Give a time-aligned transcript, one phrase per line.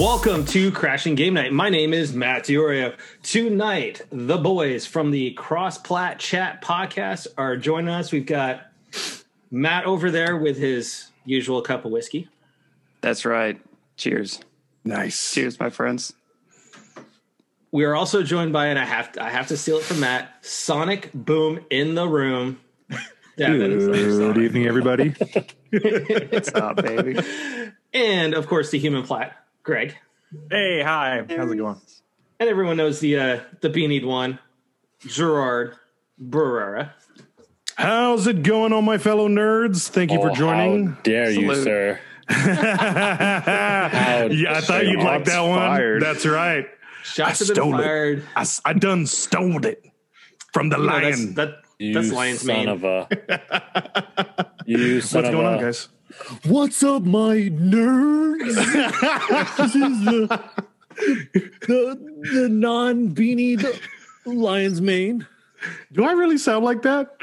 [0.00, 1.52] Welcome to Crashing Game Night.
[1.52, 2.96] My name is Matt Diorio.
[3.22, 8.10] Tonight, the boys from the Cross Plat Chat podcast are joining us.
[8.10, 8.62] We've got
[9.50, 12.30] Matt over there with his usual cup of whiskey.
[13.02, 13.60] That's right.
[13.98, 14.40] Cheers.
[14.84, 15.34] Nice.
[15.34, 16.14] Cheers, my friends.
[17.70, 20.00] We are also joined by, and I have to, I have to steal it from
[20.00, 22.58] Matt, Sonic Boom in the room.
[23.36, 23.78] Devin.
[23.78, 25.10] Good evening, everybody.
[26.30, 27.20] What's up, baby?
[27.92, 29.39] And of course, the human plat,
[29.70, 29.94] Greg.
[30.50, 31.24] hey, hi.
[31.28, 31.80] How's it going?
[32.40, 34.40] And everyone knows the uh, the beanied one,
[35.06, 35.76] Gerard
[36.20, 36.90] Barrera.
[37.76, 39.86] How's it going, all my fellow nerds?
[39.88, 40.86] Thank you for Oh, joining.
[40.88, 42.00] How dare you, sir?
[42.30, 45.56] yeah, I thought you'd like that one.
[45.58, 46.02] Fired.
[46.02, 46.66] That's right.
[47.04, 48.24] Shots I have been stole it.
[48.34, 49.84] I, I, s- I done stole it
[50.52, 51.34] from the You know, that's, lion.
[51.34, 51.48] that,
[51.78, 52.68] You that's lion's son mane.
[52.68, 53.06] of a.
[54.66, 55.50] You son What's of going a.
[55.56, 55.88] on, guys?
[56.44, 58.54] What's up, my nerds?
[59.56, 60.40] this is the
[61.66, 63.80] the, the non beanie
[64.26, 65.26] lion's mane.
[65.92, 67.16] Do I really sound like that?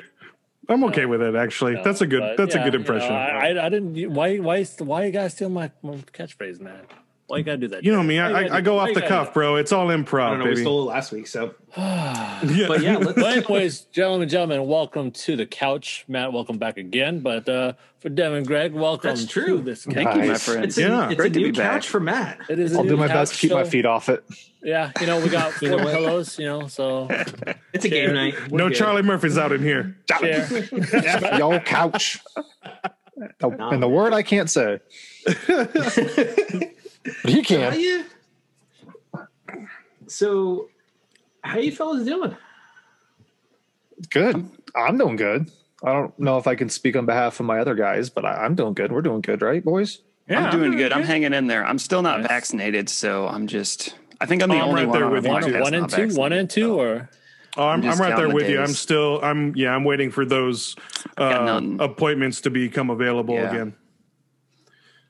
[0.70, 1.76] I'm okay with it, actually.
[1.84, 2.38] that's a good.
[2.38, 3.14] That's yeah, a good you know, impression.
[3.14, 4.14] I, I, I didn't.
[4.14, 4.38] Why?
[4.38, 4.64] Why?
[4.64, 6.82] Why you guys steal my, my catchphrase, man?
[7.28, 7.84] Why you gotta do that?
[7.84, 8.20] you know me.
[8.20, 9.58] I, gotta I, I go off the cuff, bro.
[9.58, 10.46] It's all I improv, don't know.
[10.46, 10.62] We baby.
[10.62, 11.54] stole it last week, so.
[11.76, 12.34] Yeah.
[12.68, 13.14] But yeah, let's.
[13.22, 16.06] But anyways, gentlemen, gentlemen, welcome to the couch.
[16.08, 17.20] Matt, welcome back again.
[17.20, 19.58] But uh, for Devin, Greg, welcome That's true.
[19.58, 19.96] to this couch.
[19.96, 20.46] Thank you, my Nice.
[20.46, 20.64] friend.
[20.64, 21.04] it's a, Yeah.
[21.06, 21.72] it's a Great to new be back.
[21.74, 22.40] couch for Matt.
[22.50, 22.74] It is.
[22.74, 24.24] a I'll new do my couch, best to keep my so- feet off it.
[24.64, 26.40] Yeah, you know we got four pillows.
[26.40, 27.08] You know, so
[27.74, 28.36] It's a game night.
[28.50, 28.78] We're no good.
[28.78, 29.98] Charlie Murphy's out in here.
[30.20, 30.48] share.
[31.38, 32.20] Yo, couch.
[33.40, 34.80] The- and the word I can't say.
[37.24, 37.80] But you How can.
[37.80, 38.06] you?
[40.08, 40.70] So,
[41.44, 42.36] how you fellas doing?
[44.10, 44.50] Good.
[44.76, 45.52] I'm doing good.
[45.84, 48.46] I don't know if I can speak on behalf of my other guys, but I,
[48.46, 48.92] I'm doing good.
[48.92, 50.00] We're doing good, right, boys?
[50.30, 50.92] Yeah, I'm doing good.
[50.92, 51.66] I'm hanging in there.
[51.66, 52.28] I'm still not Nice.
[52.30, 53.96] vaccinated, so I'm just.
[54.20, 55.44] I think I'm the Oh, I'm only right one there on a with you, One,
[55.44, 57.10] podcast one and two, one and two, or
[57.56, 58.60] Oh, I'm, I'm I'm, right there counting the with you.
[58.62, 59.20] I'm still.
[59.24, 59.74] I'm yeah.
[59.76, 60.76] I'm waiting for those
[61.18, 63.50] uh, appointments to become available Yeah.
[63.50, 63.76] again.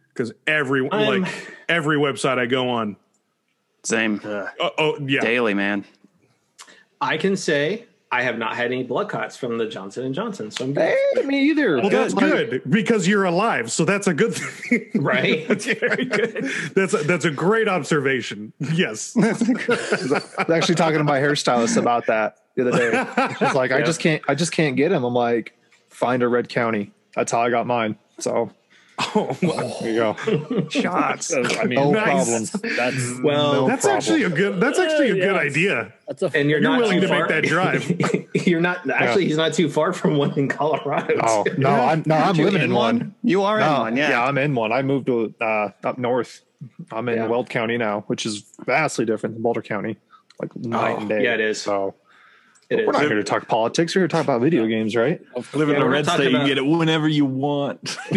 [0.09, 2.95] Because everyone, I'm- like every website I go on.
[3.83, 4.47] Same Uh,
[4.77, 5.21] oh yeah.
[5.21, 5.85] daily, man.
[6.99, 10.49] I can say I have not had any blood clots from the Johnson and Johnson,
[10.49, 10.95] so I'm good.
[11.13, 11.77] Hey, me either.
[11.77, 14.89] Well, that's Like, good because you're alive, so that's a good thing.
[14.95, 15.45] Right?
[15.47, 16.49] that's very good.
[16.73, 18.53] That's a, that's a great observation.
[18.59, 19.15] Yes.
[19.21, 23.35] I was actually talking to my hairstylist about that the other day.
[23.39, 24.21] She's like, I just can't.
[24.27, 25.03] I just can't get him.
[25.03, 25.53] I'm like,
[25.89, 26.91] find a red county.
[27.15, 27.97] That's how I got mine.
[28.19, 28.51] So
[29.15, 29.95] oh, well, there you
[30.49, 30.69] go.
[30.69, 31.31] shots.
[31.33, 32.49] I mean, No Nice.
[32.49, 32.75] problem.
[32.75, 33.97] that's Well, No That's problem.
[33.97, 34.59] actually a good.
[34.59, 35.39] That's actually a Yeah, good yeah.
[35.41, 35.93] idea.
[36.07, 38.25] that's a and you're, You're not willing too to make that drive.
[38.47, 39.25] you're not actually.
[39.25, 41.13] He's not too far from one in Colorado.
[41.21, 41.57] Oh too.
[41.57, 43.13] no, I'm no, I'm living in in one.
[43.23, 44.23] You are in one, yeah.
[44.23, 44.71] I'm in one.
[44.71, 46.41] I moved to uh, up north.
[46.91, 47.27] I'm in Yeah.
[47.27, 49.97] Weld County now, which is vastly different than Boulder County.
[50.41, 51.23] Like night and day.
[51.23, 51.61] yeah, it is.
[51.61, 51.93] So
[52.69, 52.99] It we're is.
[52.99, 53.95] not here to talk politics.
[53.95, 55.21] We're here to talk about video games, right?
[55.53, 56.23] live in Yeah, the we're red state.
[56.23, 57.97] You about- can get it whenever you want.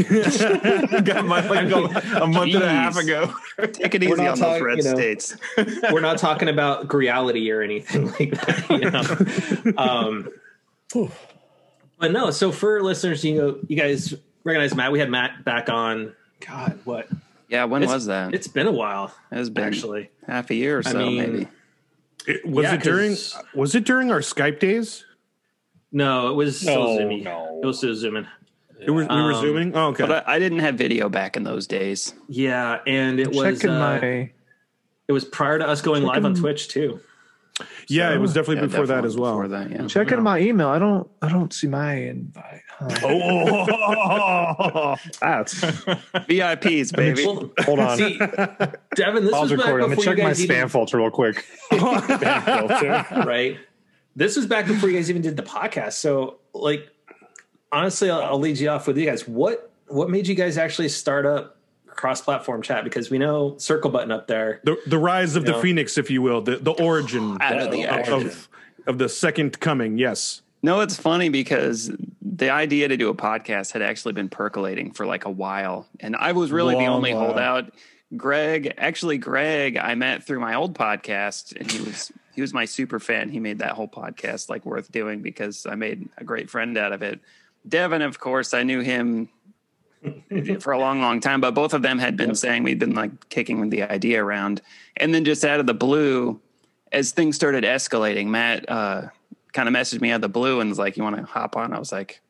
[1.05, 3.33] Got my like a, a month and a half ago.
[3.73, 4.95] Take it easy not on those talking, red you know.
[4.95, 5.37] states.
[5.93, 9.65] We're not talking about reality or anything like that.
[9.65, 9.79] You know?
[9.81, 10.29] um,
[11.99, 12.31] but no.
[12.31, 14.93] So for listeners, you know, you guys recognize Matt.
[14.93, 16.15] We had Matt back on.
[16.41, 17.09] God, what?
[17.49, 18.35] Yeah, when It's- was that?
[18.35, 20.11] It's been a while, It has been actually.
[20.27, 21.49] half a year or so, mean, maybe.
[22.27, 23.11] It- was Yeah, it during?
[23.11, 25.05] 'cause- Was it during our Skype days?
[25.93, 27.61] No, it was still No, no.
[27.63, 28.27] It was still zooming.
[28.81, 29.77] It was, we were Um, zooming.
[29.77, 30.07] Oh, okay.
[30.07, 32.15] But I, I didn't have video back in those days.
[32.29, 34.31] Yeah, and it was uh, my.
[35.09, 37.01] it was prior to us going live on Twitch too.
[37.89, 39.33] yeah, it was definitely Yeah, before that as well.
[39.33, 39.87] Before that, yeah.
[39.87, 40.69] Checking my email.
[40.69, 41.11] I don't.
[41.21, 42.63] I don't see my invite.
[42.81, 42.99] Huh.
[43.05, 45.61] Oh, That's.
[45.61, 47.27] VIPs, baby.
[47.27, 47.99] Well, Hold on.
[47.99, 48.17] see,
[48.95, 49.81] Devin, this I was was back recording.
[49.81, 51.45] Let me before check you my guys spam even, filter real quick.
[53.27, 53.59] right?
[54.17, 55.93] This was back before you guys even did the podcast.
[55.95, 56.89] So, like,
[57.71, 59.27] honestly, I'll, I'll lead you off with you guys.
[59.29, 61.57] What what made you guys actually start up
[61.87, 62.85] cross-platform chat?
[62.85, 64.61] Because we know circle button up there.
[64.65, 65.61] the the rise of the Yeah.
[65.61, 68.15] phoenix, if you will, the the origin of the of, action.
[68.15, 68.49] of
[68.87, 69.99] of the second coming.
[69.99, 70.43] Yes.
[70.63, 71.91] No, it's funny because
[72.41, 75.87] the idea to do a podcast had actually been percolating for like a while.
[76.01, 77.27] And I was really the only while.
[77.27, 77.73] holdout.
[78.17, 82.65] Greg, actually Greg, I met through my old podcast and he was he was my
[82.65, 83.29] super fan.
[83.29, 86.93] He made that whole podcast like worth doing because I made a great friend out
[86.93, 87.21] of it.
[87.69, 89.29] Devin, of course, I knew him
[90.61, 93.29] for a long, long time, but both of them had been saying we'd been like
[93.29, 94.63] kicking the idea around.
[94.97, 96.41] And then just out of the blue,
[96.91, 99.09] as things started escalating, Matt uh,
[99.53, 101.55] kind of messaged me out of the blue and was like, You want to hop
[101.55, 101.75] on?
[101.75, 102.23] I was like,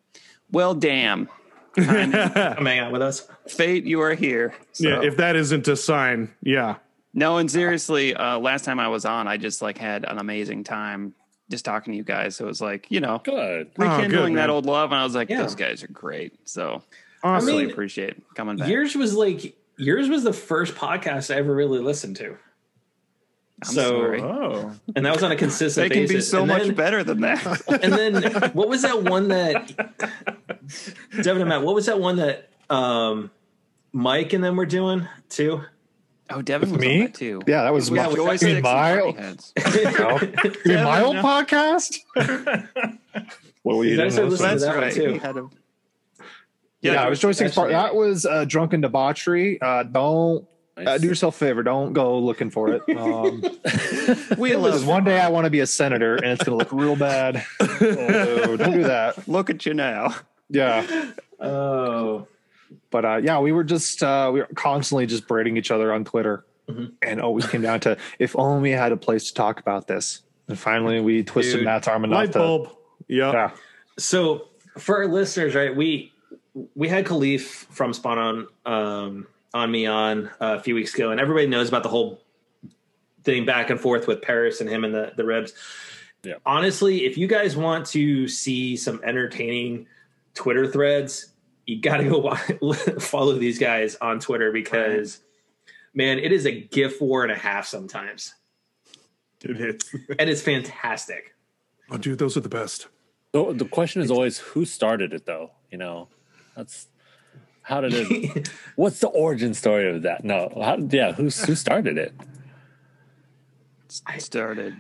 [0.52, 1.29] Well, damn.
[1.75, 3.29] Come hang out with us.
[3.49, 4.55] Fate, you are here.
[4.73, 5.02] So, yeah.
[5.02, 6.76] If that isn't a sign, yeah.
[7.14, 10.64] No, and seriously, uh, last time I was on, I just like had an amazing
[10.64, 11.14] time
[11.50, 12.37] just talking to you guys.
[12.37, 13.70] So it was like, you know, Good.
[13.76, 14.93] rekindling that old love.
[14.93, 15.43] And I was like, Yeah.
[15.43, 16.49] those guys are great.
[16.49, 16.82] So
[17.25, 17.46] I Awesome.
[17.49, 18.69] really mean, appreciate coming back.
[18.69, 22.37] yours was like yours was the first podcast I ever really listened to.
[23.62, 24.22] I'm so, sorry.
[24.22, 26.16] Oh, and that was on a consistent They can basis.
[26.16, 27.62] be so And much then- better than that.
[27.82, 28.22] And then
[28.52, 29.68] what was that one that
[31.22, 31.62] Devin and Matt?
[31.62, 33.30] What was that one that um,
[33.92, 35.62] Mike and them were doing too?
[36.32, 37.00] oh, Devin was Me?
[37.00, 37.42] on that too.
[37.46, 39.52] Yeah, that was It my, was you Joystick my, Party Heads.
[40.66, 41.98] my old podcast?
[43.62, 44.10] what were you doing?
[44.10, 44.92] start listening to That's that one right.
[44.94, 45.12] too?
[45.12, 45.48] He had a-
[46.82, 47.72] Yeah, it was joysticks part.
[47.72, 49.60] actually- That was uh, drunken debauchery.
[49.60, 50.46] Uh, don't
[50.87, 51.62] uh, do yourself a favor.
[51.62, 52.82] Don't go looking for it.
[52.97, 53.41] Um,
[54.38, 56.65] we because love one day I want to be a senator, and it's going to
[56.65, 57.44] look real bad.
[57.79, 59.27] So don't do that.
[59.29, 60.15] Look at you now.
[60.49, 62.27] Yeah, Oh,
[62.91, 66.05] but uh, yeah, we were just uh, we were constantly just braiding each other on
[66.05, 66.93] Twitter, Mhm.
[67.03, 70.23] and always came down to if only we had a place to talk about this.
[70.49, 72.38] And finally, we twisted Dude, Matt's arm enough Light to.
[72.38, 72.69] bulb.
[73.09, 73.32] Yep.
[73.35, 73.50] Yeah,
[73.99, 74.49] so
[74.79, 75.75] for our listeners, right?
[75.75, 76.12] We
[76.75, 77.41] we had Khalif
[77.71, 81.69] from Spawn on um, on me on uh, a few weeks ago, and everybody knows
[81.69, 82.23] about the whole
[83.23, 85.52] thing back and forth with Paris and him and the the ribs.
[86.23, 86.35] Yeah.
[86.44, 89.87] Honestly, if you guys want to see some entertaining
[90.35, 91.32] Twitter threads,
[91.67, 92.19] you got to go
[92.61, 95.20] wa- follow these guys on Twitter because,
[95.94, 98.35] man, it is a GIF war and a half sometimes,
[99.43, 99.94] It is.
[100.19, 101.35] and it's fantastic.
[101.91, 102.88] Oh, dude, those are the best.
[103.32, 105.53] The, the question is always who started it, though.
[105.70, 106.08] You know,
[106.56, 106.88] that's
[107.62, 108.48] how did it?
[108.76, 110.24] what's the origin story of that?
[110.24, 112.14] No, how, yeah, who's who started it?
[114.06, 114.74] I started.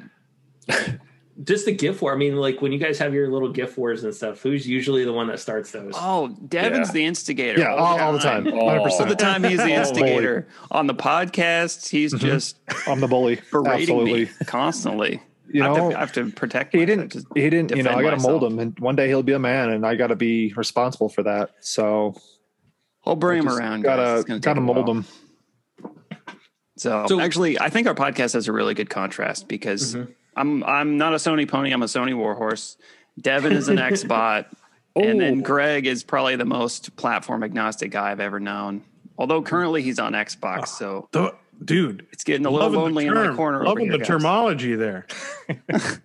[1.42, 2.12] Just the GIF war.
[2.12, 5.04] I mean, like when you guys have your little GIF wars and stuff, who's usually
[5.04, 5.94] the one that starts those?
[5.96, 6.92] Oh, Devin's Yeah.
[6.92, 7.60] the instigator.
[7.60, 8.68] yeah, all, all the time, Oh.
[8.68, 10.48] hundred All the time he's the Oh, instigator.
[10.70, 12.26] On the podcast, he's mm-hmm.
[12.26, 13.40] just I'm the bully.
[13.50, 14.24] berating Absolutely.
[14.26, 15.22] me constantly.
[15.52, 16.80] You I, have know, to, I have to protect him.
[16.80, 17.16] he didn't.
[17.34, 17.74] He didn't.
[17.74, 19.84] You know, I got to mold him, and one day he'll be a man, and
[19.86, 21.52] I got to be responsible for that.
[21.60, 22.14] So
[23.10, 23.82] I'll bring them around.
[23.82, 23.96] guys.
[23.96, 24.96] Gotta It's gonna take gotta a mold while.
[24.96, 25.04] him.
[26.76, 30.12] So, So- actually, I think our podcast has a really good contrast because mm-hmm.
[30.36, 31.72] I'm I'm not a Sony pony.
[31.72, 32.76] I'm a Sony warhorse.
[33.20, 34.46] Devin is an Xbot,
[34.96, 35.42] and then Oh.
[35.42, 38.82] Greg is probably the most platform agnostic guy I've ever known.
[39.18, 43.04] Although currently he's on Xbox, ah, so The- dude, it's getting a little loving lonely
[43.04, 43.36] the in my term.
[43.36, 43.56] corner.
[43.58, 44.06] over Loving here, the guys.
[44.06, 45.06] terminology there.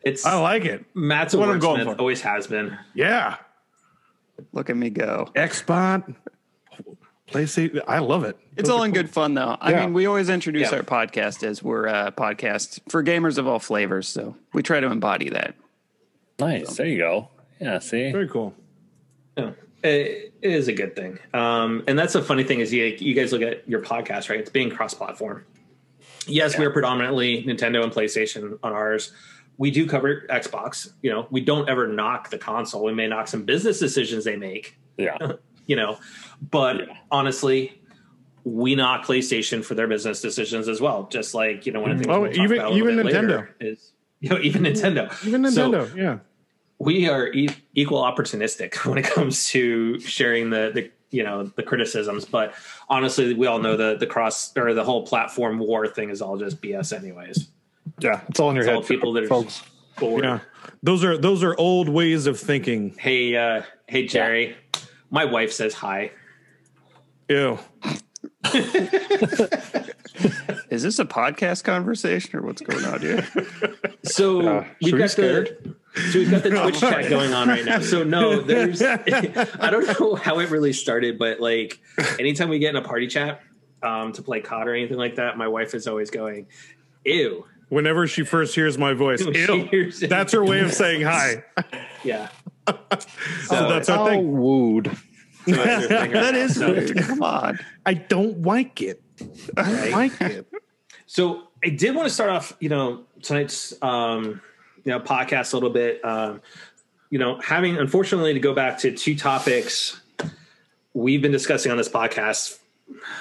[0.03, 0.83] It's I like it.
[0.95, 1.99] Matt's a what I'm going wordsmith, for.
[1.99, 2.77] always has been.
[2.95, 3.37] Yeah.
[4.51, 5.29] Look at me go.
[5.35, 6.13] Xbot.
[7.31, 7.81] PlayStation.
[7.87, 8.37] I love it.
[8.55, 9.57] It's all in good fun, though.
[9.59, 9.81] I Yeah.
[9.81, 10.77] mean, we always introduce Yeah.
[10.77, 14.87] our podcast as we're a podcast for gamers of all flavors, so we try to
[14.87, 15.55] embody that.
[16.39, 16.77] Nice.
[16.77, 17.29] There you go.
[17.59, 17.79] Yeah.
[17.79, 18.11] See.
[18.11, 18.53] Very cool.
[19.37, 19.51] Yeah.
[19.83, 21.19] It, it is a good thing.
[21.33, 24.39] Um, and that's the funny thing is you, you guys look at your podcast, right?
[24.39, 25.45] It's being cross-platform.
[26.27, 29.13] Yes, we are predominantly Nintendo and PlayStation on ours.
[29.57, 30.91] We do cover Xbox.
[31.01, 32.83] You know, we don't ever knock the console.
[32.83, 34.77] We may knock some business decisions they make.
[34.97, 35.17] Yeah.
[35.67, 35.97] You know,
[36.51, 36.93] but Yeah.
[37.11, 37.81] honestly,
[38.43, 41.07] we knock PlayStation for their business decisions as well.
[41.11, 43.47] Just like you know, one of the things Oh, we'll even- about even Nintendo.
[43.59, 45.11] is you know even Nintendo.
[45.27, 45.95] Even So- Nintendo.
[45.95, 46.17] yeah.
[46.77, 51.63] we are e- equal opportunistic when it comes to sharing the the you know the
[51.63, 52.53] criticisms but
[52.89, 56.35] honestly we all know the the cross or the whole platform war thing is all
[56.37, 57.47] just bs anyways
[57.99, 59.61] Yeah, it's all in your It's head, people that are folks.
[59.97, 60.39] bored Yeah.
[60.83, 62.93] Those are those are old ways of thinking.
[62.99, 64.57] hey uh hey jerry
[65.09, 66.11] my wife says hi
[67.29, 67.57] Ew.
[70.69, 73.27] Is this a podcast conversation or what's going on here?
[74.03, 75.75] so Uh, we've should we got scared?
[75.95, 79.69] the so we've got the twitch chat going on right now so no there's i
[79.71, 81.79] don't know how it really started but like
[82.19, 83.41] anytime we get in a party chat
[83.81, 86.47] um to play cod or anything like that my wife is always going
[87.05, 89.65] ew Whenever she first hears my voice, ew.
[89.71, 89.99] hears.
[89.99, 91.43] That's her way of saying hi.
[92.03, 92.29] Yeah.
[93.43, 94.31] So that's our thing.
[94.31, 94.97] wooed.
[95.45, 96.97] that is weird.
[97.05, 97.59] Come on.
[97.85, 99.01] I don't like it.
[99.55, 100.47] I don't like it.
[101.07, 104.41] So I did want to start off, you know, tonight's um,
[104.83, 106.03] you know podcast a little bit.
[106.03, 106.41] Um,
[107.11, 110.01] you know, having unfortunately to go back to two topics
[110.95, 112.57] we've been discussing on this podcast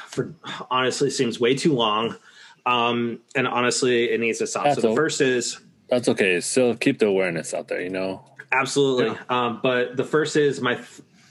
[0.06, 0.34] for
[0.70, 2.16] honestly seems way too long.
[2.64, 4.64] Um, and honestly, it needs to stop.
[4.64, 4.96] That's so the all.
[4.96, 5.60] first is
[5.90, 6.40] That's okay.
[6.40, 7.82] Still keep the awareness out there.
[7.82, 8.24] You know.
[8.60, 9.18] Absolutely.
[9.28, 10.78] Um, but the first is my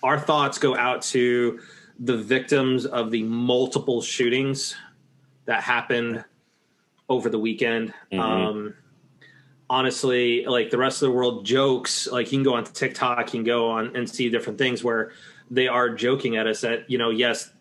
[0.02, 1.60] our thoughts go out to
[2.00, 4.76] the victims of the multiple shootings
[5.46, 6.24] that happened
[7.08, 7.94] over the weekend.
[8.12, 8.74] Um,
[9.70, 13.40] honestly, like the rest of the world jokes, like you can go on TikTok, you
[13.40, 15.12] can go on and see different things where
[15.50, 17.52] they are joking at us that, you know, yes,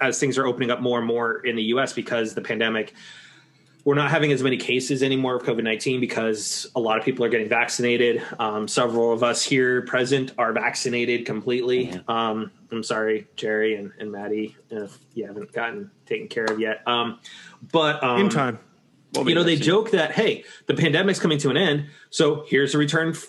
[0.00, 2.94] as things are opening up more and more in the US because the pandemic
[3.84, 7.24] we're not having as many cases anymore of COVID 19 because a lot of people
[7.24, 8.22] are getting vaccinated.
[8.38, 11.98] Um, several of us here present are vaccinated completely.
[12.08, 16.86] Um, I'm sorry, Jerry and, and Maddie, if you haven't gotten taken care of yet.
[16.86, 17.18] Um,
[17.72, 18.58] but um, In time.
[19.14, 19.64] We'll you know, they soon.
[19.64, 21.86] joke that, hey, the pandemic's coming to an end.
[22.10, 23.26] So here's a return f-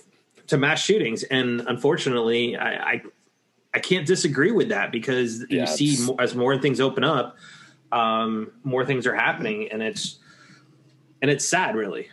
[0.47, 1.23] to mass shootings.
[1.23, 3.01] And unfortunately, I, I,
[3.73, 7.03] I can't disagree with that because Yeah, you see it's- mo- as more things open
[7.03, 7.35] up,
[7.91, 9.69] um, more things are happening.
[9.71, 10.19] And it's,
[11.21, 12.07] and it's sad, really.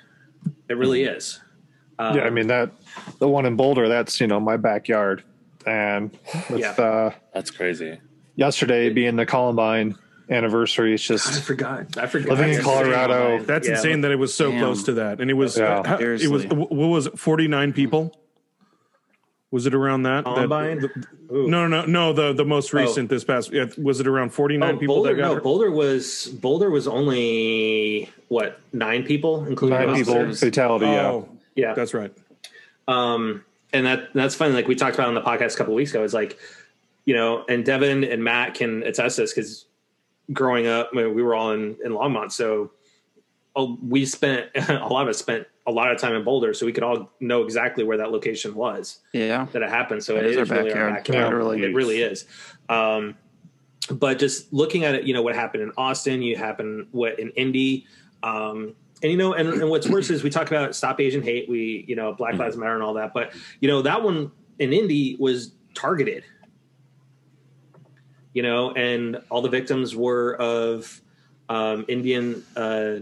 [0.69, 1.17] It really Mm-hmm.
[1.17, 1.41] is.
[1.99, 2.71] Um, yeah, I mean that
[3.19, 5.25] the one in Boulder, that's you know my backyard,
[5.67, 6.11] and
[6.49, 6.71] with Yeah.
[6.73, 7.99] uh, That's crazy.
[8.37, 9.97] yesterday being the Columbine
[10.31, 11.97] anniversary, it's just I forgot.
[11.99, 12.39] I forgot.
[12.39, 13.33] Living in Colorado.
[13.33, 13.47] insane.
[13.47, 13.75] That's Yeah.
[13.75, 14.61] insane that it was so Damn.
[14.61, 15.21] close to that.
[15.21, 15.81] And it was, Yeah.
[15.81, 18.15] uh, it was, what was it, 49 people?
[19.51, 20.25] Was it around that?
[20.25, 22.13] That- the- no, no, no.
[22.13, 25.29] The the most recent this past was it around 49 Oh, people Boulder, that got
[25.29, 25.43] no, hurt?
[25.43, 30.87] Boulder was Boulder was only what nine people, including nine people fatality.
[30.87, 32.13] Yeah, Oh, Yeah, that's right.
[32.89, 34.53] um, and that that's funny.
[34.55, 36.03] Like we talked about on the podcast a couple weeks ago.
[36.05, 36.39] Is like,
[37.07, 39.65] you know, and Devin and Matt can attest this because
[40.33, 42.71] growing up, I mean, we were all in in Longmont, so
[43.57, 46.65] oh, we spent a lot of us spent a lot of time in Boulder, so
[46.67, 49.47] we could all know exactly where that location was Yeah.
[49.53, 50.03] that it happened.
[50.03, 50.95] So That it is is, our really our backyard.
[51.05, 51.33] backyard.
[51.33, 51.75] Yeah, really it is.
[51.75, 52.25] really is.
[52.71, 53.15] Um,
[53.91, 57.31] but just looking at it, you know, what happened in Austin, you happened what in
[57.31, 57.87] Indy,
[58.23, 61.49] um, and you know, and, and what's worse is we talk about stop Asian hate,
[61.49, 64.73] we you know, Black Lives Matter and all that, but you know, that one in
[64.73, 66.25] Indy was targeted.
[68.35, 71.01] You know, and all the victims were of
[71.49, 72.97] um, Indian uh,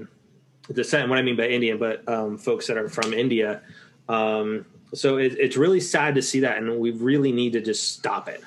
[0.73, 1.09] descent.
[1.09, 3.63] What I mean by Indian, but um, folks that are from India.
[4.09, 7.93] Um, so it, it's really sad to see that, and we really need to just
[7.93, 8.43] stop it.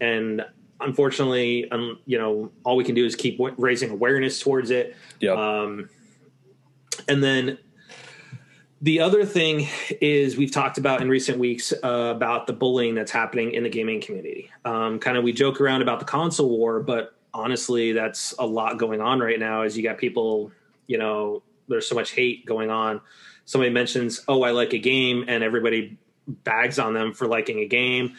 [0.00, 0.44] And
[0.80, 4.96] unfortunately, um, you know, all we can do is keep w- raising awareness towards it.
[5.20, 5.36] Yep.
[5.36, 5.88] Um,
[7.08, 7.58] and then
[8.80, 9.68] the other thing
[10.00, 13.68] is we've talked about in recent weeks uh, about the bullying that's happening in the
[13.68, 14.50] gaming community.
[14.64, 18.78] Um, kind of we joke around about the console war, but honestly, that's a lot
[18.78, 19.62] going on right now.
[19.62, 20.50] As you got people,
[20.86, 23.00] you know, there's so much hate going on.
[23.44, 27.66] Somebody mentions, "Oh, I like a game," and everybody bags on them for liking a
[27.66, 28.14] game.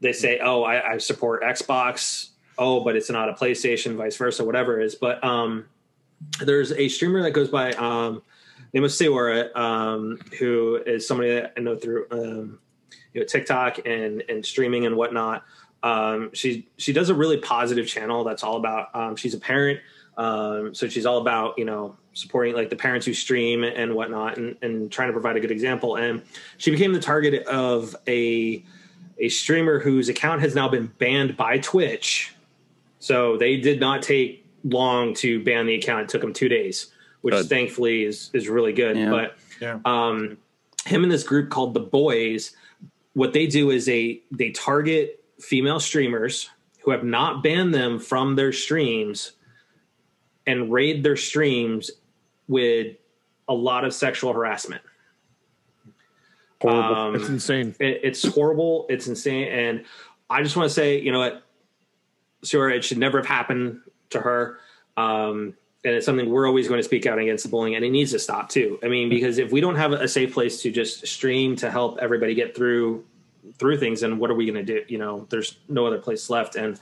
[0.00, 4.44] They say, "Oh, I, I support Xbox." Oh, but it's not a PlayStation, vice versa,
[4.44, 4.96] whatever it is.
[4.96, 5.66] But um,
[6.40, 8.22] there's a streamer that goes by um,
[8.72, 12.58] name of Seora, um, who is somebody that I know through um,
[13.12, 15.44] you know TikTok and and streaming and whatnot.
[15.82, 18.94] Um, she she does a really positive channel that's all about.
[18.94, 19.80] Um, she's a parent,
[20.18, 24.36] um, so she's all about you know supporting like the parents who stream and whatnot,
[24.36, 25.96] and, and trying to provide a good example.
[25.96, 26.22] And
[26.58, 28.62] she became the target of a
[29.18, 32.34] a streamer whose account has now been banned by Twitch.
[32.98, 36.02] So they did not take long to ban the account.
[36.02, 36.88] It took them two days,
[37.20, 37.48] which Good.
[37.48, 38.96] thankfully is is really good.
[38.96, 39.10] Yeah.
[39.10, 39.78] But Yeah.
[39.84, 40.36] um,
[40.84, 42.56] him and this group called the Boys,
[43.14, 46.50] what they do is they they target female streamers
[46.82, 49.32] who have not banned them from their streams
[50.48, 51.90] and raid their streams
[52.48, 52.96] with
[53.48, 54.82] a lot of sexual harassment.
[56.60, 56.96] horrible.
[56.96, 57.76] Um, It's insane.
[57.78, 58.86] it, it's horrible.
[58.88, 59.48] It's insane.
[59.48, 59.84] And
[60.30, 61.42] I just want to say, you know what,
[62.42, 64.58] Sarah, it should never have happened to her.
[64.96, 67.90] Um, and it's something we're always going to speak out against the bullying, and it
[67.90, 68.78] needs to stop too.
[68.82, 71.98] I mean, because if we don't have a safe place to just stream to help
[72.00, 73.04] everybody get through
[73.58, 74.84] through things, then what are we going to do?
[74.88, 76.56] You know, there's no other place left.
[76.56, 76.80] And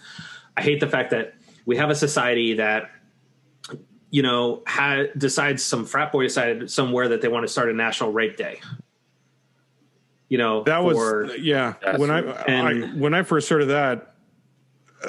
[0.57, 1.35] I hate the fact that
[1.67, 2.91] we have a society that
[4.11, 7.73] you know had decides some frat boy decided somewhere that they want to start a
[7.73, 8.61] national rape day.
[10.29, 11.75] You know, That was for- yeah.
[11.97, 12.33] When I, true.
[12.49, 14.15] I when I first heard of that,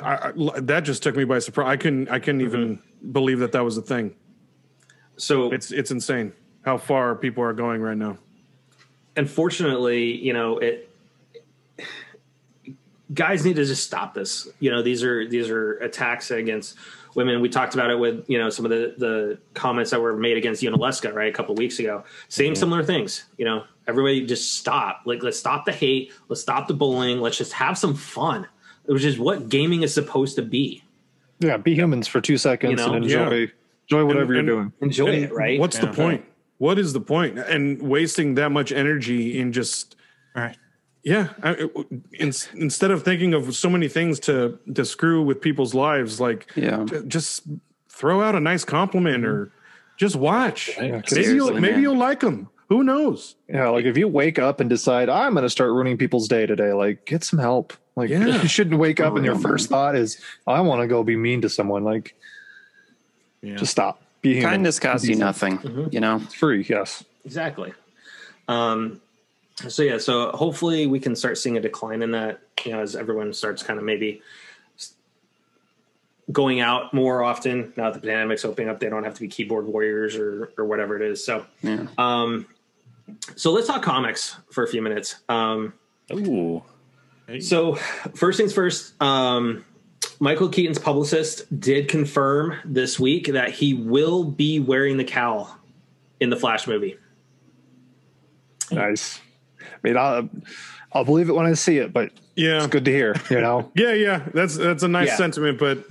[0.04, 1.68] I, I, that just took me by surprise.
[1.68, 3.12] I couldn't I couldn't even mm-hmm.
[3.12, 4.16] believe that that was a thing.
[5.16, 8.18] so It's it's insane how far people are going right now.
[9.16, 10.88] unfortunately, you know, it
[13.14, 14.48] guys need to just stop this.
[14.60, 16.76] You know, these are these are attacks against
[17.18, 17.42] women.
[17.42, 20.38] We talked about it with, you know, some of the the comments that were made
[20.38, 22.06] against Unaleska, right, a couple of weeks ago.
[22.30, 22.60] Same mm-hmm.
[22.60, 23.66] similar things, you know.
[23.88, 25.02] Everybody just stop.
[25.06, 28.48] Like let's stop the hate, let's stop the bullying, let's just have some fun.
[28.86, 30.82] Which is what gaming is supposed to be.
[31.40, 32.94] yeah, be humans for two seconds You know?
[32.94, 33.48] and enjoy Yeah.
[33.90, 34.74] enjoy whatever And- you're doing.
[34.80, 35.60] Enjoy And it, right?
[35.60, 36.24] What's the point?
[36.60, 37.38] What is the point?
[37.38, 39.96] And wasting that much energy in just
[40.36, 40.56] Right.
[41.08, 41.30] Yeah.
[41.42, 41.68] I,
[42.24, 46.52] in, instead of thinking of so many things to to screw with people's lives, like
[46.56, 46.84] Yeah.
[46.86, 47.44] j- just
[47.90, 49.52] throw out a nice compliment or
[49.98, 50.78] just watch.
[50.78, 51.04] Right.
[51.12, 52.50] Maybe you'll maybe you'll like them.
[52.70, 53.36] Who knows?
[53.48, 56.46] Yeah, like if you wake up and decide I'm going to start ruining people's day
[56.46, 57.74] today, like get some help.
[57.96, 58.42] Like Yeah.
[58.44, 61.16] you shouldn't wake up For and your first thought is I want to go be
[61.16, 61.84] mean to someone.
[61.86, 62.14] Like
[63.42, 63.56] Yeah.
[63.56, 64.02] just stop.
[64.22, 64.50] Be human.
[64.50, 65.60] Kindness costs you nothing.
[65.60, 65.88] Mm-hmm.
[65.92, 66.18] You know.
[66.24, 66.66] It's free.
[66.68, 67.04] Yes.
[67.24, 67.74] Exactly.
[68.50, 69.00] Um,
[69.68, 72.96] so yeah, so hopefully we can start seeing a decline in that, you know, as
[72.96, 74.22] everyone starts kind of maybe
[76.32, 77.74] going out more often.
[77.76, 80.66] Now that the pandemic's opening up, they don't have to be keyboard warriors or or
[80.66, 81.24] whatever it is.
[81.24, 81.88] So, Yeah.
[81.98, 82.46] um,
[83.36, 85.16] so let's talk comics for a few minutes.
[85.30, 85.74] Um,
[86.14, 86.64] Ooh.
[87.40, 87.76] so
[88.16, 89.66] first things first, um,
[90.20, 95.58] Michael Keaton's publicist did confirm this week that he will be wearing the cowl
[96.20, 96.98] in the Flash movie.
[98.72, 99.20] Nice.
[99.84, 100.30] I mean, I'll,
[100.94, 102.58] I'll believe it when I see it, but Yeah.
[102.58, 103.16] it's good to hear.
[103.30, 103.72] You know.
[103.76, 104.24] Yeah, yeah.
[104.34, 105.16] That's that's a nice Yeah.
[105.18, 105.84] sentiment, but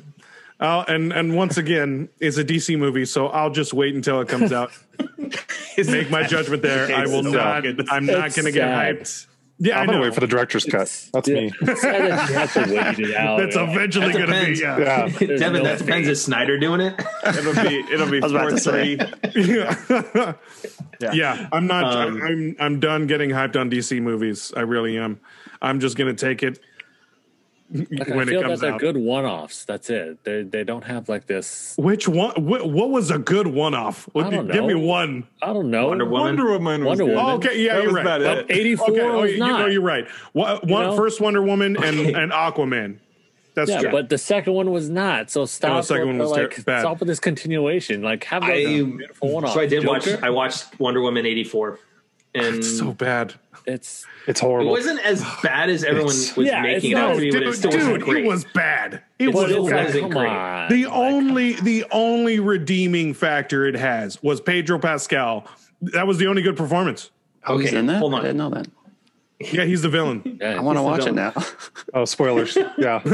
[0.59, 4.29] I'll, and and once again, it's a DC movie, so I'll just wait until it
[4.29, 4.73] comes out.
[5.79, 6.95] Make my judgment there.
[6.97, 7.65] I will so not.
[7.91, 9.27] I'm not going to get hyped.
[9.59, 10.05] Yeah, I I'm gonna know.
[10.05, 11.09] wait for the director's cut.
[11.15, 11.51] That's me.
[11.63, 13.39] It's sad that you have to wait it out.
[13.39, 14.61] That's eventually That going to be.
[14.61, 14.79] Yeah.
[14.79, 15.09] Yeah.
[15.19, 16.09] There's Devin, no that depends.
[16.09, 16.95] Is Snyder doing it?
[17.27, 18.97] It'll be it'll be was four to say.
[19.33, 21.09] three.
[21.13, 21.85] yeah, I'm not.
[21.95, 24.53] Um, I'm I'm done getting hyped on DC movies.
[24.57, 25.21] I really am.
[25.63, 26.61] I'm just going to take it
[27.91, 28.81] Like, when I it feel that they're out.
[28.81, 29.65] good one-offs.
[29.65, 30.23] That's it.
[30.25, 31.75] They they don't have like this.
[31.77, 32.33] Which one?
[32.45, 34.09] What, what was a good one-off?
[34.13, 35.27] What, I don't give me one.
[35.43, 35.89] I don't know.
[35.89, 36.23] Wonder Woman.
[36.25, 36.85] Wonder Woman.
[36.85, 37.15] Was Wonder.
[37.15, 37.31] Woman.
[37.31, 38.03] Oh, okay, yeah, That you're right.
[38.03, 38.57] about But it.
[38.57, 39.59] 84 Okay, oh, was you not.
[39.61, 40.07] know you're right.
[40.33, 40.97] One, one know?
[40.97, 42.13] first Wonder Woman and, Okay.
[42.13, 42.99] and Aquaman.
[43.55, 43.91] That's yeah, true.
[43.91, 45.31] but the second one was not.
[45.31, 45.79] So stop.
[45.79, 46.81] The second with one was like, ter- bad.
[46.83, 48.03] Stop with this continuation.
[48.03, 49.55] Like have a I beautiful one-off.
[49.55, 50.07] so I did watch.
[50.07, 51.81] I watched Wonder Woman eighty four,
[52.37, 53.35] and it's so bad.
[53.67, 54.69] It's It's horrible.
[54.69, 57.31] it wasn't as bad as everyone It's- was Yeah, making it out not- to be,
[57.33, 58.25] but it Dude, still wasn't dude, great.
[58.25, 59.03] it was bad.
[59.19, 59.85] It It's was still bad.
[59.87, 60.29] wasn't come great.
[60.29, 60.69] on.
[60.71, 65.47] The only the only redeeming factor it has was Pedro Pascal.
[65.83, 67.11] That was the only good performance.
[67.47, 67.99] Oh, he's Okay, in that.
[67.99, 68.21] hold on.
[68.21, 68.69] I didn't know that.
[69.39, 70.39] Yeah, he's the villain.
[70.41, 71.35] yeah, I want to the watch it now.
[71.95, 72.57] Oh, spoilers.
[72.79, 73.01] Yeah.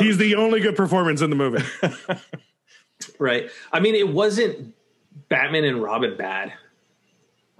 [0.00, 1.64] he's the only good performance in the movie.
[3.18, 3.48] right.
[3.72, 4.74] I mean, it wasn't
[5.28, 6.52] Batman and Robin bad.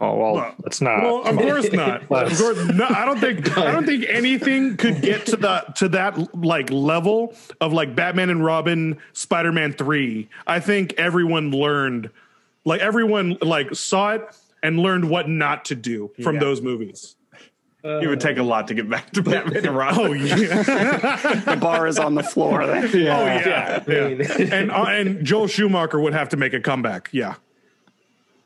[0.01, 1.03] Oh well, Well, it's not.
[1.03, 2.03] Well, of course not.
[2.03, 2.85] Of course, no.
[2.89, 3.57] I don't think.
[3.57, 8.29] I don't think anything could get to the to that like level of like Batman
[8.31, 10.29] and Robin, Spider Man three.
[10.49, 12.11] I think everyone learned,
[12.65, 14.23] like everyone like saw it
[14.65, 16.41] and learned what not to do from Yeah.
[16.41, 17.15] those movies.
[17.85, 20.07] It would take a lot to get back to Batman and Robin.
[20.07, 20.63] Oh yeah,
[21.45, 22.67] the bar is on the floor.
[22.67, 22.77] There.
[22.83, 24.55] oh yeah, I mean, yeah.
[24.57, 27.11] And uh, and Joel Schumacher would have to make a comeback.
[27.13, 27.35] Yeah,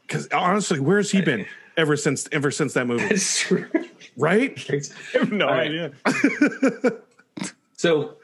[0.09, 3.05] because honestly, where's he been ever since ever since that movie?
[3.11, 3.67] it's true.
[4.17, 4.59] Right?
[5.15, 5.67] I have no All right.
[5.69, 5.93] idea.
[7.77, 8.17] So,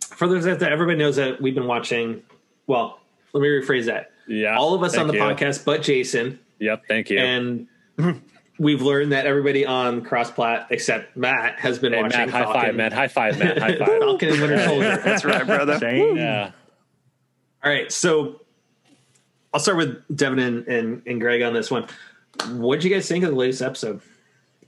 [0.00, 2.22] for those out there, everybody knows that we've been watching.
[2.66, 2.98] Well,
[3.34, 4.12] let me rephrase that.
[4.26, 5.20] Yeah, All of us on the you.
[5.20, 6.84] podcast, but Jason, Yep.
[6.88, 7.18] Thank you.
[7.18, 7.66] and
[8.58, 12.74] we've learned that everybody on CrossPlat except Matt has been hey, watching Matt, high five,
[12.74, 12.92] Matt.
[12.94, 13.58] High five, Matt.
[13.58, 13.88] High five.
[13.98, 14.96] Falcon and Winter Soldier.
[15.04, 15.78] That's right, brother.
[15.78, 16.16] Shane?
[16.16, 16.52] yeah.
[17.62, 18.40] All right, so
[19.54, 21.86] I'll start with Devin and, and, and Greg on this one.
[22.50, 24.00] What did you guys think of the latest episode?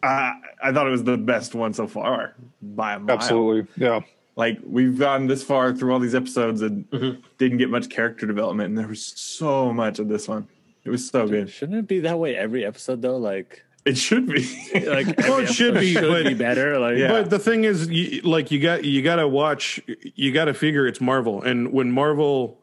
[0.02, 0.30] Uh,
[0.62, 3.16] I thought it was the best one so far by a mile.
[3.16, 3.66] Absolutely.
[3.76, 4.00] Yeah.
[4.36, 7.20] Like we've gone this far through all these episodes and Mm-hmm.
[7.38, 10.46] didn't get much character development, and there was so much of this one.
[10.84, 11.50] It was so good.
[11.50, 13.16] Shouldn't it be that way every episode though?
[13.16, 14.42] Like, It should be.
[14.86, 16.78] like Well, it should be, should but- be better.
[16.78, 17.08] Like, Yeah.
[17.08, 19.80] But the thing is, you, like you got you got to watch.
[20.14, 22.60] You got to figure it's Marvel, and when Marvel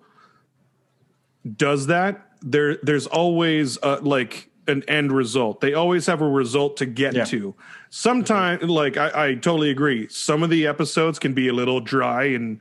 [1.58, 5.62] does that, there there's always uh, like an end result.
[5.62, 7.26] They always have a result to get Yeah.
[7.26, 7.56] to.
[7.90, 8.72] Sometimes, mm-hmm.
[8.72, 10.08] like I, I totally agree.
[10.10, 12.60] Some of the episodes can be a little dry and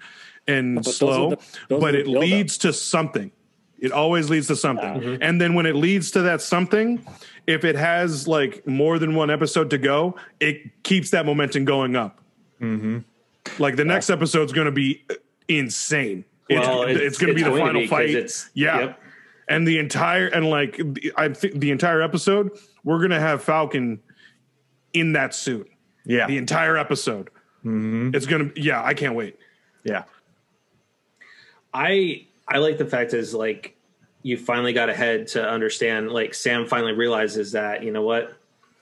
[0.49, 3.31] and those are slow, the- those but it leads to something.
[3.79, 4.85] It always leads to something.
[5.01, 5.23] Mm-hmm.
[5.23, 7.05] And then when it leads to that something,
[7.49, 11.97] if it has like more than one episode to go, it keeps that momentum going
[11.97, 12.21] up.
[12.61, 12.99] Mm-hmm.
[13.59, 15.15] Like the next episode's going to be uh,
[15.49, 16.25] insane.
[16.61, 18.11] Well, it's, it's- it's, going to be the final fight.
[18.11, 18.81] it's- yeah.
[18.81, 19.01] yep.
[19.49, 20.81] And the entire and like
[21.17, 22.53] I think the entire episode,
[22.85, 24.01] we're going to have Falcon
[24.93, 25.69] in that suit.
[26.07, 27.29] yeah, The entire episode.
[27.65, 28.15] Mm-hmm.
[28.15, 29.37] It's going to yeah, I can't wait.
[29.85, 30.05] yeah.
[31.75, 33.77] I I like the fact is like
[34.23, 36.11] you finally got ahead to understand.
[36.13, 38.35] Like Sam finally realizes that you know what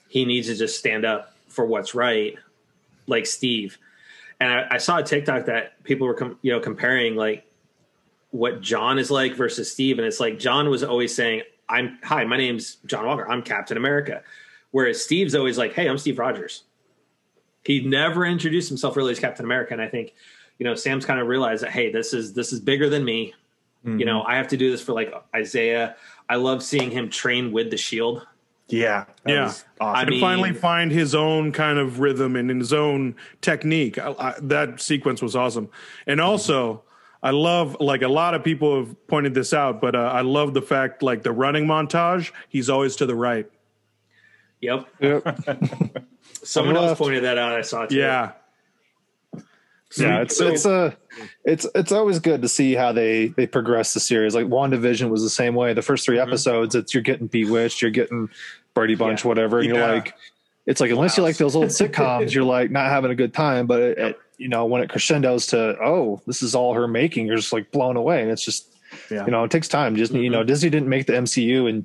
[0.08, 2.36] he needs to just stand up for what's right,
[3.06, 3.78] like Steve.
[4.40, 7.44] And I, I saw a TikTok that people were com- you know comparing like
[8.30, 12.24] what John is like versus Steve, and it's like John was always saying, "I'm hi,
[12.24, 13.28] my name's John Walker.
[13.28, 14.22] I'm Captain America,"
[14.70, 16.64] whereas Steve's always like, "Hey, I'm Steve Rogers."
[17.64, 20.14] He never introduced himself really as Captain America, and I think
[20.58, 23.34] you know Sam's kind of realized that hey, this is this is bigger than me.
[23.82, 24.30] You know, mm-hmm.
[24.30, 25.96] I have to do this for like Isaiah.
[26.28, 28.26] I love seeing him train with the shield.
[28.68, 29.44] Yeah, that Yeah.
[29.46, 29.66] awesome.
[29.80, 33.98] I and mean- finally find his own kind of rhythm and his own technique.
[33.98, 35.70] I, I, that sequence was awesome.
[36.06, 36.82] And also,
[37.22, 40.54] I love like a lot of people have pointed this out, but uh, I love
[40.54, 42.32] the fact like the running montage.
[42.48, 43.46] He's always to the right.
[44.62, 44.86] Yep.
[45.00, 46.06] Yep.
[46.42, 47.52] Someone else pointed that out.
[47.52, 47.96] I saw it too.
[47.96, 48.32] Yeah,
[49.98, 50.96] yeah, it's it's a
[51.44, 54.34] it's it's always good to see how they they progress the series.
[54.34, 55.72] Like WandaVision was the same way.
[55.74, 58.30] The first 3 episodes, it's you're getting Bewitched, you're getting
[58.72, 60.14] Brady Bunch, whatever, and you're like,
[60.66, 63.66] it's like unless you like those old sitcoms, you're like not having a good time.
[63.66, 67.26] But it, it- you know when it crescendos to oh, this is all her making,
[67.26, 68.74] you're just like blown away, and it's just
[69.10, 69.24] Yeah.
[69.26, 69.94] you know it takes time.
[69.94, 70.46] Disney, you know, mm-hmm.
[70.46, 71.84] Disney didn't make the MCU and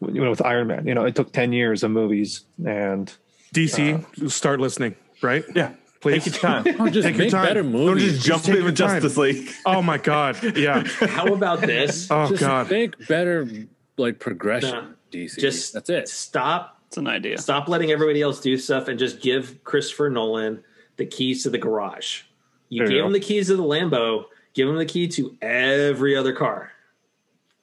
[0.00, 3.12] you know with Iron Man, you know, it took ten years of movies and
[3.54, 5.44] DC, uh, start listening, right?
[5.54, 5.72] Yeah.
[6.00, 6.24] Please.
[6.24, 6.62] Take your time.
[6.76, 7.46] Don't just Take your make time.
[7.46, 7.86] better movies.
[7.86, 8.12] Don't movies.
[8.14, 8.76] just jump take in with.
[8.76, 9.48] Justice League.
[9.66, 10.84] Oh my god, yeah.
[10.84, 12.10] How about this?
[12.10, 13.48] Oh just god, make better
[13.96, 14.70] like progression.
[14.70, 14.92] No.
[15.12, 15.38] DC.
[15.38, 16.08] just that's it.
[16.08, 16.78] Stop.
[16.88, 17.38] It's an idea.
[17.38, 20.62] Stop letting everybody else do stuff and just give Christopher Nolan
[20.96, 22.22] the keys to the garage.
[22.68, 23.06] You There you gave go.
[23.08, 24.24] him the keys to the Lambo.
[24.54, 26.72] Give him the key to every other car.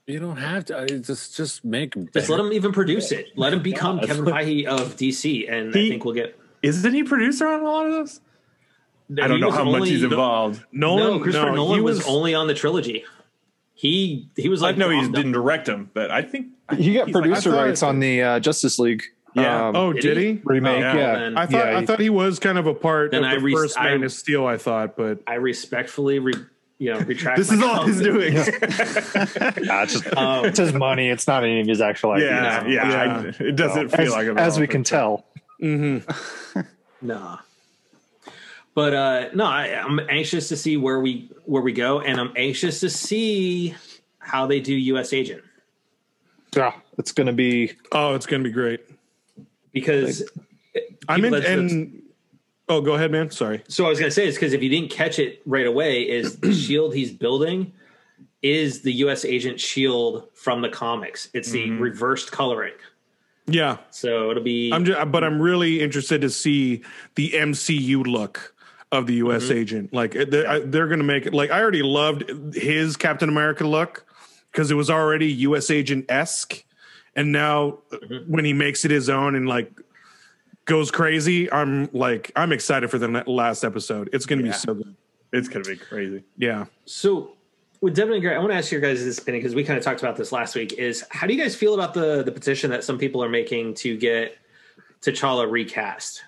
[0.08, 0.80] You don't have to.
[0.80, 1.94] I just just make.
[2.14, 3.28] Just let him even produce it.
[3.36, 6.38] Let him become that's Kevin what- Feige of DC, and I think we'll get.
[6.62, 8.20] Isn't he producer on a lot of those?
[9.22, 10.64] I don't know was how much he's involved.
[10.72, 11.18] Nolan.
[11.18, 13.04] No, Christopher no, Nolan he was, only on the trilogy.
[13.74, 17.08] He he was like I know he didn't direct him, but I think he got
[17.08, 19.04] he's like- producer rights on the uh, Justice League.
[19.34, 19.68] Yeah.
[19.70, 20.24] um, Oh, Did did he?
[20.34, 20.42] he?
[20.44, 20.78] remake.
[20.78, 23.12] Oh, yeah, then- I thought Yeah, I he- thought he was kind of a part
[23.12, 24.46] Then of I the re- first I- Man of Steel.
[24.46, 26.34] I thought, but I respectfully, re,
[26.80, 27.38] you know, retract.
[27.38, 28.34] this is all he's doing.
[28.36, 31.10] Nah, it's just Um, it's his money.
[31.10, 32.30] It's not any of his actual ideas.
[32.32, 32.90] yeah, yeah.
[32.90, 33.34] Yeah.
[33.40, 34.38] I- it doesn't feel as, like it.
[34.38, 35.26] as we can tell.
[37.04, 37.40] Nah.
[38.74, 42.32] But uh no, I, I'm anxious to see where we where we go, and I'm
[42.36, 43.76] anxious to see
[44.20, 45.12] how they do U.S.
[45.14, 45.44] Agent
[46.56, 47.74] Yeah, it's going to be.
[47.92, 48.82] oh, it's gonna be great.
[49.72, 50.24] Because
[51.08, 52.02] I'm in, and
[52.70, 53.30] oh, go ahead, man.
[53.32, 53.64] Sorry.
[53.68, 56.04] So I was going to say is because if you didn't catch it right away,
[56.04, 57.74] is the shield he's building
[58.42, 59.24] is the U.S.
[59.24, 61.30] Agent shield from the comics.
[61.34, 62.74] It's the reversed coloring,
[63.46, 64.72] Yeah, so it'll be.
[64.74, 66.82] I'm just, but I'm really interested to see
[67.16, 68.56] the MCU look
[68.92, 69.44] of the U.S.
[69.44, 69.54] Mm-hmm.
[69.58, 69.94] agent.
[69.94, 71.34] Like they're, I- they're going to make it.
[71.36, 74.06] Like I already loved his Captain America look
[74.52, 75.70] because it was already U.S.
[75.70, 76.64] agent esque,
[77.16, 78.32] and now Mm-hmm.
[78.32, 79.72] when he makes it his own and like
[80.66, 84.10] goes crazy, I'm like I'm excited for the last episode.
[84.14, 84.52] It's going to Yeah.
[84.54, 84.96] be so good.
[85.34, 86.24] It's gonna be crazy.
[86.38, 86.66] Yeah.
[86.86, 87.32] So
[87.80, 89.78] with Devin and Greg, I want to ask your guys' this opinion because we kind
[89.78, 90.74] of talked about this last week.
[90.74, 93.74] Is how do you guys feel about the the petition that some people are making
[93.76, 94.38] to get
[95.02, 96.22] T'Challa recast?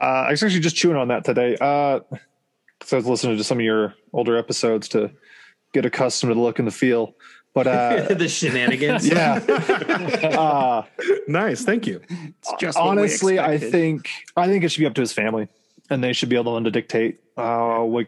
[0.00, 1.56] Uh, I was actually just chewing on that today.
[1.60, 2.00] Uh,
[2.84, 5.10] so I was listening to some of your older episodes to
[5.72, 7.14] get accustomed to the look and the feel.
[7.58, 9.08] But uh, the shenanigans.
[9.08, 9.34] yeah,
[10.38, 10.84] uh,
[11.26, 11.64] Nice.
[11.64, 12.00] Thank you.
[12.08, 15.48] It's just honestly, I think I think it should be up to his family,
[15.90, 18.06] and they should be able to dictate uh, what,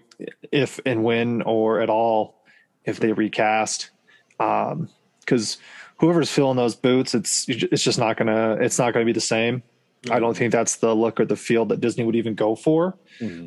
[0.53, 2.45] if and when or at all
[2.85, 3.91] if they recast.
[4.39, 5.59] Because
[5.99, 9.65] whoever's filling those boots, it's it's just not gonna it's not gonna be the same.
[10.13, 12.97] I don't think that's the look or the feel that Disney would even go for.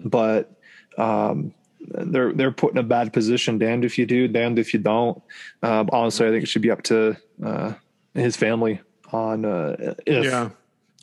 [0.04, 0.52] But
[0.98, 1.54] um,
[1.88, 3.58] they're they're put in a bad position.
[3.58, 5.22] Damned if you do, damned if you don't.
[5.62, 7.74] Um, honestly, I think it should be up to uh,
[8.14, 8.80] his family
[9.12, 10.50] on uh, if Yeah.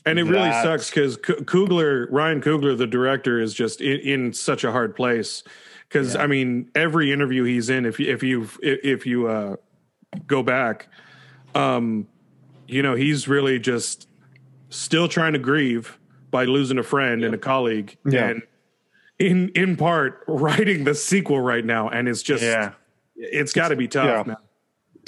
[0.06, 4.32] And it really that- sucks because Coogler, Ryan Coogler, the director, is just in, in
[4.32, 5.42] such a hard place.
[5.88, 9.56] Because I mean, every interview he's in, if you if you if you uh,
[10.26, 10.88] go back,
[11.54, 12.06] um,
[12.68, 14.08] you know, he's really just
[14.70, 15.98] still trying to grieve
[16.30, 18.28] by losing a friend and a colleague, Yeah.
[18.28, 18.42] and
[19.20, 22.72] in in part writing the sequel right now, and it's just Yeah.
[23.14, 24.22] it's got to be tough, Yeah.
[24.26, 24.36] man.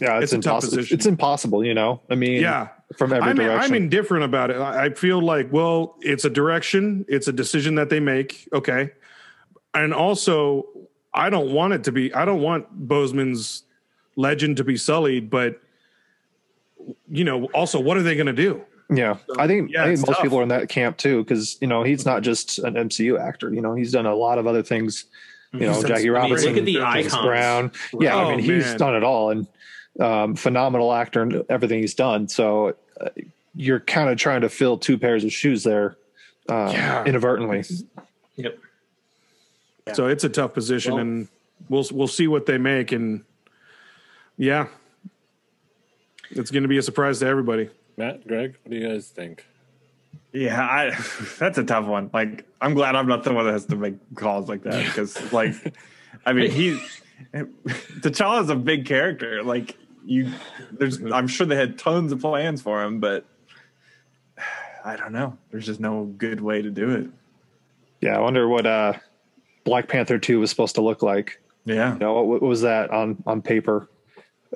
[0.01, 0.77] Yeah, It's it's, a tough impossible.
[0.79, 0.95] position.
[0.97, 2.01] It's impossible, you know.
[2.11, 2.69] I mean, Yeah.
[2.97, 3.61] from every I'm, direction.
[3.63, 4.57] I'm indifferent about it.
[4.57, 8.49] I I feel like, well, it's a direction, it's a decision that they make.
[8.53, 8.91] Okay.
[9.75, 10.67] And also,
[11.15, 13.65] I don't want it to be, I don't want Boseman's
[14.17, 15.61] legend to be sullied, but,
[17.11, 18.63] you know, also, what are they going to do?
[18.93, 20.23] Yeah, I think, Yeah, I think most tough.
[20.23, 23.53] people are in that camp too, because you know he's not just an MCU actor.
[23.53, 25.05] You know, he's done a lot of other things.
[25.53, 27.27] You know, He's done Jackie so- I mean, Robinson, look at the James icons.
[27.27, 27.73] Brown.
[28.01, 28.79] Yeah, Oh, I mean, he's man.
[28.79, 29.47] done it all, and
[30.01, 32.27] um, phenomenal actor and everything he's done.
[32.29, 33.11] So uh,
[33.55, 35.97] you're kind of trying to fill two pairs of shoes there,
[36.49, 37.05] uh, Yeah.
[37.05, 37.65] inadvertently.
[38.37, 38.59] Yep.
[39.93, 41.29] So it's a tough position, Well- and
[41.69, 42.93] we'll, we'll see what they make.
[42.93, 43.23] And
[44.39, 44.69] yeah,
[46.31, 47.69] it's going to be a surprise to everybody.
[48.03, 49.47] Matt, Greg, what do you guys think?
[50.33, 50.91] Yeah, I,
[51.39, 52.11] that's a tough one.
[52.13, 55.33] Like, I'm glad I'm not the one that has to make calls like that because,
[55.33, 55.55] like,
[56.27, 56.83] I mean, he
[57.33, 59.45] T'Challa is a big character.
[59.45, 60.33] Like, you,
[60.73, 63.25] there's, I'm sure they had tons of plans for him, but
[64.85, 65.39] I don't know.
[65.53, 67.09] There's just no good way to do it.
[68.01, 68.95] Yeah, I wonder what uh
[69.63, 71.41] Black Panther two was supposed to look like.
[71.67, 71.93] Yeah.
[71.93, 73.89] You know, what, what was that on on paper?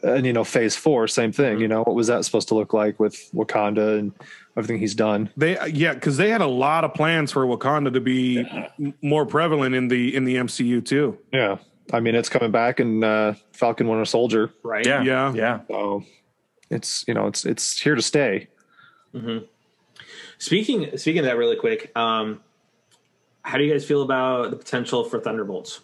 [0.03, 1.59] And you know, Phase Four, same thing.
[1.61, 4.13] You know, what was that supposed to look like with Wakanda and
[4.57, 5.31] everything he's done?
[5.37, 8.41] They yeah, because they had a lot of plans for Wakanda to be
[8.79, 11.19] m- more prevalent in the in the MCU too.
[11.33, 11.59] Yeah,
[11.93, 14.53] I mean, it's coming back in uh, Falcon Winter Soldier.
[14.63, 14.85] right?
[14.85, 15.03] Yeah.
[15.03, 15.33] Yeah.
[15.35, 15.61] Yeah.
[15.69, 16.05] So
[16.69, 18.49] it's you know, it's it's here to stay.
[20.39, 22.43] Speaking speaking of that, really quick, um,
[23.41, 25.81] how do you guys feel about the potential for Thunderbolts?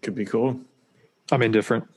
[0.00, 0.60] Could be cool.
[1.32, 1.88] I'm indifferent.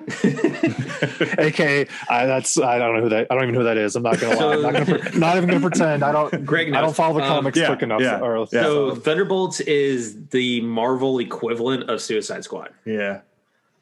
[0.24, 1.60] AK,
[2.08, 3.96] I, that's I don't know who that I don't even know who that is.
[3.96, 4.54] I'm not gonna lie.
[4.54, 6.02] I'm not, gonna, pre- not even gonna pretend.
[6.02, 6.46] I don't.
[6.46, 8.00] Greg I don't follow the Um, comics yeah, quick enough.
[8.00, 8.62] yeah, or, yeah.
[8.62, 13.20] So Thunderbolts is the Marvel equivalent of Suicide Squad, Yeah.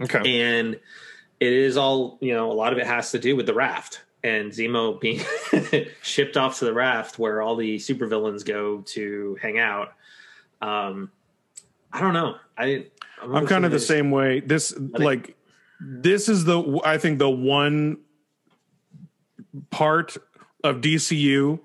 [0.02, 0.40] okay.
[0.40, 2.50] and it is all you know.
[2.50, 5.20] A lot of it has to do with the raft and Zemo being
[6.02, 9.92] shipped off to the raft where all the supervillains go to hang out.
[10.60, 11.12] Um,
[11.92, 12.36] I don't know.
[12.56, 12.86] I
[13.22, 14.40] I'm kind of the same way.
[14.40, 15.36] This like
[15.80, 17.98] this is the I think the one
[19.70, 20.16] part
[20.64, 21.60] of DCU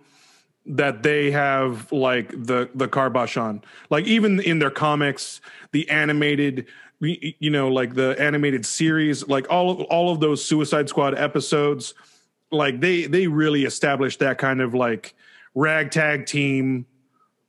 [0.65, 3.61] that they have like the the carbosh on.
[3.89, 6.67] Like even in their comics, the animated
[6.99, 11.93] you know like the animated series, like all of all of those Suicide Squad episodes,
[12.51, 15.15] like they they really established that kind of like
[15.55, 16.85] ragtag team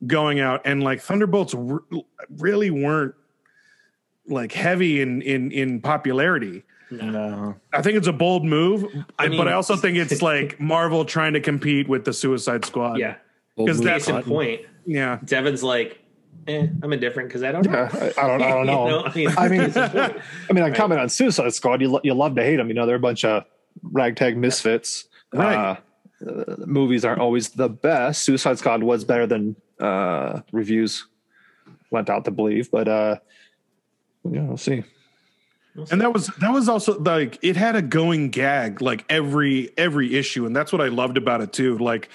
[0.07, 1.55] going out and like Thunderbolts
[2.29, 3.15] really weren't
[4.27, 6.65] like heavy in in in popularity.
[6.91, 7.57] No.
[7.73, 8.85] I think it's a bold move,
[9.19, 12.99] I but I also think it's like Marvel trying to compete with the Suicide Squad.
[12.99, 13.17] Yeah,
[13.57, 14.61] because that's the point.
[14.87, 15.19] yeah.
[15.25, 15.99] Devin's like,
[16.47, 17.73] eh, I'm indifferent because I don't know.
[17.73, 18.43] Yeah, I, I don't.
[18.43, 19.09] I don't know.
[19.15, 20.23] You know, I mean, I mean, case in point.
[20.51, 21.81] I mean, I comment on Suicide Squad.
[21.81, 22.69] You lo- you love to hate them.
[22.69, 23.45] You know, they're a bunch of
[23.83, 25.07] ragtag misfits.
[25.33, 25.57] Right.
[25.57, 25.77] Uh,
[26.31, 28.23] uh, movies aren't always the best.
[28.23, 31.07] Suicide Squad was better than uh, reviews
[31.91, 33.17] went out to believe, but uh,
[34.31, 34.85] yeah, we'll see.
[35.91, 40.15] And that was that was also like it had a going gag like every every
[40.15, 41.79] issue, and that's what I loved about it too.
[41.79, 42.11] Like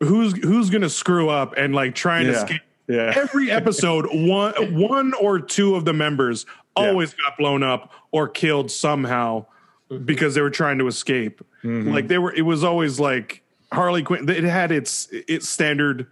[0.00, 2.42] who's who's gonna screw up and like trying to Yeah.
[2.42, 3.12] escape Yeah.
[3.14, 6.46] every episode one one or two of the members
[6.76, 9.46] always got blown up or killed somehow
[9.90, 10.04] mm-hmm.
[10.04, 11.90] because they were trying to escape mm-hmm.
[11.90, 16.06] like they were it was always like harley quinn it had its its standard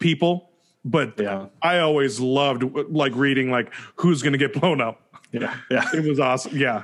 [0.00, 0.49] people
[0.84, 1.46] but Yeah.
[1.62, 5.00] i always loved like reading like who's gonna get blown up
[5.32, 5.54] Yeah.
[5.70, 5.88] Yeah.
[5.94, 6.82] it was awesome yeah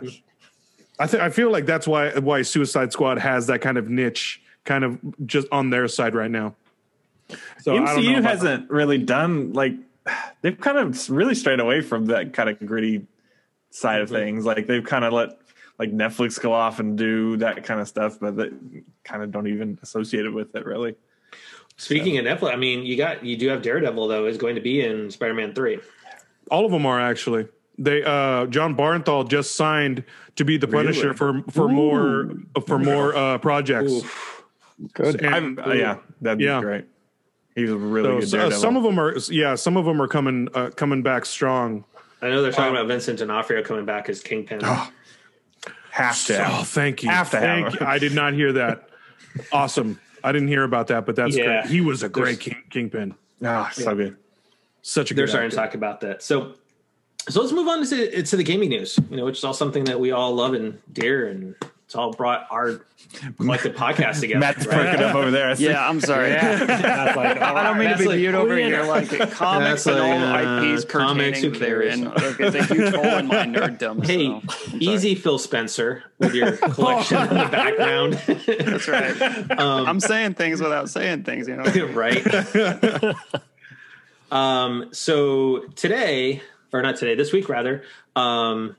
[0.98, 4.42] i think i feel like that's why why suicide squad has that kind of niche
[4.64, 6.54] kind of just on their side right now
[7.60, 9.74] so I don't know MCU hasn't really done like
[10.42, 13.06] they've kind of really strayed away from that kind of gritty
[13.70, 14.16] side of mm-hmm.
[14.16, 14.44] things.
[14.44, 15.38] Like they've kind of let
[15.78, 18.50] like Netflix go off and do that kind of stuff, but they
[19.04, 20.96] kind of don't even associate it with it really.
[21.78, 24.60] Speaking of Netflix, I mean, you got you do have Daredevil though is going to
[24.60, 25.78] be in Spider-Man three.
[26.50, 27.48] All of them are actually.
[27.78, 30.04] They uh Jon Bernthal just signed
[30.36, 32.30] to be the Punisher for for more
[32.66, 33.92] for more uh projects.
[34.94, 35.22] Good.
[35.22, 36.60] And, I'm, uh, yeah, that'd Yeah.
[36.60, 36.84] be great.
[37.54, 40.00] He was a really so, good uh, some of them are yeah, some of them
[40.00, 41.84] are coming uh, coming back strong.
[42.22, 44.60] I know they're talking Um, about Vincent D'Onofrio coming back as Kingpin.
[45.90, 46.46] have to.
[46.50, 47.10] Oh, thank you.
[47.10, 47.78] Have to have thank him.
[47.80, 47.86] you.
[47.86, 48.88] I did not hear that.
[49.52, 50.00] Awesome.
[50.26, 51.60] I didn't hear about that, but that's Yeah.
[51.62, 51.66] great.
[51.70, 53.14] He was a great king, kingpin.
[53.44, 54.16] Ah, so good.
[54.82, 56.20] Such a they're good starting to talk about that.
[56.20, 56.54] So,
[57.28, 58.98] so let's move on to to the gaming news.
[59.08, 62.10] You know, which is all something that we all love and dear, and it's all
[62.12, 62.80] brought our
[63.36, 64.40] collective podcast together.
[64.40, 64.76] Matt's right?
[64.76, 65.54] perking up over there.
[65.58, 66.30] Yeah, I'm sorry.
[66.30, 68.84] That's like, I don't mean to be like- mute over here.
[68.84, 72.00] Like comics and like, all uh, IPs comics, who pertaining cares?
[72.00, 72.14] therein.
[72.14, 74.04] Look, it's a huge hole in my nerddom.
[74.04, 78.12] Hey, so, easy, Phil Spencer, with your collection in the background.
[78.14, 79.50] That's right.
[79.58, 81.48] Um, I'm saying things without saying things.
[81.48, 81.86] You know.
[81.88, 83.14] right?
[84.30, 86.42] um, so today,
[86.72, 87.82] or not today, this week rather,
[88.14, 88.76] um,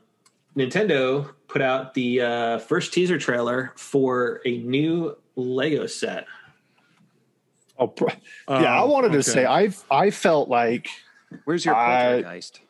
[0.57, 6.25] Nintendo put out the uh, first teaser trailer for a new Lego set.
[7.77, 8.09] Oh, pr-
[8.49, 9.21] yeah, I Oh, wanted to okay.
[9.21, 10.89] say I I felt like
[11.45, 12.61] Where's your I- poltergeist?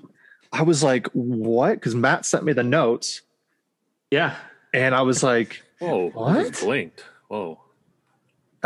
[0.51, 1.73] I was like, what?
[1.75, 3.21] Because Matt sent me the notes,
[4.11, 4.35] Yeah,
[4.73, 6.37] and I was like, whoa, What?
[6.37, 7.03] I blinked.
[7.27, 7.59] Whoa.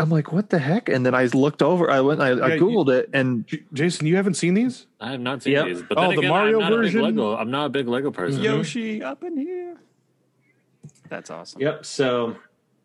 [0.02, 0.88] I'm like, what the heck?
[0.88, 3.62] And then I looked over, I went, I, I Yeah, you- googled it, and J-
[3.72, 4.86] Jason, you haven't seen these?
[5.00, 5.66] I have not seen Yep.
[5.66, 5.82] these.
[5.82, 7.02] But Oh, then the again, Mario I'm version?
[7.02, 7.36] Lego.
[7.36, 8.42] I'm not a big Lego person.
[8.42, 9.76] Yoshi up in here.
[11.08, 11.60] That's awesome.
[11.60, 11.84] yep.
[11.84, 12.36] So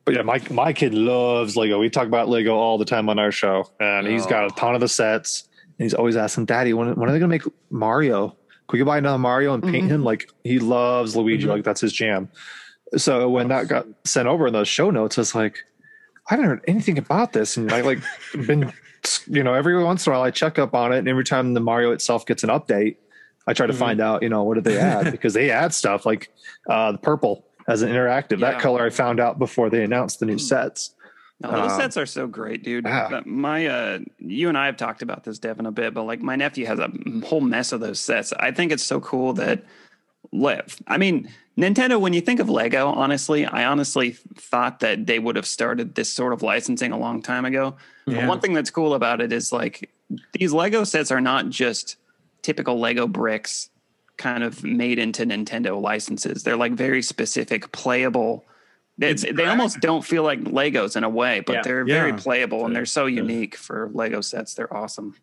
[0.07, 1.79] but yeah, my my kid loves Lego.
[1.79, 4.29] We talk about Lego all the time on our show, and he's oh.
[4.29, 5.49] got a ton of the sets.
[5.77, 8.33] And he's always asking, "Daddy, when when are they gonna make Mario?
[8.67, 9.95] Could we buy another Mario and paint mm-hmm.
[9.95, 11.51] him?" Like he loves Luigi, mm-hmm.
[11.51, 12.29] like that's his jam.
[12.95, 15.65] So when that got sent over in those show notes, I was like,
[16.29, 17.99] I haven't heard anything about this, and I like
[18.47, 18.71] been
[19.27, 21.53] you know, every once in a while I check up on it, and every time
[21.53, 22.97] the Mario itself gets an update,
[23.47, 23.79] I try to Mm-hmm.
[23.79, 26.29] find out, you know, what did they add because they add stuff like
[26.69, 28.39] uh, the purple as an interactive.
[28.39, 28.51] Yeah.
[28.51, 30.93] That color I found out before they announced the new sets.
[31.39, 32.85] No, those Um, sets are so great, dude.
[32.85, 33.07] yeah.
[33.09, 36.21] But My, uh, you and I have talked about this, Devin, a bit, but like
[36.21, 36.89] my nephew has a
[37.25, 38.33] whole mess of those sets.
[38.33, 39.63] I think it's so cool that
[40.31, 40.75] live.
[40.87, 41.99] I mean, Nintendo.
[41.99, 46.11] When you think of Lego, honestly, I honestly thought that they would have started this
[46.13, 47.75] sort of licensing a long time ago.
[48.05, 48.27] But Yeah.
[48.27, 49.89] one thing that's cool about it is like
[50.33, 51.97] these Lego sets are not just
[52.43, 53.69] typical Lego bricks,
[54.17, 56.43] kind of made into Nintendo licenses.
[56.43, 58.45] They're like very specific, playable.
[58.99, 61.61] It's, they almost don't feel like Legos in a way, but Yeah.
[61.63, 64.53] they're very playable and they're so unique for Lego sets.
[64.53, 65.15] They're awesome.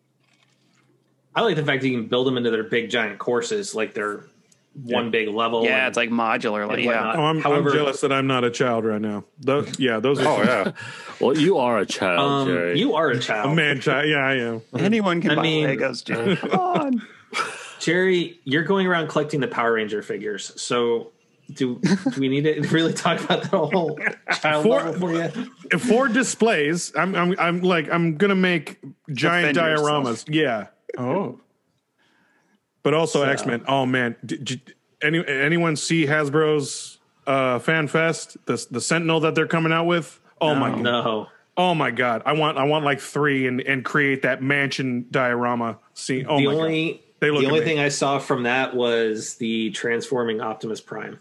[1.33, 3.93] I like the fact that you can build them into their big giant courses, like
[3.93, 4.25] they're
[4.75, 5.63] one big level.
[5.63, 6.67] Yeah, and- it's like modular.
[6.67, 7.13] Like, yeah.
[7.15, 9.23] Oh, I'm, However- I'm jealous that I'm not a child right now.
[9.39, 10.71] Those, yeah, those are Oh yeah.
[11.21, 12.79] well, you are a child, Um, Jerry.
[12.79, 13.51] you are a child.
[13.51, 14.07] a man child.
[14.09, 14.61] Yeah, I am.
[14.77, 16.35] Anyone can I buy mean- Legos, Jerry.
[16.35, 17.01] Come on.
[17.79, 20.51] Jerry, you're going around collecting the Power Ranger figures.
[20.61, 21.11] So
[21.53, 23.99] do do we need to really talk about that whole
[24.41, 25.79] child For- level for you?
[25.79, 28.79] For displays, I'm, I'm, I'm like, I'm gonna make
[29.13, 30.05] giant Defend yourself.
[30.05, 30.25] dioramas.
[30.33, 31.39] Yeah, Oh,
[32.85, 33.65] but also X Men.
[33.67, 38.37] Oh man, did, did any anyone see Hasbro's uh, Fan Fest?
[38.45, 40.19] The the Sentinel that they're coming out with.
[40.39, 40.81] Oh my god.
[40.81, 41.27] No.
[41.57, 42.21] Oh my god.
[42.25, 46.25] I want I want like three and and create that mansion diorama scene.
[46.29, 46.59] Oh the my god.
[46.61, 47.77] only They look the only amazing.
[47.77, 51.19] thing I saw from that was the transforming Optimus Prime.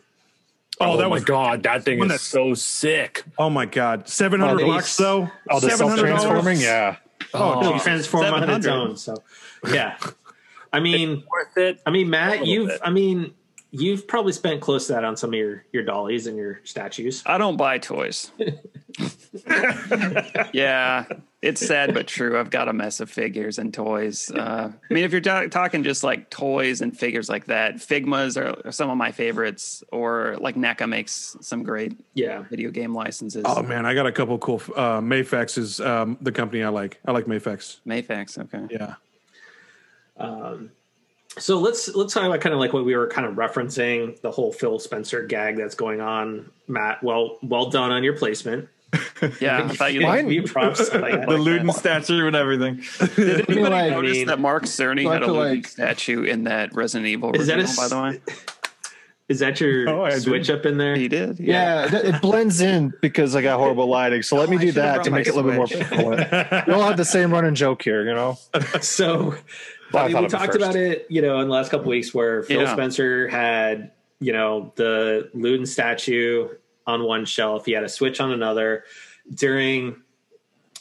[0.81, 3.25] Oh, oh that my was god, that thing When is that's- so sick.
[3.39, 4.09] Oh my god.
[4.09, 5.31] 700 Oh, bucks though.
[5.49, 6.97] Oh, the self transforming, yeah.
[7.33, 8.97] Oh, Oh, It'll transform on its own.
[8.97, 9.15] So
[9.73, 9.97] yeah.
[10.77, 11.81] I mean worth it.
[11.87, 12.81] I mean Matt, you've bit.
[12.85, 13.35] I mean
[13.71, 17.23] you've probably spent close to that on some of your your dollies and your statues.
[17.27, 18.31] I don't buy toys.
[20.53, 21.05] yeah,
[21.43, 22.39] it's sad but true.
[22.39, 24.31] I've got a mess of figures and toys.
[24.31, 28.41] Uh, I mean, if you're ta- talking just like toys and figures like that, Figmas
[28.41, 32.45] are, are some of my favorites, or like NECA makes some great Yeah.
[32.51, 33.43] video game licenses.
[33.47, 37.01] Oh man, I got a couple cool uh Mafex is um the company I like.
[37.05, 37.79] I like Mafex.
[37.87, 38.67] Mafex, okay.
[38.71, 38.95] Yeah.
[40.17, 40.71] Um,
[41.39, 44.31] so let's let's talk about kind of like what we were kind of referencing the
[44.31, 46.51] whole Phil Spencer gag that's going on.
[46.69, 48.69] Matt, well well done on your placement.
[49.41, 50.03] Yeah, I thought you.
[50.03, 51.29] Mine- We props like that.
[51.29, 52.83] the Luden statue and everything.
[53.17, 56.23] Did anybody like- notice I mean- that Mark Cerny had a feel Luden like- statue
[56.25, 58.35] in that Resident Evil Is that a by the way?
[59.29, 60.95] Is that your Oh, I switch up in there?
[60.97, 61.41] He did.
[61.41, 64.21] Yeah, th- it blends in because I got horrible lighting.
[64.23, 65.83] So let me oh, do that to my make it a little bit more Switch.
[65.87, 66.67] prevalent.
[66.67, 68.37] We all have the same running joke here, you know.
[68.83, 69.39] So Well,
[69.97, 72.63] I mean, we talked about it, you know, in the last couple weeks where Phil
[72.63, 72.73] Yeah.
[72.73, 76.49] Spencer had, you know, the Luden statue
[76.87, 77.67] on one shelf.
[77.67, 78.85] He had a switch on another.
[79.35, 79.97] During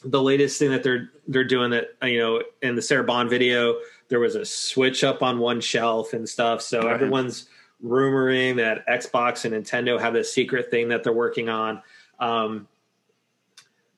[0.04, 3.78] the latest thing that they're they're doing that, you know, in the Sarah Bond video,
[4.10, 6.62] there was a switch up on one shelf and stuff.
[6.62, 6.93] So Right.
[6.93, 7.47] everyone's
[7.84, 11.82] rumoring that Xbox and Nintendo have this secret thing that they're working on.
[12.19, 12.67] Um,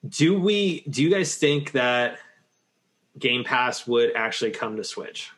[0.07, 0.81] do we?
[0.81, 2.19] Do you guys think that
[3.17, 5.31] Game Pass would actually come to Switch?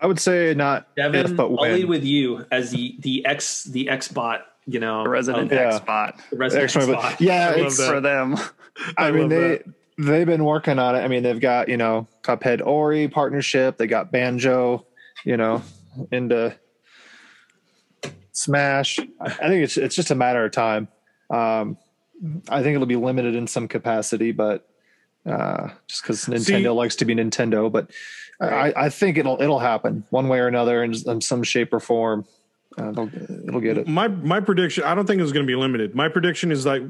[0.00, 3.64] I would say not Devin, if, but I'll lead with you as the the X
[3.64, 4.46] the X bot.
[4.68, 5.68] You know, The Resident of- Yeah.
[5.68, 7.20] X spot the Resident Actually, X but- bot.
[7.20, 8.36] yeah, I it's, for them.
[8.98, 9.64] I, mean they that.
[9.96, 10.98] they've been working on it.
[10.98, 13.78] I mean they've got you know Cuphead Ori partnership.
[13.78, 14.84] They got Banjo,
[15.24, 15.62] you know,
[16.10, 16.54] into
[18.32, 18.98] Smash.
[18.98, 20.88] I I think it's it's just a matter of time.
[21.30, 21.78] Um,
[22.48, 24.68] I think it'll be limited in some capacity, but
[25.26, 27.90] uh, just because Nintendo See- likes to be Nintendo, but
[28.40, 31.80] I, I think it'll it'll happen one way or another in, in some shape or
[31.80, 32.26] form.
[32.78, 33.10] Uh, it'll,
[33.48, 33.88] it'll get it.
[33.88, 34.84] My my prediction.
[34.84, 35.94] I don't think it's going to be limited.
[35.94, 36.82] My prediction is like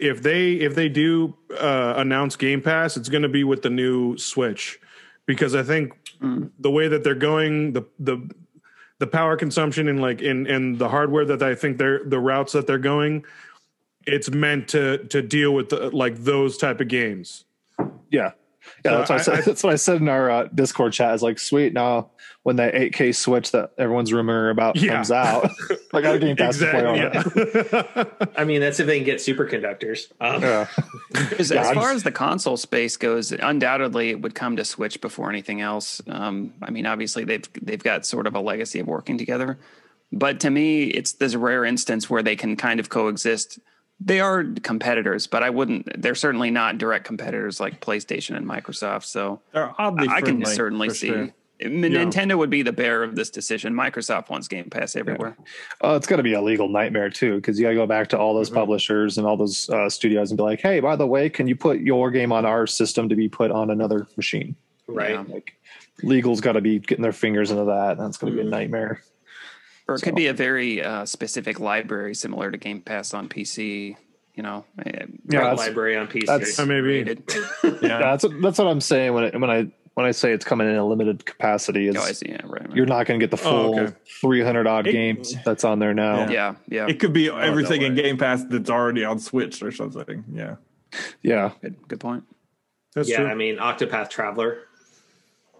[0.00, 3.68] if they if they do uh, announce Game Pass, it's going to be with the
[3.70, 4.78] new Switch,
[5.26, 5.92] because I think
[6.58, 8.30] the way that they're going, the the
[8.98, 12.52] the power consumption and like in and the hardware that I think they're the routes
[12.52, 13.26] that they're going,
[14.06, 17.44] it's meant to to deal with the, like those type of games.
[18.10, 18.32] Yeah.
[18.82, 20.44] Yeah, So that's, what I, I- said, I- that's what I said in our uh,
[20.54, 21.14] Discord chat.
[21.14, 21.74] Is like, sweet.
[21.74, 22.10] Now,
[22.44, 24.94] when that 8K Switch that everyone's rumoring about Yeah.
[24.94, 25.50] comes out,
[25.92, 27.14] I got a Game Pass to play on it.
[27.14, 28.28] Exactly.
[28.36, 30.10] I mean, that's if they can get superconductors.
[30.18, 30.66] Um, Yeah.
[31.38, 34.64] As, Yeah, as I'm- far as the console space goes, undoubtedly it would come to
[34.64, 36.00] Switch before anything else.
[36.06, 39.58] Um, I mean, obviously they've they've got sort of a legacy of working together,
[40.10, 43.58] but to me, it's this rare instance where they can kind of coexist.
[44.00, 46.00] They are competitors, but I wouldn't.
[46.00, 49.04] They're certainly not direct competitors like PlayStation and Microsoft.
[49.04, 51.08] So They're oddly I can certainly see.
[51.08, 51.34] sure.
[51.62, 53.72] Nintendo would be the bearer of this decision.
[53.72, 55.36] Microsoft wants Game Pass everywhere.
[55.82, 58.08] Uh, it's got to be a legal nightmare too, because you got to go back
[58.08, 61.06] to all those publishers and all those uh, studios and be like, "Hey, by the
[61.06, 64.56] way, can you put your game on our system to be put on another machine?"
[64.88, 65.10] right.
[65.12, 65.24] Yeah.
[65.28, 65.54] Like,
[66.02, 67.98] legal's got to be getting their fingers into that.
[67.98, 69.02] That's going to be a nightmare.
[69.86, 73.96] Or it could be a very uh, specific library similar to Game Pass on PC.
[74.34, 76.26] You know, eh, Yeah, that's- library on PC.
[76.26, 76.80] that's- maybe.
[76.80, 77.22] rated.
[77.62, 80.68] Yeah, that's that's what I'm saying when it, when I when I say it's coming
[80.68, 81.86] in a limited capacity.
[81.86, 82.30] Is Oh, I see.
[82.30, 82.66] Yeah, right.
[82.66, 82.74] right.
[82.76, 83.94] you're not going to get the full okay.
[84.20, 86.28] 300 odd It- games that's on there now.
[86.28, 86.86] yeah, yeah.
[86.88, 87.94] It could be everything no in.
[87.94, 90.24] Game Pass that's already on Switch or something.
[90.32, 90.56] Yeah.
[91.22, 92.24] Yeah, good, good point.
[92.94, 93.26] That's yeah, true.
[93.26, 94.62] I mean, Octopath Traveler,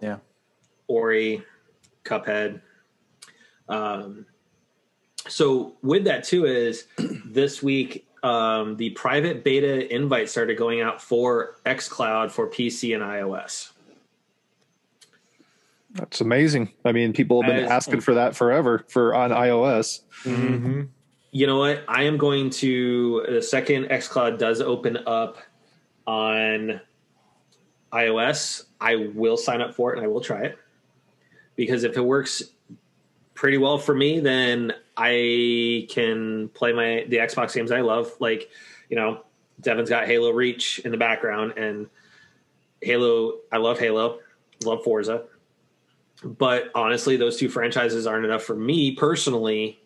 [0.01, 0.17] Yeah.
[0.87, 1.43] Ori,
[2.03, 2.61] Cuphead.
[3.67, 4.25] Um,
[5.27, 6.85] so with that too is
[7.25, 13.03] this week um, the private beta invite started going out for XCloud for PC and
[13.03, 13.71] iOS.
[15.93, 16.71] that's amazing.
[16.83, 20.01] I mean, people have been As- asking for that forever for on iOS.
[21.31, 21.83] You know what?
[21.87, 25.37] I am going to the second XCloud does open up
[26.07, 26.79] on
[27.91, 28.63] iOS.
[28.79, 30.57] I will sign up for it and I will try it
[31.55, 32.41] because if it works
[33.35, 38.11] pretty well for me, then I can play my the Xbox games I love.
[38.19, 38.49] Like,
[38.89, 39.21] you know,
[39.61, 41.87] Devin's got Halo Reach in the background, and
[42.81, 43.39] Halo.
[43.51, 44.19] I love Halo,
[44.63, 45.25] love Forza,
[46.23, 49.79] but honestly, those two franchises aren't enough for me personally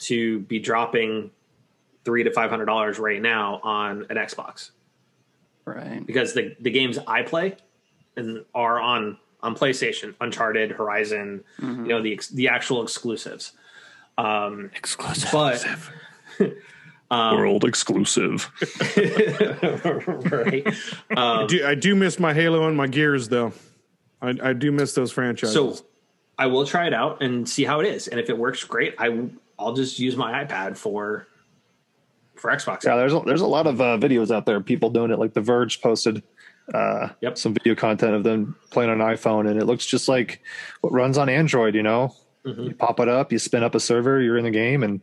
[0.00, 1.30] to be dropping
[2.04, 4.70] three to five hundred dollars right now on an Xbox
[5.64, 6.04] Right.
[6.04, 7.56] because the the games I play
[8.16, 13.52] and are on on PlayStation, Uncharted, Horizon, you know the ex- the actual exclusives.
[14.18, 15.30] Um, Exclusive.
[15.32, 16.54] but
[17.36, 18.50] world exclusive.
[20.30, 20.66] right.
[21.16, 23.52] I do, I do miss my Halo and my Gears though.
[24.20, 25.54] I, I do miss those franchises.
[25.54, 25.76] So
[26.38, 28.94] I will try it out and see how it is, and if it works great,
[28.98, 29.28] I
[29.58, 31.26] I'll just use my iPad for
[32.36, 32.84] for Xbox.
[32.84, 34.60] Yeah, there's a, there's a lot of uh, videos out there.
[34.60, 35.18] People doing it.
[35.18, 36.22] Like The Verge posted
[36.72, 37.38] uh, Yep.
[37.38, 40.40] some video content of them playing on an iPhone, and it looks just like
[40.80, 41.74] what runs on Android.
[41.74, 42.62] You know, Mm-hmm.
[42.64, 45.02] you pop it up, you spin up a server, you're in the game, and it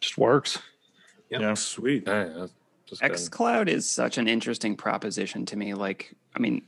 [0.00, 0.58] just works.
[1.28, 1.52] Yeah.
[1.52, 2.04] sweet.
[2.06, 2.46] Yeah,
[2.86, 5.74] just xCloud is such an interesting proposition to me.
[5.74, 6.62] Like, I mean,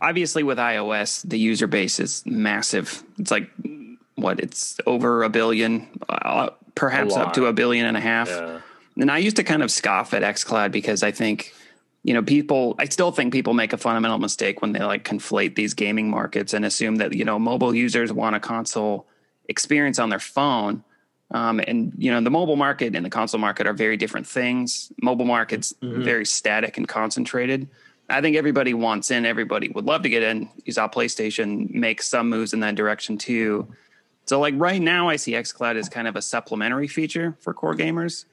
[0.00, 3.02] obviously with iOS, the user base is massive.
[3.18, 3.50] It's like
[4.14, 4.38] what?
[4.38, 8.28] It's over a billion, uh, perhaps A up to a billion and a half.
[8.28, 8.60] Yeah.
[8.96, 11.52] And I used to kind of scoff at xCloud because I think,
[12.04, 15.54] you know, people, I still think people make a fundamental mistake when they like conflate
[15.54, 19.06] these gaming markets and assume that, you know, mobile users want a console
[19.48, 20.82] experience on their phone.
[21.30, 24.92] Um, and, you know, the mobile market and the console market are very different things.
[25.00, 27.68] Mobile market's very static and concentrated.
[28.10, 30.50] I think everybody wants in, everybody would love to get in.
[30.64, 33.68] You saw PlayStation make some moves in that direction too.
[34.26, 37.74] So, like right now, I see xCloud as kind of a supplementary feature for core
[37.74, 38.26] gamers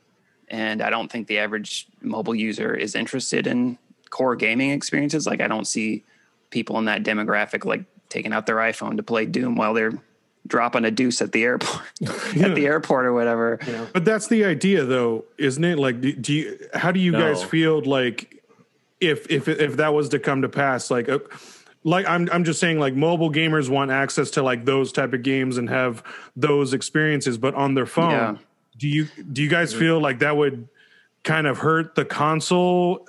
[0.50, 3.78] and I don't think the average mobile user is interested in
[4.10, 5.26] core gaming experiences.
[5.28, 6.04] Like I don't see
[6.50, 9.94] people in that demographic like taking out their iPhone to play Doom while they're
[10.48, 11.84] dropping a deuce at the airport
[12.38, 13.60] at the airport or whatever.
[13.94, 15.78] But that's the idea, though, isn't it?
[15.78, 16.60] Like, do, do you?
[16.74, 18.44] How do you guys feel like
[19.00, 20.90] if if if that was to come to pass?
[20.90, 21.20] Like, uh,
[21.84, 25.24] like I'm I'm just saying, like mobile gamers want access to like those type of
[25.24, 26.04] games and have
[26.36, 28.12] those experiences, but on their phone.
[28.12, 28.38] Yeah.
[28.80, 30.68] Do you do you guys feel like that would
[31.24, 33.06] kind of hurt the console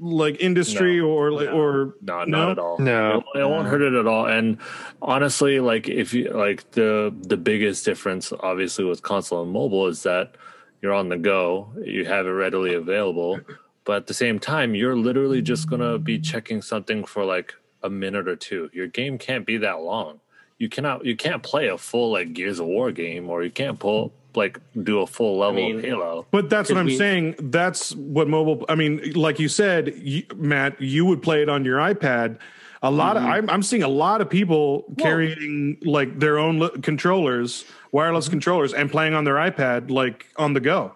[0.00, 1.08] like industry No.
[1.08, 2.78] or like or No, not at all.
[2.78, 3.24] No.
[3.34, 4.26] it, it won't hurt it at all.
[4.26, 4.58] And
[5.02, 10.04] honestly, like if you like the the biggest difference, obviously with console and mobile, is
[10.04, 10.36] that
[10.82, 13.40] you're on the go, you have it readily available,
[13.84, 17.90] but at the same time, you're literally just gonna be checking something for like a
[17.90, 18.70] minute or two.
[18.72, 20.20] Your game can't be that long.
[20.58, 23.78] You cannot, you can't play a full like Gears of War game, or you can't
[23.80, 26.26] pull like do a full level mean, of Halo.
[26.30, 27.34] But that's what I'm we- saying.
[27.38, 28.64] That's what mobile.
[28.68, 32.38] I mean, like you said, you, Matt, you would play it on your iPad.
[32.80, 33.32] A lot of mm-hmm.
[33.32, 38.32] I'm, I'm seeing a lot of people carrying like their own li- controllers, wireless mm-hmm.
[38.32, 40.94] controllers, and playing on their iPad like on the go.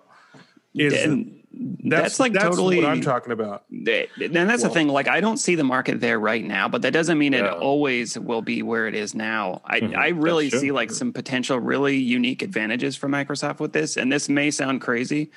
[0.74, 3.64] Is And that's, that's, like that's totally what I'm talking about.
[3.70, 4.88] And that's the thing.
[4.88, 8.18] Like, I don't see the market there right now, but that doesn't mean it always
[8.18, 9.60] will be where it is now.
[9.64, 13.96] I, I really see like some potential really unique advantages for Microsoft with this.
[13.96, 15.30] And this may sound crazy,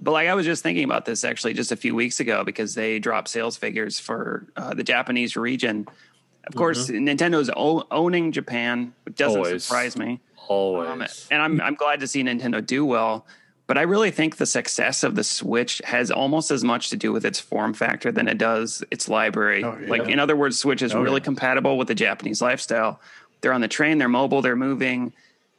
[0.00, 2.74] but like I was just thinking about this actually just a few weeks ago because
[2.74, 5.86] they dropped sales figures for uh, the Japanese region.
[6.46, 9.62] Of course, Nintendo's o- owning Japan, which doesn't Always.
[9.62, 10.20] surprise me.
[10.48, 10.88] Always.
[10.88, 13.26] Um, and I'm I'm glad to see Nintendo do well.
[13.70, 17.12] But I really think the success of the Switch has almost as much to do
[17.12, 19.62] with its form factor than it does its library.
[19.62, 19.88] Oh, yeah.
[19.88, 23.00] Like in other words, Switch is oh, really compatible with the Japanese lifestyle.
[23.42, 25.12] they're on the train, they're mobile, they're moving.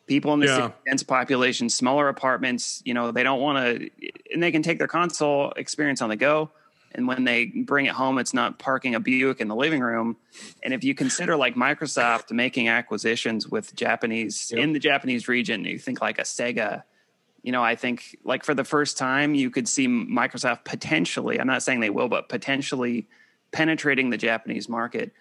[0.07, 0.71] People in the Yeah.
[0.85, 3.89] dense population, smaller apartments, you know, they don't want to,
[4.33, 6.49] and they can take their console experience on the go.
[6.93, 10.17] And when they bring it home, it's not parking a Buick in the living room.
[10.63, 15.79] And if you consider like Microsoft making acquisitions with Japanese in the Japanese region, you
[15.79, 16.83] think like a Sega,
[17.43, 21.47] you know, I think like for the first time, you could see Microsoft potentially, I'm
[21.47, 23.07] not saying they will, but potentially
[23.51, 25.11] penetrating the Japanese market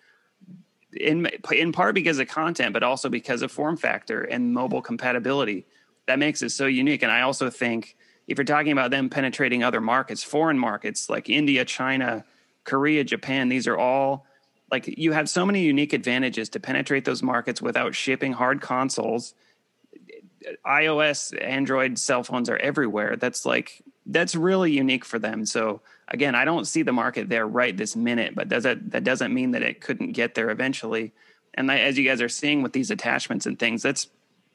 [0.93, 5.67] in in part because of content, but also because of form factor and mobile compatibility.
[6.07, 7.03] That makes it so unique.
[7.03, 7.97] And I also think
[8.27, 12.25] if you're talking about them penetrating other markets, foreign markets like India, China,
[12.65, 14.27] Korea, Japan, these are all
[14.71, 19.35] like you have so many unique advantages to penetrate those markets without shipping hard consoles.
[20.67, 23.17] iOS, Android cell phones are everywhere.
[23.17, 25.45] That's like that's really unique for them.
[25.47, 29.05] So again, I don't see the market there right this minute, but does that that
[29.05, 31.13] doesn't mean that it couldn't get there eventually.
[31.55, 34.09] And I, as you guys are seeing with these attachments and things, that's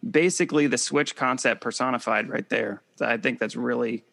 [0.10, 2.82] basically the Switch concept personified right there.
[2.96, 4.04] So I think that's really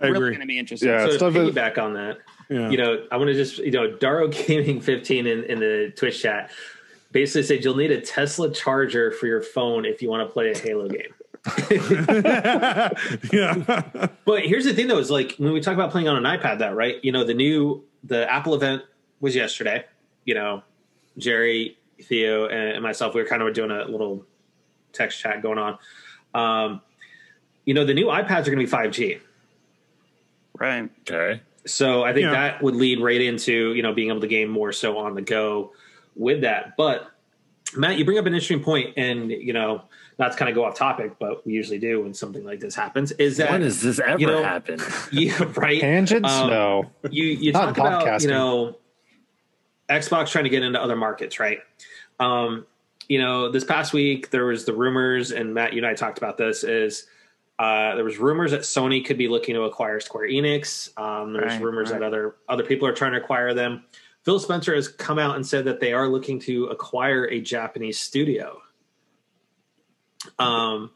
[0.00, 0.88] I really going to be interesting.
[0.88, 2.18] Yeah, so to stuff is- piggyback on that,
[2.50, 2.68] Yeah.
[2.70, 6.20] you know, I want to just, you know, Daro Gaming 15 in, in the Twitch
[6.20, 6.50] chat
[7.12, 10.50] basically said you'll need a Tesla charger for your phone if you want to play
[10.50, 11.14] a Halo game.
[11.70, 12.88] yeah.
[14.24, 16.60] But here's the thing though, is like when we talk about playing on an iPad,
[16.60, 16.96] that right?
[17.02, 18.82] You know, the new the Apple event
[19.20, 19.84] was yesterday.
[20.24, 20.62] You know,
[21.18, 24.24] Jerry, Theo, and and myself, we were kind of doing a little
[24.92, 25.78] text chat going on.
[26.34, 26.80] Um,
[27.64, 29.20] you know, the new iPads are going to be 5G.
[30.58, 30.90] Right.
[31.08, 31.40] Okay.
[31.66, 32.32] So I think Yeah.
[32.32, 35.22] that would lead right into you know being able to game more so on the
[35.22, 35.72] go
[36.14, 36.76] with that.
[36.76, 37.08] But
[37.76, 39.82] Matt, you bring up an interesting point, and you know
[40.22, 42.76] not to kind of go off topic, but we usually do when something like this
[42.76, 43.10] happens.
[43.12, 44.78] Is that When does this ever you know, happen?
[45.12, 45.80] yeah, right?
[45.80, 46.30] Tangents?
[46.30, 46.90] Um, no.
[47.10, 48.76] you you Not talk about you know
[49.90, 51.58] Xbox trying to get into other markets, right?
[52.20, 52.66] Um,
[53.08, 56.18] you know, this past week there was the rumors, and Matt, you and I talked
[56.18, 56.62] about this.
[56.62, 57.08] Is
[57.58, 60.96] uh, there was rumors that Sony could be looking to acquire Square Enix.
[60.96, 61.98] Um, there's Right, rumors right.
[61.98, 63.82] that other other people are trying to acquire them.
[64.24, 67.98] Phil Spencer has come out and said that they are looking to acquire a Japanese
[67.98, 68.62] studio.
[70.38, 70.90] Um,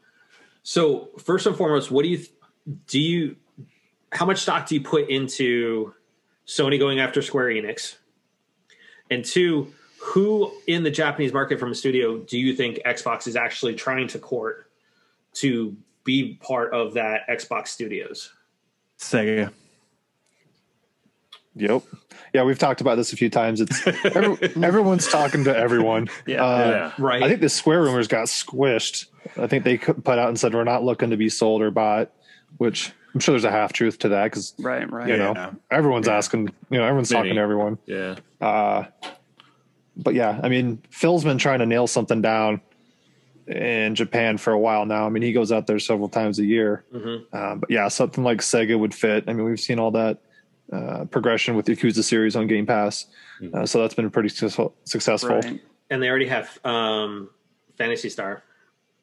[0.63, 2.25] so first and foremost, what do you
[2.87, 3.35] do you
[4.11, 5.93] how much stock do you put into
[6.45, 7.95] Sony going after Square Enix?
[9.09, 13.35] And two, who in the Japanese market from a studio do you think Xbox is
[13.35, 14.69] actually trying to court
[15.35, 18.33] to be part of that Xbox Studios?
[18.97, 19.51] Sega.
[21.59, 21.83] Yep.
[22.33, 23.61] Yeah, we've talked about this a few times.
[23.61, 26.09] It's every, everyone's talking to everyone.
[26.25, 26.43] Yeah.
[26.45, 26.91] Uh, yeah.
[27.03, 27.23] Right.
[27.23, 29.05] I think the Square rumors got squished.
[29.37, 32.11] I think they put out and said we're not looking to be sold or bought,
[32.57, 34.89] which I'm sure there's a half truth to that because Right.
[34.91, 35.07] Right.
[35.07, 35.33] you Yeah.
[35.33, 36.49] know everyone's asking.
[36.69, 37.77] You know, everyone's talking to everyone.
[37.85, 38.15] Yeah.
[38.41, 38.85] Uh,
[39.95, 42.61] but yeah, I mean, Phil's been trying to nail something down
[43.47, 45.05] in Japan for a while now.
[45.05, 46.83] I mean, he goes out there several times a year.
[46.93, 47.23] Mhm.
[47.31, 49.23] Uh, but yeah, something like Sega would fit.
[49.27, 50.17] I mean, we've seen all that
[50.71, 53.05] uh, progression with the Yakuza series on Game Pass,
[53.53, 54.75] uh, so that's been pretty successful.
[54.85, 55.39] successful.
[55.39, 55.61] Right.
[55.89, 57.29] and they already have um,
[57.77, 58.43] Phantasy Star.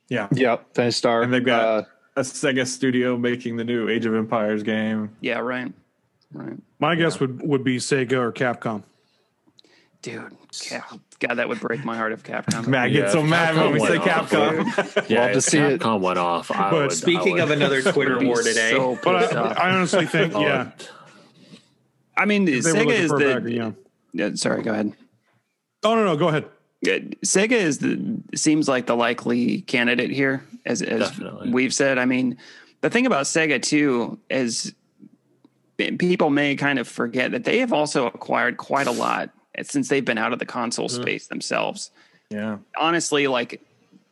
[0.08, 0.28] Yeah.
[0.32, 1.22] Yeah, Phantasy Star.
[1.22, 1.82] And they've got uh,
[2.16, 5.16] a Sega studio making the new Age of Empires game.
[5.22, 5.38] Yeah.
[5.38, 5.72] Right.
[6.32, 6.56] Right.
[6.78, 8.82] My guess would, would be Sega or Capcom.
[10.02, 10.36] Dude.
[10.60, 12.66] Cap- God, that would break my heart if Capcom.
[12.68, 15.08] Matt Yeah, gets so if mad when we say went off, Capcom.
[15.08, 15.20] Yeah.
[15.22, 15.80] Love to if see it.
[15.80, 16.50] Capcom went off.
[16.50, 19.52] I But would, I Speaking would- of another Twitter war today, so But I.
[19.52, 20.88] I honestly think, yeah, would-
[22.16, 23.34] I mean, Sega is the.
[23.34, 23.72] backer, yeah.
[24.12, 24.92] Yeah, sorry, go ahead.
[25.82, 26.46] Oh no, no, go ahead.
[26.84, 31.50] Sega is the seems like the likely candidate here, as, as Definitely.
[31.50, 31.98] we've said.
[31.98, 32.36] I mean,
[32.82, 34.74] the thing about Sega too is
[35.76, 39.30] people may kind of forget that they have also acquired quite a lot
[39.62, 41.02] since they've been out of the console mm-hmm.
[41.02, 41.90] space themselves.
[42.30, 42.58] yeah.
[42.76, 43.60] Honestly, like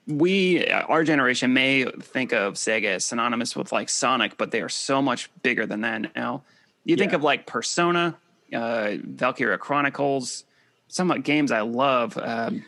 [0.06, 4.68] we, our generation may think of Sega as synonymous with like Sonic, but they are
[4.68, 6.42] so much bigger than that now.
[6.84, 8.16] You think of like Persona,
[8.52, 10.44] uh, Valkyria Chronicles,
[10.88, 12.64] some of the games I love, um,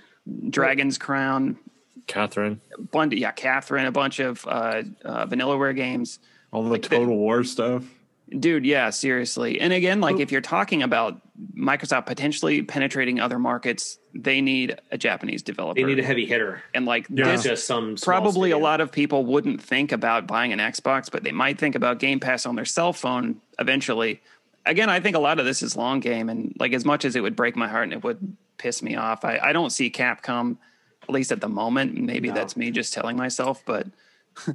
[0.48, 1.58] Dragon's Crown,
[2.06, 2.60] Catherine.
[2.92, 6.18] bunch, yeah, Catherine, a bunch of uh, uh, Vanillaware games.
[6.52, 7.84] All the Total War stuff.
[8.30, 9.60] Dude, yeah, seriously.
[9.60, 11.20] And again, like if you're talking about
[11.56, 15.80] Microsoft potentially penetrating other markets, they need a Japanese developer.
[15.80, 16.62] they need a heavy hitter.
[16.74, 17.32] and like Yeah.
[17.32, 21.10] This just some small probably a lot of people wouldn't think about buying an Xbox,
[21.10, 24.20] but they might think about Game Pass on their cell phone eventually.
[24.66, 27.16] Again, I think a lot of this is long game, and like as much as
[27.16, 29.90] it would break my heart and it would piss me off, I, I don't see
[29.90, 30.56] Capcom,
[31.02, 32.00] at least at the moment.
[32.00, 32.34] Maybe No.
[32.34, 33.88] that's me just telling myself, but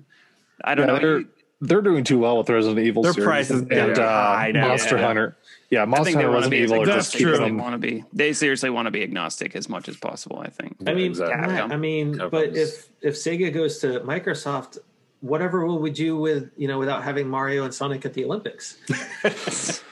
[0.63, 0.99] I don't Yeah, know.
[0.99, 1.25] they're-
[1.61, 3.03] they're doing too well with Resident Evil.
[3.03, 4.69] Their series price is and getting uh, high now.
[4.69, 5.05] Monster Yeah.
[5.07, 5.37] Hunter.
[5.71, 7.19] Yeah, I Monster think they Hunter, want to be as Evil are That's just agnostic
[7.19, 7.45] they true.
[7.45, 7.57] them.
[7.59, 8.03] want to be.
[8.11, 10.39] They seriously want to be agnostic as much as possible.
[10.39, 10.77] I think.
[10.87, 11.47] I mean, Exactly.
[11.53, 14.79] Matt, I mean, Capcom's- but if if Sega goes to Microsoft,
[15.21, 18.77] whatever will we do with you know without having Mario and Sonic at the Olympics?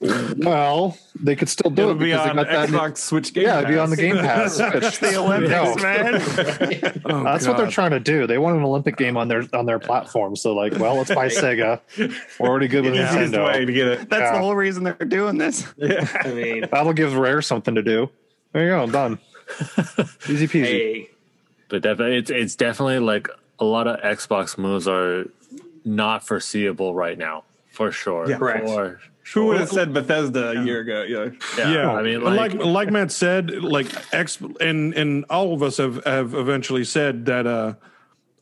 [0.00, 2.68] Well, they could still do It'll it be because they on got that.
[2.70, 4.54] Xbox Switch Game yeah, it'd be on the Game Pass.
[4.56, 4.98] Switch.
[5.00, 5.74] the Olympics, No.
[5.82, 7.02] man.
[7.04, 8.26] Oh, That's what they're trying to do.
[8.26, 10.36] They want an Olympic game on their on their platform.
[10.36, 11.80] So like, well, let's buy Sega.
[12.38, 13.66] We're already good with Easiest way Nintendo.
[13.66, 14.08] to get it.
[14.10, 14.32] That's Yeah.
[14.32, 15.66] the whole reason they're doing this.
[15.76, 18.08] Yeah, I mean, That'll give Rare something to do.
[18.52, 19.18] There you go, done.
[20.28, 20.64] Easy peasy.
[20.64, 21.10] hey,
[21.68, 23.28] But definitely, it's it's definitely like
[23.58, 25.24] a lot of Xbox moves are
[25.84, 28.28] not foreseeable right now, for sure.
[28.30, 28.38] Yeah.
[28.38, 28.66] Correct.
[28.66, 29.00] For
[29.34, 31.02] Who would have said Bethesda a year ago?
[31.02, 31.30] Yeah.
[31.56, 35.54] yeah, yeah, I mean, like, like, like like Matt said, like X and and all
[35.54, 37.74] of us have have eventually said that uh,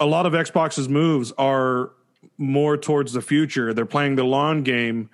[0.01, 1.91] a lot of Xbox's moves are
[2.39, 3.75] more towards the future.
[3.75, 5.11] They're playing the long game,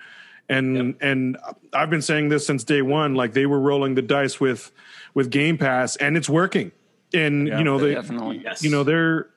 [0.47, 1.37] and and
[1.73, 3.15] I've been saying this since day one.
[3.15, 4.71] Like they were rolling the dice with
[5.13, 6.71] with Game Pass, and it's working.
[7.13, 8.41] And Yeah, you know they Definitely.
[8.43, 9.29] yes, you know they're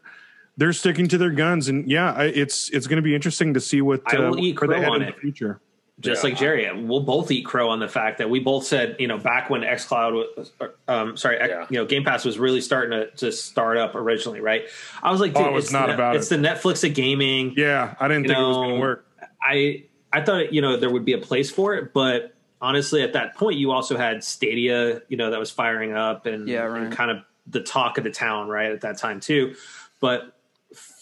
[0.57, 3.81] they're sticking to their guns, and yeah, it's it's going to be interesting to see
[3.81, 5.61] what I uh, will eat crow head on in the future.
[6.01, 9.09] Just like Jerry, we'll both eat crow on the fact that we both said, you
[9.09, 10.53] know, back when XCloud was,
[10.87, 11.67] um, sorry, Yeah.
[11.71, 14.65] you know, Game Pass was really starting to, to start up originally, right?
[15.03, 16.41] I was like, Oh, dude, I was it's not the, about it's it.
[16.41, 17.55] the Netflix of gaming.
[17.57, 19.07] Yeah, I didn't You think it was going to work.
[19.43, 23.13] I I thought you know there would be a place for it, but honestly, at
[23.13, 26.93] that point, you also had Stadia, you know, that was firing up and, Yeah, and
[26.93, 29.55] kind of the talk of the town, right, at that time too.
[30.01, 30.33] But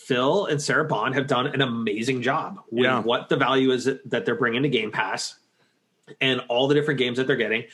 [0.06, 3.00] Phil and Sarah Bond have done an amazing job with Yeah.
[3.00, 5.34] what the value is that they're bringing to Game Pass
[6.20, 7.64] and all the different games that they're getting.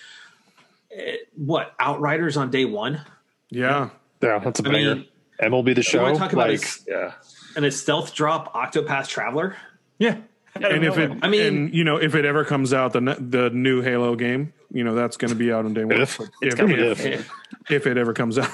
[0.97, 3.03] Eh, What Outriders on day one?
[3.51, 3.91] Yeah.
[4.23, 4.95] Yeah, that's a I banger.
[4.95, 5.09] mean,
[5.43, 6.07] MLB the what show.
[6.07, 7.13] I talk about like, is yeah,
[7.57, 9.57] and a stealth drop Octopath Traveler.
[9.99, 10.17] Yeah.
[10.55, 13.51] and if it, I mean- and, you know, if it ever comes out, the the
[13.51, 16.01] new Halo game, you know, that's going to be out on day one.
[16.01, 16.19] If.
[16.41, 17.31] if, gonna if, if.
[17.71, 18.49] if it ever comes out.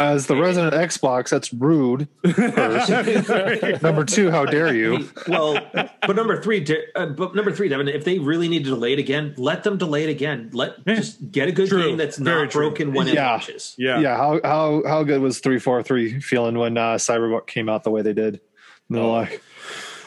[0.00, 2.08] As the resident Xbox, that's rude.
[2.24, 2.88] First.
[3.82, 5.08] Number two, how dare you?
[5.28, 6.64] well, but number three,
[6.94, 9.78] uh, but number three, Devin, if they really need to delay it again, let them
[9.78, 10.50] delay it again.
[10.52, 11.82] Let just get a good True.
[11.82, 12.62] game that's Very not true.
[12.68, 13.30] broken when it Yeah.
[13.30, 13.74] launches.
[13.78, 14.00] Yeah.
[14.00, 17.84] Yeah, how how how good was three four three feeling when uh, Cyberpunk came out
[17.84, 18.40] the way they did?
[18.88, 19.42] And they're like,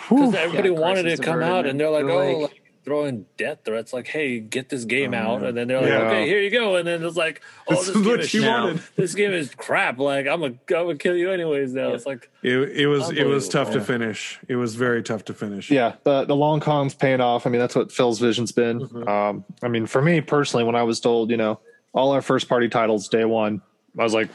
[0.09, 2.61] because everybody Yeah, wanted it to come out, and they're like, They're oh, like- like,
[2.85, 6.01] throwing death threats, like, hey, get this game out, and then they're like, Yeah.
[6.07, 8.33] okay, here you go, and then it's like, oh, This this, is game what is
[8.33, 8.49] you shit.
[8.49, 8.81] wanted.
[8.95, 9.97] This game is crap.
[9.97, 11.73] Like, I'm a, I'm gonna kill you anyways.
[11.73, 14.39] Now it's like, It, it was it was tough to finish.
[14.47, 15.69] It was very tough to finish.
[15.71, 17.45] yeah, the the long con's paying off.
[17.45, 18.79] I mean, that's what Phil's vision's been.
[18.81, 19.07] Mm-hmm.
[19.09, 21.59] Um, I mean, for me personally, when I was told, you know,
[21.93, 23.61] all our first party titles day one,
[23.97, 24.29] I was like,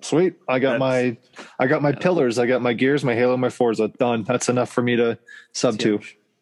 [0.00, 1.16] sweet, I got my
[1.60, 4.24] I got my pillars, I got my gears, my Halo, my Forza, done.
[4.24, 5.18] That's enough for me to
[5.52, 6.00] sub to.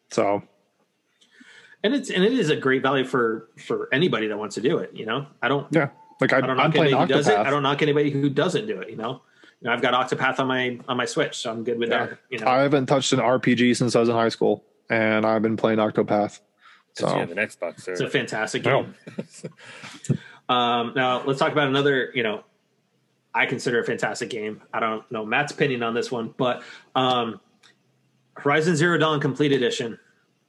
[0.09, 0.41] So
[1.83, 4.77] And it's and it is a great value for for anybody that wants to do
[4.77, 4.91] it.
[4.93, 7.37] You know, I don't yeah, like I, I don't knock playing anybody who does it.
[7.37, 8.89] I don't knock anybody who doesn't do it.
[8.89, 9.21] You know,
[9.59, 12.05] you know I've got Octopath on my on my Switch, so I'm good with Yeah.
[12.05, 12.19] that.
[12.29, 15.41] You know, I haven't touched an RPG since I was in high school, and I've
[15.41, 16.39] been playing Octopath.
[16.93, 18.93] So you have an Xbox, it's a fantastic game.
[20.49, 22.11] um, now let's talk about another.
[22.13, 22.43] You know,
[23.33, 24.61] I consider a fantastic game.
[24.73, 26.61] I don't know Matt's opinion on this one, but
[26.95, 27.39] um,
[28.35, 29.97] Horizon Zero Dawn Complete Edition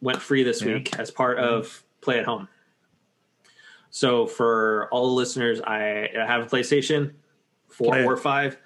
[0.03, 2.49] went free this week as part of Play at Home.
[3.91, 7.13] So for all the listeners, I have a PlayStation
[7.69, 8.59] four Play or five.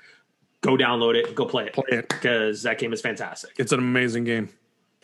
[0.62, 2.08] Go download it, go play it, Play it.
[2.08, 3.52] because that game is fantastic.
[3.58, 4.48] It's an amazing game.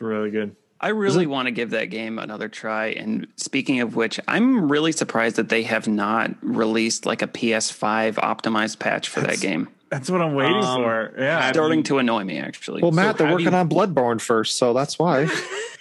[0.01, 0.57] Really good.
[0.81, 2.87] I really want to give that game another try.
[2.89, 8.15] And speaking of which, I'm really surprised that they have not released like a PS5
[8.15, 9.69] optimized patch for that game.
[9.91, 11.15] That's what I'm waiting Um, for.
[11.17, 11.41] Yeah.
[11.43, 12.83] have Starting to annoy me, actually.
[12.83, 15.29] well, Matt, they're working you- on Bloodborne first, so that's why.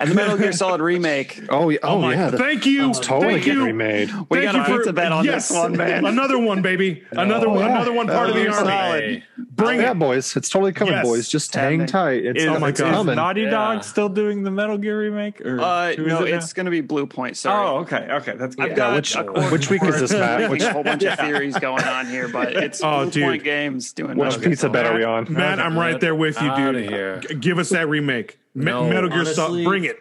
[0.00, 1.40] and the Metal Gear Solid remake.
[1.50, 2.92] Oh, yeah, oh, my- yeah, the- thank you.
[2.94, 3.66] totally Thank getting you.
[3.66, 4.10] remade.
[4.28, 5.48] We Thank got you a for- pizza bet on yes.
[5.48, 6.06] this one, man.
[6.06, 7.02] Another one, baby.
[7.12, 7.58] Another one.
[7.60, 7.74] yeah.
[7.76, 8.70] Another one part of the Metal army.
[8.70, 9.22] Solid.
[9.52, 9.98] Bring yeah, it.
[9.98, 11.04] boys, it's totally coming, Yes.
[11.06, 11.28] boys.
[11.28, 11.92] Just hang minutes.
[11.92, 12.24] tight.
[12.24, 12.88] It's, Is, Oh my it's God.
[12.90, 13.16] is coming.
[13.16, 13.50] Naughty Yeah.
[13.50, 15.40] Dog still doing the Metal Gear remake?
[15.42, 17.36] Or Uh, no, it it's going to be Bluepoint.
[17.36, 17.68] Sorry.
[17.68, 18.70] Oh, okay, okay, that's good.
[18.70, 19.14] I've got which
[19.50, 20.50] which week is this, Matt?
[20.50, 23.22] Which, a whole bunch of theories going on here, but it's Oh, Blue.
[23.22, 25.26] Point Games doing which pizza bet are we on?
[25.30, 26.88] Matt, I'm right there with you, dude.
[26.88, 27.18] here.
[27.38, 28.38] Give us that remake.
[28.54, 28.88] Me- No.
[28.88, 29.64] Metal Gear Solid.
[29.64, 29.98] Bring it,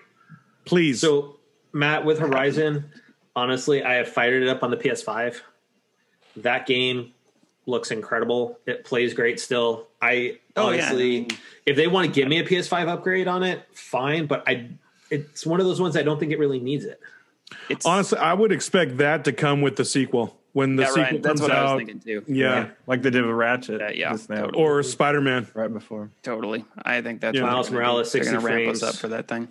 [0.65, 1.01] please.
[1.01, 1.37] So,
[1.73, 2.85] Matt, with Horizon,
[3.35, 5.41] honestly, I have fired it up on the PS5.
[6.37, 7.13] That game
[7.65, 8.57] looks incredible.
[8.65, 9.87] It plays great still.
[10.01, 10.83] I Oh, yeah.
[10.85, 11.27] honestly,
[11.65, 14.25] if they want to give me a PS5 upgrade on it, fine.
[14.25, 14.69] But I,
[15.11, 16.99] it's one of those ones I don't think it really needs it.
[17.69, 21.03] It's Honestly, I would expect that to come with the sequel when the Yeah, sequel
[21.03, 21.13] right.
[21.23, 21.77] That's comes what I was out.
[21.77, 22.23] thinking too.
[22.27, 22.69] Yeah.
[22.85, 23.79] like they did with Ratchet.
[23.81, 24.61] Yeah, yeah, totally.
[24.63, 25.47] Or Spider Man.
[25.53, 26.11] right before.
[26.21, 26.65] Totally.
[26.83, 27.43] I think that's Yeah.
[27.43, 28.19] what Miles they're gonna Morales, do.
[28.23, 29.47] They're gonna ramp us up for that thing.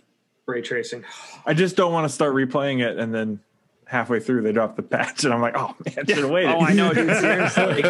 [0.47, 1.05] Ray tracing.
[1.45, 3.41] I just don't want to start replaying it and then
[3.87, 6.51] halfway through they drop the patch and I'm like, oh man, should have waited.
[6.51, 7.15] Oh, I know, dude.
[7.21, 7.83] Seriously.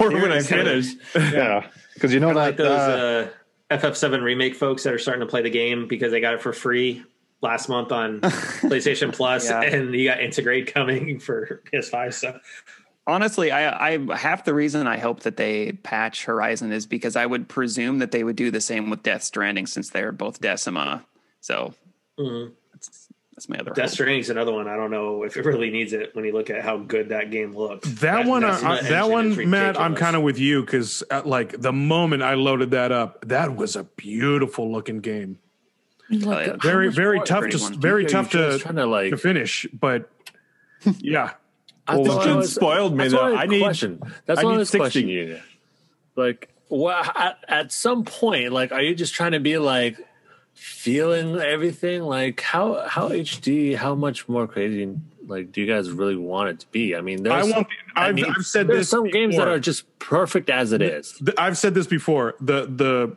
[0.00, 0.86] or when I finish.
[1.14, 3.30] Yeah, because you know like that those uh,
[3.70, 6.42] uh, FF7 remake folks that are starting to play the game because they got it
[6.42, 7.04] for free
[7.40, 9.62] last month on PlayStation Plus, Yeah.
[9.62, 12.14] and you got Intergrade coming for PS5.
[12.14, 12.40] So
[13.06, 17.24] Honestly, I, I half the reason I hope that they patch Horizon is because I
[17.24, 21.06] would presume that they would do the same with Death Stranding since they're both Decima.
[21.40, 21.72] So
[22.18, 23.94] that's, that's my other Death hope.
[23.94, 24.68] Stranding's another one.
[24.68, 27.30] I don't know if it really needs it when you look at how good that
[27.30, 27.88] game looks.
[28.00, 29.80] That, one, uh, Decima uh, engine one, Matt.
[29.80, 33.56] I'm kind of with you because, uh, like, the moment I loaded that up, that
[33.56, 35.38] was a beautiful looking game.
[36.10, 36.56] Hell yeah.
[36.60, 37.80] Very, very tough to one.
[37.80, 40.10] very Yeah, tough to trying to, like- to finish, but
[40.98, 41.32] yeah,
[41.86, 43.30] I Well, thought Jim was- spoiled me, that's though.
[43.32, 44.00] what I need- question.
[44.26, 44.78] That's I what I need was 60.
[44.78, 45.40] questioning you.
[46.16, 49.96] Like, well, at, at some point, like, are you just trying to be like
[50.54, 52.02] feeling everything?
[52.02, 53.74] Like, how how HD?
[53.76, 54.94] How much more crazy?
[55.26, 56.94] Like, do you guys really want it to be?
[56.96, 57.66] I mean, there's I some, want.
[57.96, 58.88] I've, mean, I've said there's this.
[58.90, 61.20] some games that are just perfect as it is.
[61.36, 62.34] I've said this before.
[62.40, 63.16] The the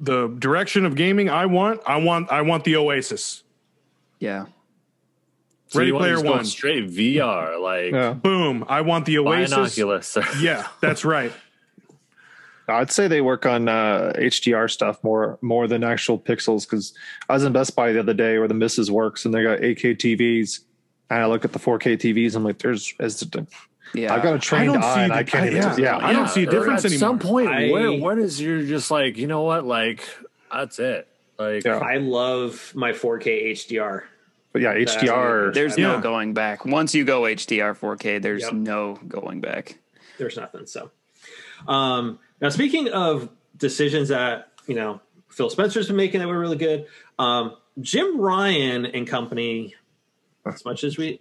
[0.00, 3.42] the direction of gaming I want, I want, I want the Oasis.
[4.18, 4.46] Yeah.
[5.68, 6.44] So Ready you want to Player just go One.
[6.46, 8.12] straight VR, like yeah.
[8.14, 8.64] Boom!
[8.68, 9.78] I want the Oasis.
[9.78, 10.16] Oculus.
[10.40, 11.30] Yeah, that's right.
[12.68, 16.94] I'd say they work on uh, HDR stuff more more than actual pixels because
[17.28, 19.58] I was in Best Buy the other day where the missus works and they got
[19.60, 20.60] 8K TVs
[21.10, 23.34] and I look at the 4K TVs I'm like there's is it,
[23.94, 24.14] Yeah.
[24.14, 25.76] I've got a trained don't see eye and I can't I- even yeah.
[25.76, 26.94] yeah, I don't see a difference anymore.
[26.94, 30.08] at some point, I- where what is you're just like, you know what, like
[30.52, 31.08] that's it.
[31.38, 31.78] Like Yeah.
[31.78, 34.02] I love my 4K HDR.
[34.52, 35.92] but yeah HDR There's Yeah.
[35.92, 36.64] no going back.
[36.64, 38.52] Once you go HDR 4K, there's Yep.
[38.54, 39.78] no going back.
[40.18, 40.66] There's nothing.
[40.66, 40.90] So,
[41.66, 46.56] um, now speaking of decisions that you know Phil Spencer's been making that were really
[46.56, 46.86] good,
[47.18, 49.74] um, Jim Ryan and company,
[50.44, 51.20] as much as we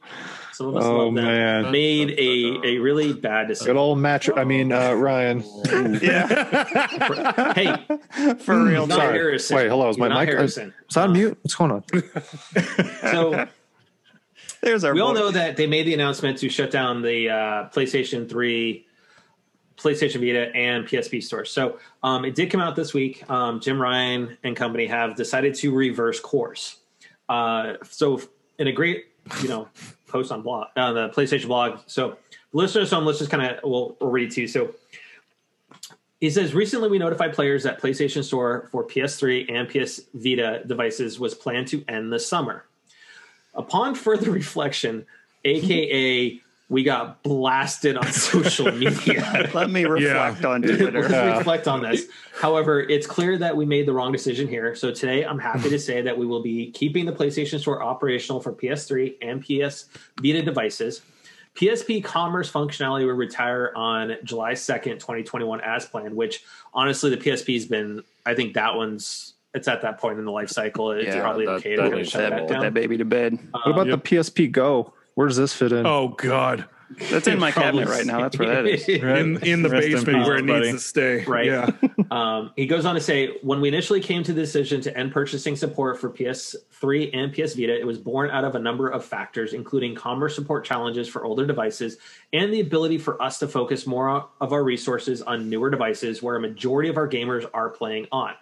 [0.58, 1.72] some of us Oh, love them, man.
[1.72, 3.74] made a a really bad decision.
[3.74, 5.40] good old match I mean uh, Ryan
[5.70, 7.76] hey,
[8.40, 8.88] For real.
[8.88, 9.14] not sorry.
[9.18, 9.58] Harrison.
[9.58, 10.74] Wait, hello, is my mic- Harrison.
[10.90, 11.84] is that on mute what's going on
[13.12, 13.48] So
[14.62, 17.70] There's our we all know that they made the announcement to shut down the uh,
[17.70, 18.86] PlayStation 3,
[19.78, 21.52] PlayStation Vita, and PSP stores.
[21.52, 23.30] So um, it did come out this week.
[23.30, 26.78] Um, Jim Ryan and company have decided to reverse course.
[27.30, 28.20] Uh, so
[28.58, 29.06] in a great,
[29.44, 29.68] you know,
[30.08, 31.80] post on blog on the PlayStation blog.
[31.88, 32.18] So
[32.54, 34.48] listeners, um, let's just kind of we'll, read to you.
[34.48, 34.74] So
[36.20, 41.20] he says recently we notified players that PlayStation Store for PS3 and PS Vita devices
[41.20, 42.66] was planned to end this summer.
[43.54, 45.06] Upon further reflection,
[45.46, 49.50] aka we got blasted on social media.
[49.54, 51.08] Let me reflect on Twitter.
[51.08, 52.06] Let's reflect on this.
[52.40, 54.76] However, it's clear that we made the wrong decision here.
[54.76, 58.42] So today, I'm happy to say that we will be keeping the PlayStation Store operational
[58.42, 59.86] for PS3 and PS
[60.22, 61.02] Vita devices.
[61.56, 66.44] PSP commerce functionality will retire on July 2nd, 2021, as planned, which
[66.74, 70.50] honestly, the PSP's been, I think that one's, it's at that point in the life
[70.50, 70.92] cycle.
[70.92, 72.62] It's Yeah, probably that- okay to kind shut that, that put down.
[72.62, 73.40] that baby to bed.
[73.52, 76.66] what about um, the PSP Go where does this fit in Oh God,
[77.10, 78.22] That's in my cabinet right now.
[78.22, 78.88] That's where that is.
[78.88, 80.72] in in the Rest in basement peace, where it buddy.
[80.72, 81.24] needs to stay.
[81.26, 81.48] Right.
[81.48, 81.72] Yeah.
[82.10, 85.12] Um, he goes on to say, when we initially came to the decision to end
[85.12, 89.04] purchasing support for PS3 and PS Vita, it was born out of a number of
[89.04, 91.98] factors, including commerce support challenges for older devices
[92.32, 96.38] and the ability for us to focus more of our resources on newer devices where
[96.38, 98.34] a majority of our gamers are playing on.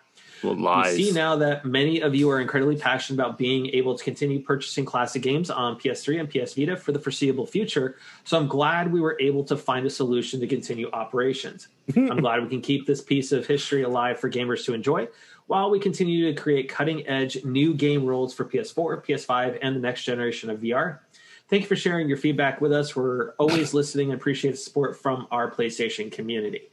[0.43, 0.55] Well,
[0.97, 4.41] We see now that many of you are incredibly passionate about being able to continue
[4.41, 7.97] purchasing classic games on PS3 and PS Vita for the foreseeable future.
[8.23, 11.67] So I'm glad we were able to find a solution to continue operations.
[11.95, 15.07] I'm glad we can keep this piece of history alive for gamers to enjoy
[15.47, 19.79] while we continue to create cutting edge new game rules for PS4, PS5, and the
[19.79, 20.99] next generation of VR.
[21.47, 22.95] Thank you for sharing your feedback with us.
[22.95, 26.71] We're always listening and appreciate the support from our PlayStation community.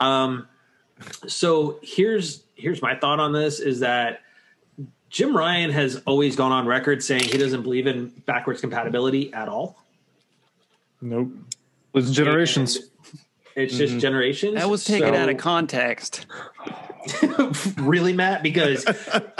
[0.00, 0.48] Um,
[1.26, 4.20] so here's here's my thought on this is that
[5.10, 9.48] Jim Ryan has always gone on record saying he doesn't believe in backwards compatibility at
[9.48, 9.82] all.
[11.00, 11.30] Nope.
[11.92, 12.86] was generations And
[13.54, 14.00] It's just mm-hmm.
[14.00, 14.54] generations.
[14.54, 16.26] That was taken So- out of context.
[17.78, 18.84] really, Matt, because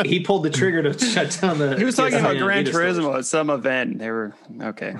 [0.06, 1.76] he pulled the trigger to shut down the.
[1.76, 3.98] He was talking about and Gran Turismo at some event.
[3.98, 4.94] They were okay.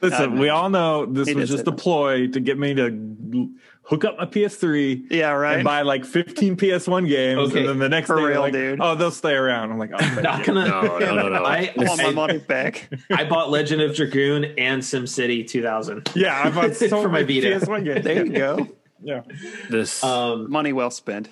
[0.00, 3.50] Listen, we all know this He was just say a ploy to get me to
[3.82, 5.56] hook up my PS3 Yeah, right.
[5.56, 8.52] and buy like 15 PS1 games, Okay, and then the next for day, real, like,
[8.52, 8.80] dude.
[8.80, 9.72] oh, they'll stay around.
[9.72, 10.68] I'm like, oh, Not gonna.
[10.68, 11.44] No, no, no, no.
[11.44, 12.88] I, I want my money back.
[13.10, 16.10] I bought Legend of Dragoon and SimCity 2000.
[16.14, 17.48] yeah, I bought so For my Vita.
[17.48, 18.04] PS1 games.
[18.04, 18.68] There you go.
[19.02, 19.22] Yeah,
[19.70, 21.28] This Um, Money well spent.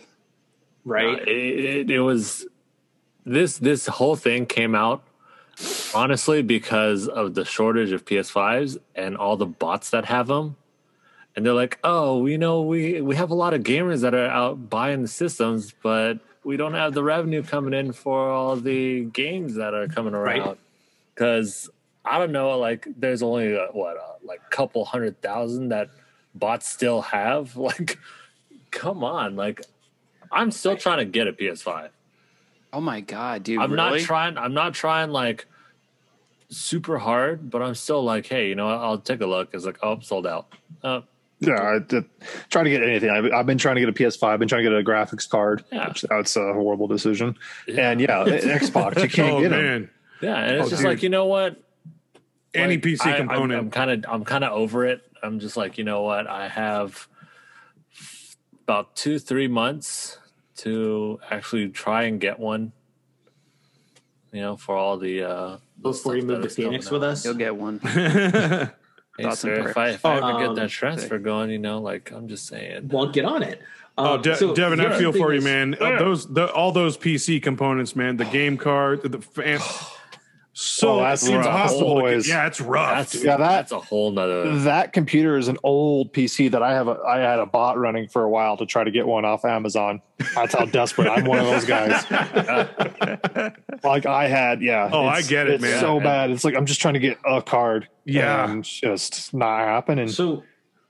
[0.84, 1.18] right.
[1.20, 2.46] it, it, it was
[3.24, 5.02] this this whole thing came out
[5.94, 10.56] honestly because of the shortage of PS5s and all the bots that have them.
[11.34, 14.26] And they're like, "Oh, you know, we we have a lot of gamers that are
[14.26, 19.04] out buying the systems, but we don't have the revenue coming in for all the
[19.04, 20.56] games that are coming around."
[21.14, 21.68] Because
[22.04, 25.90] I don't know, like there's only uh, what, uh, like a couple hundred thousand that
[26.34, 27.56] bots still have.
[27.66, 27.98] Like,
[28.70, 29.60] come on, like
[30.30, 31.90] I'm still trying to get a PS5.
[32.72, 33.58] Oh my god, dude!
[33.60, 33.98] I'm really?
[34.00, 34.38] not trying.
[34.38, 35.46] I'm not trying like
[36.48, 38.78] super hard, but I'm still like, hey, you know, what?
[38.78, 39.50] I'll take a look.
[39.52, 40.46] It's like, oh, sold out.
[40.82, 41.00] Uh,
[41.40, 42.04] Yeah, I, I,
[42.50, 43.10] trying to get anything.
[43.10, 44.22] I've, I've been trying to get a PS5.
[44.28, 45.64] I've been trying to get a graphics card.
[45.72, 45.88] Yeah.
[45.88, 47.36] Which, that's a horrible decision.
[47.66, 47.90] Yeah.
[47.90, 49.60] And yeah, Xbox, you can't oh get them.
[49.64, 49.90] man,
[50.22, 50.90] yeah, and it's Oh, just dude.
[50.90, 51.60] like, you know what?
[52.54, 53.60] any Like, PC I- component.
[53.60, 55.02] I'm kind of, I'm kind of over it.
[55.22, 56.28] I'm just like, you know what?
[56.28, 57.08] I have
[58.62, 60.05] about two, three months
[60.58, 62.72] to actually try and get one.
[64.32, 66.86] You know, for all the uh, the Before you move that to is coming Phoenix
[66.88, 66.92] out.
[66.92, 67.24] with us.
[67.24, 67.80] You'll get one.
[69.18, 72.12] Hey, sir, if I if I ever get Um, that transfer going, you know, like
[72.12, 72.88] I'm just saying.
[72.88, 73.62] Won't get on it.
[73.96, 75.74] Oh, Um, De- so Devin, I feel thing for you, is- man.
[75.80, 78.18] Uh, those, the, all those PC components, man.
[78.18, 79.58] The game card, the fan.
[80.58, 81.44] So Oh, that's it's rough.
[81.44, 81.80] impossible.
[81.80, 82.28] to get- Boys.
[82.30, 82.96] yeah, it's rough.
[83.12, 83.14] That's.
[83.22, 84.56] Yeah, that- that's a whole nother.
[84.60, 86.88] That computer is an old PC that I have.
[86.88, 89.44] A, I had a bot running for a while to try to get one off
[89.44, 90.00] Amazon.
[90.34, 91.26] That's how desperate I'm.
[91.26, 92.02] One of those guys.
[93.84, 94.88] like I had, yeah.
[94.90, 95.78] Oh, I get it, it's man.
[95.80, 96.30] So bad.
[96.30, 97.88] It's like I'm just trying to get a card.
[98.06, 98.48] Yeah.
[98.50, 100.08] and it's just not happening.
[100.08, 100.42] So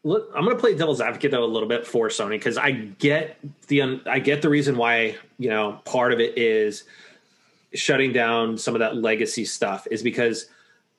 [0.04, 2.70] look, I'm going to play devil's advocate though a little bit for Sony because I
[2.70, 3.36] get
[3.68, 6.84] the un- I get the reason why you know part of it is
[7.74, 10.46] shutting down some of that legacy stuff is because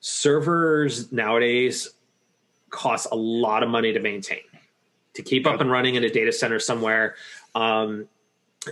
[0.00, 1.88] servers nowadays
[2.70, 4.40] cost a lot of money to maintain
[5.14, 7.16] to keep up and running in a data center somewhere.
[7.54, 8.08] Um,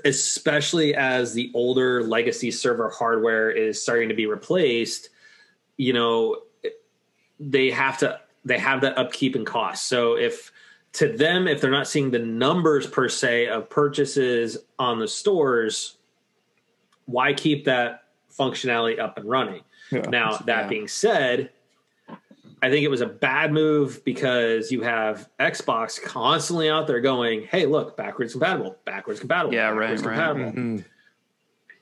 [0.05, 5.11] especially as the older legacy server hardware is starting to be replaced,
[5.77, 6.43] you know,
[7.41, 9.89] they have to they have that upkeep and cost.
[9.89, 10.53] So if
[10.95, 15.96] to them, if they're not seeing the numbers per se of purchases on the stores,
[17.07, 18.05] why keep that
[18.37, 19.63] functionality up and running?
[19.91, 20.01] Yeah.
[20.03, 20.69] Now that Yeah.
[20.69, 21.51] being said,
[22.63, 27.43] I think it was a bad move because you have Xbox constantly out there going,
[27.45, 30.29] "Hey, look, backwards compatible, backwards compatible, Yeah, backwards right, right.
[30.35, 30.85] compatible." Mhm.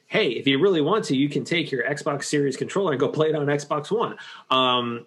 [0.07, 3.09] hey, if you really want to, you can take your Xbox Series controller and go
[3.09, 4.17] play it on Xbox One.
[4.51, 5.07] Um,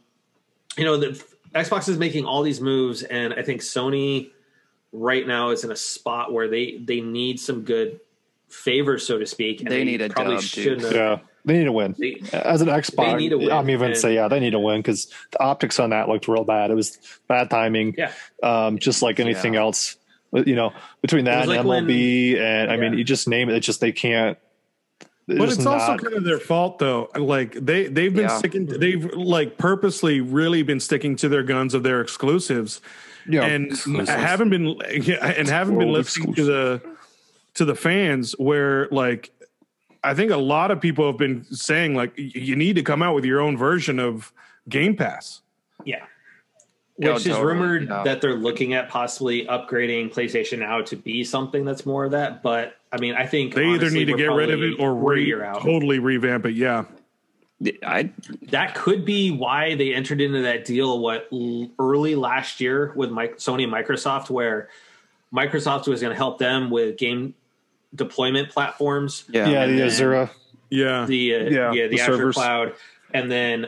[0.78, 1.24] you know, the
[1.55, 4.32] Xbox is making all these moves, and I think Sony
[4.91, 7.99] right now is in a spot where they they need some good
[8.50, 9.62] favors, so to speak.
[9.62, 10.50] and They need a probably dub, dude.
[10.82, 11.95] shouldn't yeah, they need to win.
[11.98, 14.60] They- As an Xbox, need to win, I'm even and- say yeah, they need to
[14.60, 16.72] win because the optics on that looked real bad.
[16.72, 17.95] It was bad timing.
[17.98, 18.12] Yeah.
[18.43, 19.62] um, just like anything Yeah.
[19.62, 19.95] else.
[20.34, 23.56] You know, between that and was like MLB, and I mean, you just name it.
[23.56, 24.38] It's just they can't.
[25.26, 27.10] they're But just it's also kind of their fault, though.
[27.18, 28.38] Like they they've been Yeah.
[28.38, 28.66] sticking.
[28.66, 32.82] They've like purposely really been sticking to their guns of their exclusives,
[33.26, 34.10] you know, and exclusives.
[34.10, 36.82] haven't been yeah, and haven't been World listening to the
[37.58, 38.34] to the fans.
[38.39, 39.32] Where like
[40.03, 43.14] I think a lot of people have been saying like you need to come out
[43.16, 44.32] with your own version of
[44.70, 45.41] Game Pass.
[45.86, 46.03] Yeah.
[46.99, 48.01] Yeah, Which is totally, rumored yeah.
[48.03, 52.41] that they're looking at possibly upgrading PlayStation Now to be something that's more of that.
[52.41, 55.32] But I mean, I think They either need to get rid of it or re-
[55.43, 55.62] out.
[55.62, 56.55] totally revamp it.
[56.55, 56.86] Yeah,
[57.84, 58.10] I
[58.49, 61.30] that could be why they entered into that deal what
[61.80, 64.70] early last year with Mike, Sony and Microsoft, where
[65.32, 67.36] Microsoft was going to help them with game
[67.95, 69.47] deployment platforms, yeah.
[69.49, 70.29] yeah, and the then- Azura.
[70.69, 71.05] yeah.
[71.05, 72.35] the uh, Yeah, yeah, the, the Azure servers.
[72.35, 72.73] cloud,
[73.13, 73.67] and then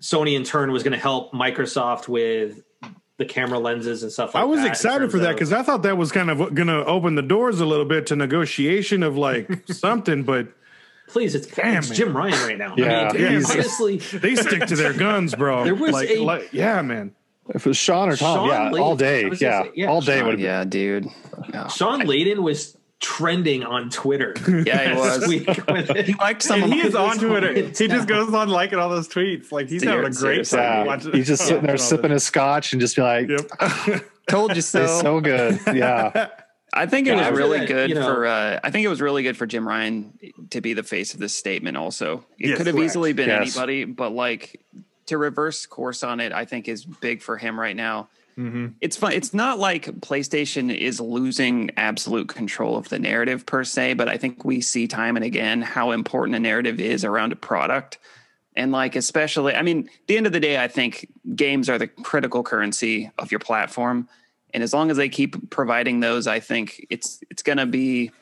[0.00, 2.62] Sony in turn was going to help Microsoft with
[3.18, 4.34] the camera lenses and stuff.
[4.34, 6.68] like I was that excited for that because I thought that was kind of going
[6.68, 10.46] to open the doors a little bit to negotiation of like something, but
[11.08, 11.90] please, it's, Damn, it's.
[11.90, 12.74] Jim Ryan right now.
[12.76, 15.64] Yeah, I mean, he's- honestly, they stick to their guns, bro.
[15.64, 17.14] There was like, a- like, yeah, man.
[17.50, 20.00] If it was Shawn or Tom, Shawn yeah, Lee- all day, yeah, say, yeah, all
[20.02, 20.44] day Shawn, would been.
[20.44, 21.06] yeah, dude.
[21.52, 21.66] Yeah.
[21.68, 24.34] Shawn Layden was trending on Twitter.
[24.66, 25.96] Yeah, he this was.
[26.06, 27.52] He liked some And of he is on Twitter.
[27.52, 27.70] He Yeah.
[27.96, 29.52] just goes on liking all those tweets.
[29.52, 30.58] Like he's Dude, having a great time.
[30.60, 32.22] Yeah, watching- he's just sitting there sipping this.
[32.22, 34.04] his scotch and just be like, Yep.
[34.28, 34.82] Told you so.
[34.82, 36.28] "It's so good." Yeah,
[36.74, 38.26] I think it Yeah, was really that, good you know- for.
[38.26, 40.18] Uh, I think it was really good for Jim Ryan
[40.50, 41.76] to be the face of this statement.
[41.78, 42.90] Also, it Yes, could have correct.
[42.90, 43.56] easily been Yes.
[43.56, 44.60] anybody, but like
[45.06, 48.08] to reverse course on it, I think is big for him right now.
[48.38, 48.66] Mm-hmm.
[48.80, 49.12] it's fun.
[49.14, 54.16] It's not like PlayStation is losing absolute control of the narrative per se, but I
[54.16, 57.98] think we see time and again how important a narrative is around a product.
[58.54, 61.88] And like, especially, I mean, the end of the day, I think games are the
[61.88, 64.08] critical currency of your platform.
[64.54, 68.12] And as long as they keep providing those, I think it's it's gonna be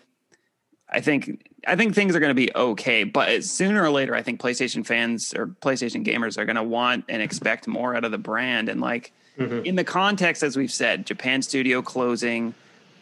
[0.88, 4.22] I think I think things are going to be okay, but sooner or later, I
[4.22, 8.12] think PlayStation fans or PlayStation gamers are going to want and expect more out of
[8.12, 8.68] the brand.
[8.68, 9.64] And like Mm-hmm.
[9.64, 12.54] in the context, as we've said, Japan studio closing,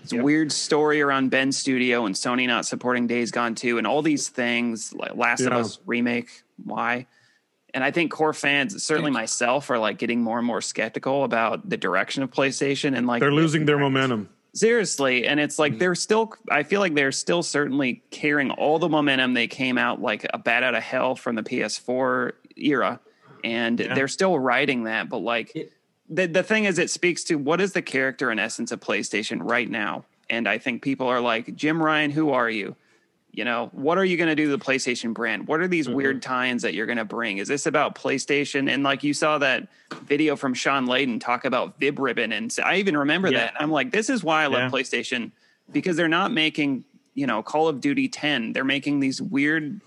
[0.02, 3.86] it's a weird story around Bend Studio and Sony not supporting Days Gone 2 and
[3.86, 6.42] all these things, like Last of Us remake.
[6.62, 7.06] Why?
[7.72, 11.68] And I think core fans, certainly myself, are like getting more and more skeptical about
[11.68, 14.28] the direction of PlayStation and like They're losing their momentum.
[14.52, 15.78] seriously and it's like mm-hmm.
[15.80, 20.00] they're still i feel like they're still certainly carrying all the momentum they came out
[20.00, 23.00] like a bat out of hell from the ps4 era
[23.42, 25.72] and they're still riding that but like It-
[26.08, 29.38] the, the thing is it speaks to what is the character and essence of playstation
[29.42, 30.04] right now.
[30.30, 32.76] And i think people are like jim ryan who are you?
[33.32, 35.48] You know what are you going to do to the playstation brand?
[35.48, 36.32] What are these weird mm-hmm.
[36.32, 37.38] tie-ins that you're going to bring?
[37.38, 38.70] Is this about playstation?
[38.70, 39.66] And like you saw that
[40.04, 43.38] video from Shawn Layden talk about vib ribbon and I even remember Yeah.
[43.38, 43.54] that.
[43.60, 44.70] I'm like this is why i love Yeah.
[44.70, 45.32] playstation
[45.72, 46.84] because they're not making
[47.14, 49.80] you know call of duty 10 they're making these weird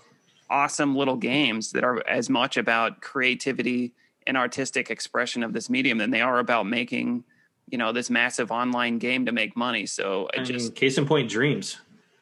[0.50, 3.92] awesome little games that are as much about creativity
[4.28, 7.24] and artistic expression of this medium than they are about making
[7.66, 10.96] you know this massive online game to make money so I it just mean, case
[10.98, 11.76] in point, Dreams.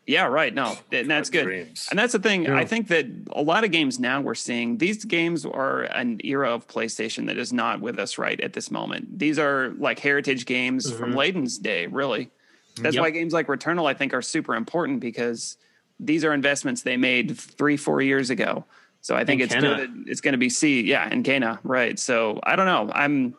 [0.06, 0.54] yeah, right.
[0.54, 1.44] No, and that's good.
[1.44, 1.88] Dreams.
[1.90, 2.44] And that's the thing.
[2.44, 2.56] Yeah.
[2.56, 6.50] I think that a lot of games now we're seeing these games are an era
[6.50, 9.18] of PlayStation that is not with us right at this moment.
[9.18, 11.18] These are like heritage games from mm-hmm.
[11.18, 12.26] Layden's day, really.
[12.26, 12.82] Mm-hmm.
[12.82, 13.02] That's Yep.
[13.02, 15.56] why games like Returnal I think are super important because
[15.98, 18.64] these are investments they made three, four years ago.
[19.06, 19.76] So I think And it's Kena.
[19.76, 20.04] good.
[20.08, 21.96] It's going to be C, yeah, and Kena, right?
[21.96, 22.90] So I don't know.
[22.92, 23.36] I'm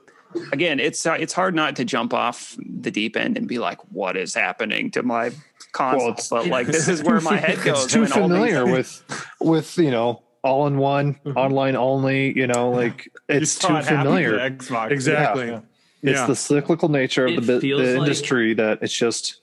[0.54, 3.80] again, it's uh, it's hard not to jump off the deep end and be like,
[3.92, 5.32] what is happening to my
[5.74, 6.14] console?
[6.32, 7.84] Well, but like, this is where my head goes.
[7.84, 9.04] it's too when all familiar with
[9.42, 13.98] with you know all in one online only you know like it's too it happen
[13.98, 14.92] to familiar Xbox.
[14.92, 15.48] Exactly.
[15.48, 15.60] Yeah.
[16.02, 16.28] it's Yeah.
[16.28, 19.42] the cyclical nature of It the, the like- industry that it's just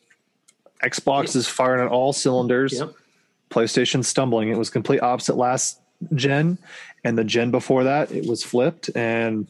[0.83, 2.93] xbox is firing on all cylinders Yep.
[3.51, 5.81] playstation stumbling it was complete opposite last
[6.15, 6.59] gen
[7.05, 9.47] and the gen before that it was flipped and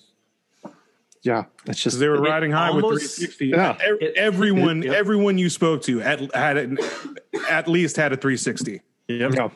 [1.23, 3.47] yeah it's just they were riding high with almost- 360.
[3.49, 3.77] Yeah.
[3.81, 4.93] It- everyone, Yep.
[4.95, 6.71] everyone you spoke to at had it,
[7.51, 8.81] at least had a 360.
[9.09, 9.33] Yep.
[9.35, 9.49] yeah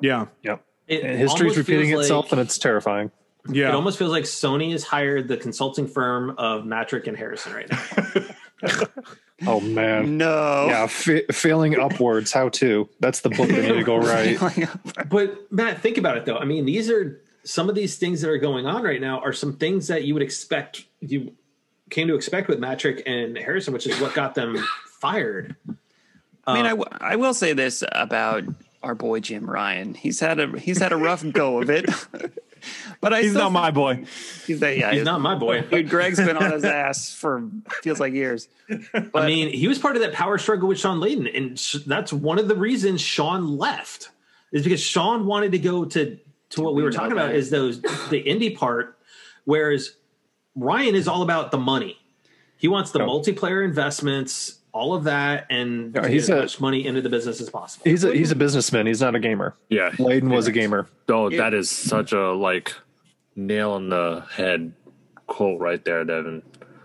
[0.00, 0.56] Yeah, yeah
[0.88, 3.10] It and history's repeating itself like- and it's terrifying
[3.50, 3.70] yeah.
[3.70, 7.68] It almost feels like Sony has hired the consulting firm of Mattrick and Harrison right
[7.68, 8.86] now.
[9.46, 10.66] oh man No.
[10.68, 14.38] yeah fa- failing upwards how to that's the book they need to go right
[15.08, 16.36] But Matt, think about it though.
[16.38, 19.32] I mean, these are some of these things that are going on right now are
[19.32, 21.32] some things that you would expect you
[21.90, 24.56] came to expect with Mattrick and Harrison, which is what got them
[25.00, 25.56] fired.
[26.46, 28.44] I mean, uh, I, w- I will say this about
[28.82, 29.94] our boy Jim Ryan.
[29.94, 31.86] He's had a he's had a rough go of it.
[33.00, 34.04] but I He's still not my boy.
[34.46, 34.92] He's that, yeah.
[34.92, 35.62] He's not my boy.
[35.70, 37.48] Dude, Greg's been on his ass for
[37.82, 38.48] feels like years.
[39.14, 42.12] I mean, he was part of that power struggle with Shawn Layden, and sh- that's
[42.12, 44.10] one of the reasons Shawn left
[44.52, 46.18] is because Shawn wanted to go to
[46.50, 48.98] to what we were talking about is those the indie part,
[49.44, 49.94] whereas
[50.54, 51.98] Ryan is all about the money.
[52.58, 53.06] He wants the Yeah.
[53.06, 57.00] multiplayer investments, all of that, and Yeah, to he's get as a- much money into
[57.02, 57.84] the business as possible.
[57.84, 59.90] he's a he's a businessman he's not a gamer Yeah.
[59.92, 62.74] Layden was a gamer No, that is such a like
[63.36, 64.72] nail on the head
[65.26, 66.42] quote right there, Devin.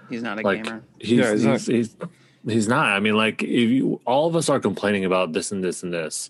[0.09, 0.83] He's not a Like gamer.
[0.99, 1.95] he's Yeah, he's he's, he's
[2.45, 2.87] he's not.
[2.93, 5.93] I mean, like if you all of us are complaining about this and this and
[5.93, 6.29] this,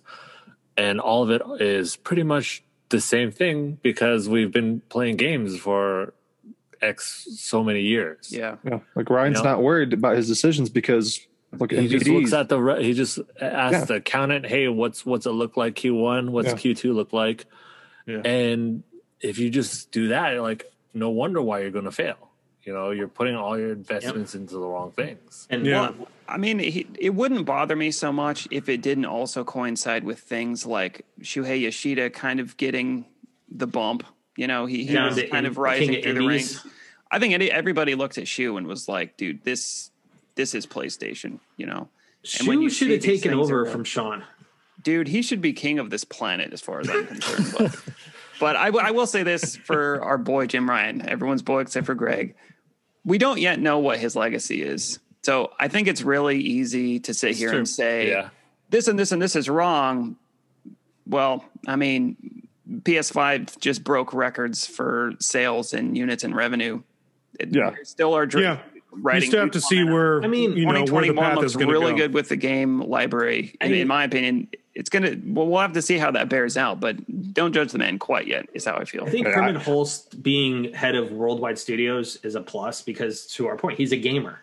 [0.78, 5.58] and all of it is pretty much the same thing because we've been playing games
[5.60, 6.14] for
[6.82, 8.32] X so many years.
[8.32, 8.56] Yeah.
[8.64, 9.50] Yeah, like Ryan's You know?
[9.52, 11.20] not worried about his decisions because
[11.60, 13.86] look at He just looks at the re- he just asks Yeah.
[13.86, 16.30] the accountant, "Hey, what's what's it look like Q1?
[16.30, 16.54] What's Yeah.
[16.56, 17.46] Q2 look like?"
[18.06, 18.22] Yeah.
[18.26, 18.84] And
[19.22, 22.16] if you just do that, like no wonder why you're going to fail.
[22.64, 25.48] You know, you're putting all your investments into the wrong things.
[25.50, 25.92] And Yeah.
[25.92, 30.04] Well, I mean, he, it wouldn't bother me so much if it didn't also coincide
[30.04, 33.06] with things like Shuhei Yoshida kind of getting
[33.50, 34.04] the bump.
[34.36, 36.66] You know, he, he was kind in- of rising king of through the ranks.
[37.10, 39.92] I think any, everybody looked at Shu and was like, "Dude, this
[40.38, 41.90] this is PlayStation." You know,
[42.40, 44.24] And when you should have taken over from Shawn.
[44.82, 47.54] dude, he should be king of this planet as far as I'm concerned.
[47.58, 47.76] but
[48.40, 51.86] but I, w- I will say this for our boy Jim Ryan, everyone's boy except
[51.86, 52.36] for Greg.
[53.04, 55.00] We don't yet know what his legacy is.
[55.24, 57.58] So I think it's really easy to sit here true.
[57.60, 58.30] and say Yeah.
[58.70, 60.16] this and this and this is wrong.
[61.06, 62.18] Well, I mean,
[62.84, 66.82] PS5 just broke records for sales and units and revenue.
[67.40, 67.72] It, Yeah.
[67.84, 68.60] still are dr- Yeah.
[69.02, 69.22] Writing.
[69.24, 69.94] you still have to see content.
[69.94, 71.98] where I mean, you know where the 2021 path looks is really go.
[71.98, 73.56] good with the game library.
[73.62, 75.16] I mean- in my opinion, it's gonna.
[75.26, 76.98] Well, we'll have to see how that bears out, but
[77.34, 78.48] don't judge the man quite yet.
[78.54, 79.06] Is how I feel.
[79.06, 79.34] I think Yeah.
[79.34, 83.92] Hermen Hulst being head of Worldwide Studios is a plus because, to our point, he's
[83.92, 84.42] a gamer.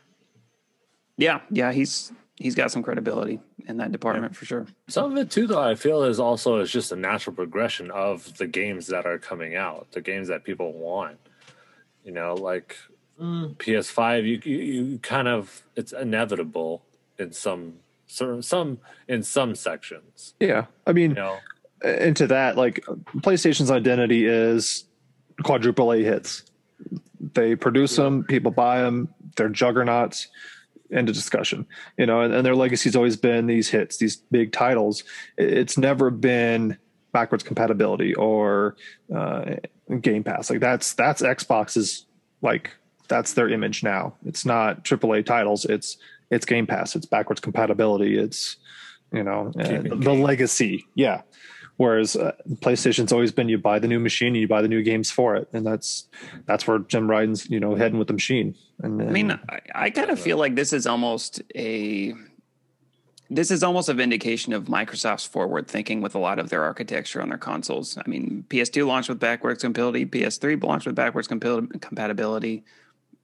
[1.17, 3.39] yeah, yeah, he's he's got some credibility
[3.69, 4.67] in that department for sure.
[4.89, 8.37] Some of it too, though, I feel is also is just a natural progression of
[8.39, 11.17] the games that are coming out, the games that people want.
[12.05, 12.77] You know, like
[13.21, 16.85] PS5, you, you you kind of it's inevitable
[17.19, 17.75] in some
[18.07, 20.35] certain some in some sections.
[20.41, 21.39] Yeah, I mean, You know,
[21.85, 22.85] into that, like
[23.19, 24.85] PlayStation's identity is
[25.43, 26.43] quadruple A hits.
[27.35, 30.29] They produce them, people buy them, they're juggernauts.
[30.93, 31.67] End of discussion.
[31.97, 35.03] You know, and, and their legacy's always been these hits, these big titles.
[35.37, 36.79] It's never been
[37.13, 38.77] backwards compatibility or
[39.15, 39.55] uh,
[40.01, 40.51] Game Pass.
[40.51, 42.07] Like that's that's Xbox's
[42.43, 42.71] like
[43.09, 44.15] that's their image now.
[44.25, 45.65] It's not AAA titles.
[45.65, 45.97] It's
[46.31, 46.97] it's Game Pass.
[46.97, 48.19] It's backwards compatibility.
[48.19, 48.57] It's
[49.13, 50.87] you know uh, the legacy.
[50.95, 51.23] Yeah.
[51.77, 54.83] Whereas uh, PlayStation's always been you buy the new machine and you buy the new
[54.83, 56.07] games for it, and that's
[56.47, 58.55] that's where Jim Ryden's you know heading with the machine.
[58.81, 62.15] And, I mean, I, I kind of feel like this is almost a
[63.31, 67.21] this is almost a vindication of Microsoft's forward thinking with a lot of their architecture
[67.21, 67.99] on their consoles.
[67.99, 72.65] I mean, PS2 launched with backwards compatibility, PS3 launched with backwards compa- compatibility.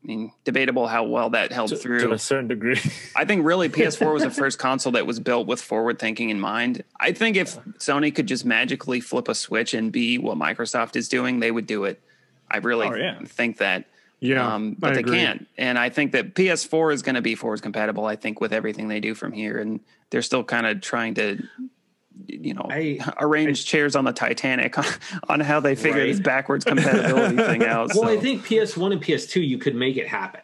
[0.02, 2.00] I mean, debatable how well that held to, through.
[2.00, 2.80] to a certain degree.
[3.16, 6.40] I think really PS4 was the first console that was built with forward thinking in
[6.40, 6.82] mind.
[6.98, 11.08] I think if Sony could just magically flip a switch and be what Microsoft is
[11.08, 12.00] doing, they would do it.
[12.50, 13.18] I really Oh, yeah.
[13.26, 13.84] think that.
[14.22, 15.16] Yeah, um, but I they agree.
[15.18, 15.46] can't.
[15.56, 18.04] And I think that PS4 is going to be forwards compatible.
[18.04, 19.80] I think with everything they do from here, and
[20.10, 21.42] they're still kind of trying to,
[22.26, 24.84] you know, I- arrange chairs on the Titanic on,
[25.28, 26.06] on how they figure Right.
[26.08, 27.90] this backwards compatibility thing out.
[27.94, 30.40] Well, I think PS1 and PS2 you could make it happen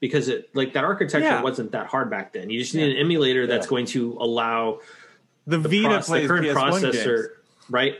[0.00, 1.42] because it like that architecture Yeah.
[1.42, 2.50] wasn't that hard back then.
[2.50, 4.80] You just need an emulator that's going to allow
[5.46, 7.28] The, the, Vita proce- the current PS1 processor, games.
[7.68, 7.94] right?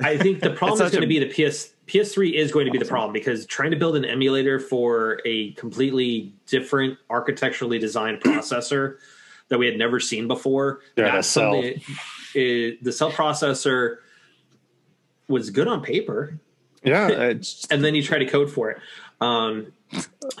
[0.00, 2.76] I think the problem is going to be the PS PS3 is going to be
[2.78, 8.98] the problem because trying to build an emulator for a completely different architecturally designed processor
[9.48, 10.80] that we had never seen before.
[10.96, 11.80] Yeah, the that's something-
[12.34, 13.96] it- the cell processor
[15.28, 16.38] was good on paper,
[16.82, 18.78] yeah, it's, and then you try to code for it.
[19.20, 19.72] Um,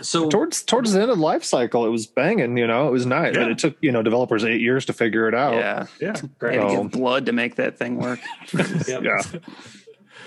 [0.02, 2.56] so towards towards the end of the life cycle, it was banging.
[2.58, 5.26] You know, it was nice, but it took you know developers eight years to figure
[5.28, 5.54] it out.
[5.54, 6.14] yeah, Yeah.
[6.38, 6.56] great.
[6.56, 8.20] They had to give blood to make that thing work.
[8.86, 9.02] Yep.
[9.04, 9.20] Yeah.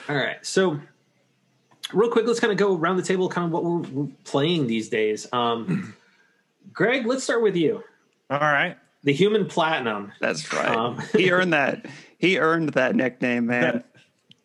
[0.09, 0.43] All right.
[0.45, 0.80] So,
[1.93, 4.89] real quick, let's kind of go around the table, kind of what we're playing these
[4.89, 5.28] days.
[5.32, 5.93] Um,
[6.74, 7.84] Greg, let's start with you.
[8.30, 8.78] All right.
[9.04, 10.12] The Human Platinum.
[10.20, 10.76] That's right.
[10.76, 11.86] Um, he earned that.
[12.18, 13.84] He earned that nickname, man.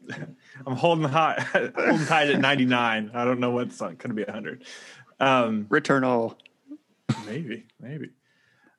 [0.67, 3.11] I'm holding high, holding tight at 99.
[3.13, 4.65] I don't know what's going to be 100.
[5.21, 6.37] Um, Returnal.
[7.27, 8.11] maybe, maybe.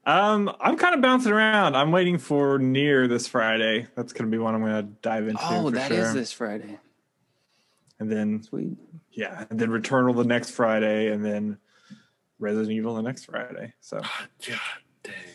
[0.05, 1.75] Um, I'm kind of bouncing around.
[1.75, 3.87] I'm waiting for Nier this Friday.
[3.95, 5.41] That's going to be one I'm going to dive into.
[5.43, 6.13] Oh, that is sure.
[6.13, 6.79] this Friday.
[7.99, 8.77] And then, Sweet.
[9.11, 11.57] yeah, and then Returnal the next Friday, and then
[12.39, 13.73] Resident Evil the next Friday.
[13.81, 14.09] So, God
[14.39, 14.59] dang.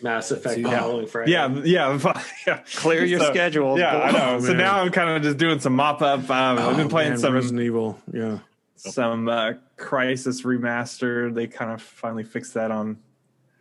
[0.03, 0.81] Mass Effect the Yeah.
[0.81, 1.33] following Friday.
[1.33, 2.61] yeah, yeah, yeah.
[2.75, 3.79] Clear your So- schedule.
[3.79, 4.41] Yeah, I know.
[4.41, 6.29] so now I'm kind of just doing some mop up.
[6.31, 8.01] Um, I've been Oh, playing man, some Resident Evil.
[8.12, 8.39] Yeah.
[8.77, 11.35] some uh, Crysis Remastered.
[11.35, 12.99] They kind of finally fixed that on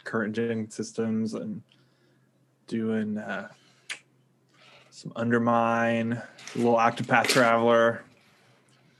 [0.03, 1.61] current gen systems and
[2.67, 3.49] doing uh,
[4.89, 8.03] some Undermine, a little Octopath Traveler,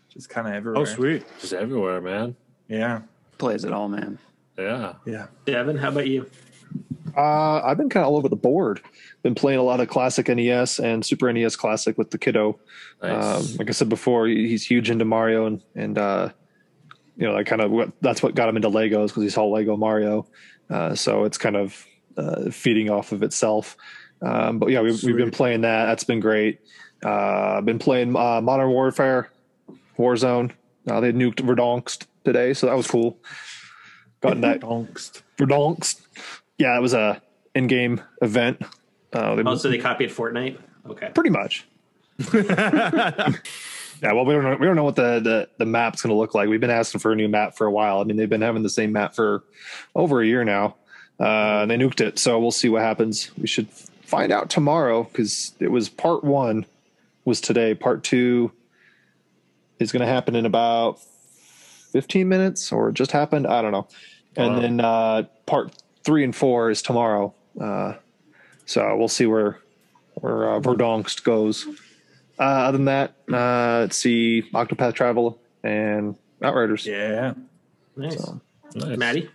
[0.09, 0.81] just kind of everywhere.
[0.81, 1.23] Oh, sweet.
[1.39, 2.35] Just everywhere, man.
[2.67, 3.01] Yeah,
[3.37, 4.19] Plays it all, man.
[4.57, 4.93] Yeah.
[5.05, 5.27] yeah.
[5.45, 6.29] Devin, how about you?
[7.15, 8.81] Uh, I've been kind of all over the board.
[9.23, 12.59] Been playing a lot of classic NES and Super NES Classic with the kiddo.
[13.01, 13.51] Nice.
[13.51, 16.29] Um, like I said before, he's huge into Mario, and and uh,
[17.17, 19.77] you know, that kind of that's what got him into Legos because he saw Lego
[19.77, 20.25] Mario.
[20.69, 21.85] Uh, so it's kind of
[22.17, 23.77] uh, feeding off of itself.
[24.21, 25.85] Um, but yeah, we've, we've been playing that.
[25.85, 26.61] That's been great.
[27.03, 29.29] Uh, I've been playing uh, Modern Warfare,
[29.97, 30.51] Warzone.
[30.87, 33.17] Uh, they nuked Verdansk today, so that was cool.
[34.21, 35.23] Gotten that Donkst.
[35.37, 36.01] Verdansk.
[36.61, 37.19] Yeah, it was a
[37.55, 38.61] in-game event.
[39.11, 40.57] Uh, they, Oh, so they copied Fortnite?
[40.87, 41.09] Okay.
[41.13, 41.65] pretty much.
[42.33, 43.33] yeah,
[44.13, 44.57] well, we don't know.
[44.59, 46.49] We don't know what the the, the map's going to look like.
[46.49, 47.99] We've been asking for a new map for a while.
[47.99, 49.43] I mean, they've been having the same map for
[49.95, 50.75] over a year now.
[51.19, 53.31] Uh, and they nuked it, so we'll see what happens.
[53.37, 56.65] We should find out tomorrow because it was part one
[57.25, 57.73] was today.
[57.75, 58.51] Part two
[59.79, 60.99] is going to happen in about
[61.91, 63.47] fifteen minutes, or it just happened.
[63.47, 63.87] I don't know.
[64.35, 64.59] And Wow.
[64.61, 65.73] then uh, part
[66.03, 67.33] three and four is tomorrow.
[67.59, 67.95] Uh,
[68.65, 69.59] so we'll see where
[70.15, 71.65] where uh, Verdansk goes.
[72.39, 76.85] Uh, other than that, uh, let's see Octopath Travel and Outriders.
[76.85, 77.33] Yeah.
[77.95, 78.23] Nice.
[78.23, 78.41] So,
[78.73, 78.97] Nice.
[78.97, 79.29] Maddie?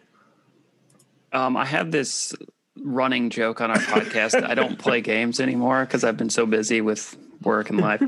[1.32, 2.34] Um, I have this
[2.82, 4.42] running joke on our podcast.
[4.42, 8.02] I don't play games anymore because I've been so busy with work and life.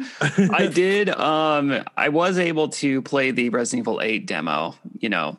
[0.51, 1.10] I did.
[1.10, 4.74] Um, I was able to play the Resident Evil 8 demo.
[4.98, 5.39] You know,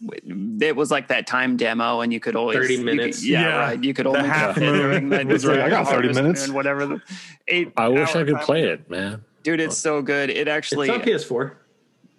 [0.00, 3.24] it was like that time demo, and you could always 30 you could- minutes.
[3.26, 3.56] yeah, Yeah.
[3.58, 3.84] right.
[3.84, 5.60] You could only half get it moon during was right.
[5.60, 6.44] I got 30 minutes.
[6.44, 6.86] And whatever.
[6.86, 7.02] The
[7.48, 7.72] eight.
[7.76, 9.24] I wish I could play it, man.
[9.42, 10.30] Dude, it's so good.
[10.30, 11.52] It actually It's on PS4.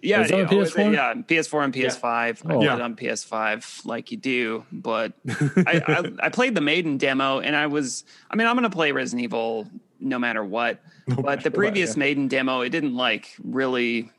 [0.02, 0.38] yeah, Is oh.
[0.38, 0.68] it on yeah, oh, it?
[0.74, 0.92] PS4?
[0.94, 2.04] yeah, PS4 and PS5.
[2.04, 2.34] I Oh.
[2.58, 2.78] played Yeah.
[2.80, 7.66] on PS5 like you do, but I, I, I played the Maiden demo, and I
[7.66, 9.68] was, I mean, I'm going to play Resident Evil
[10.00, 10.80] no matter what.
[11.06, 14.10] but the previous Maiden demo, it didn't like really.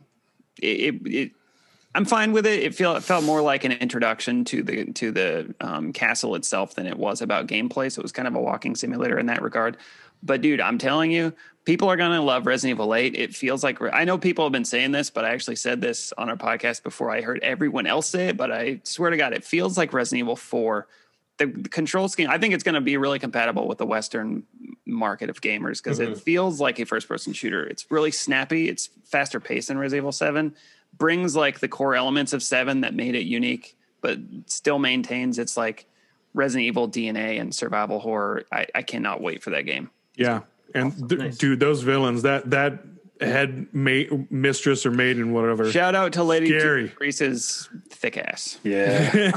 [0.62, 1.32] It, it, it
[1.94, 2.64] I'm fine with it.
[2.64, 6.76] It felt it felt more like an introduction to the to the um, castle itself
[6.76, 7.92] than it was about gameplay.
[7.92, 9.78] So it was kind of a walking simulator in that regard.
[10.24, 11.34] But dude, I'm telling you,
[11.66, 13.16] people are gonna love Resident Evil 8.
[13.16, 16.14] It feels like I know people have been saying this, but I actually said this
[16.18, 18.38] on our podcast before I heard everyone else say it.
[18.38, 20.88] But I swear to God, it feels like Resident Evil 4.
[21.38, 24.44] The, the control scheme, I think it's going to be really compatible with the Western
[24.86, 27.66] market of gamers because it feels like a first person shooter.
[27.66, 28.70] It's really snappy.
[28.70, 30.54] It's faster paced than Resident Evil 7.
[31.02, 35.58] Brings like the core elements of 7 that made it unique, but still maintains its
[35.58, 35.88] like
[36.36, 38.44] Resident Evil DNA and survival horror.
[38.52, 39.90] I, I cannot wait for that game.
[40.16, 40.42] Yeah,
[40.76, 41.38] and th- Nice.
[41.40, 42.84] dude, those villains that that
[43.20, 45.72] head ma- mistress or maiden, whatever.
[45.72, 46.92] Shout out to Lady Scary.
[47.00, 48.60] Reese's thick ass.
[48.64, 49.32] Yeah.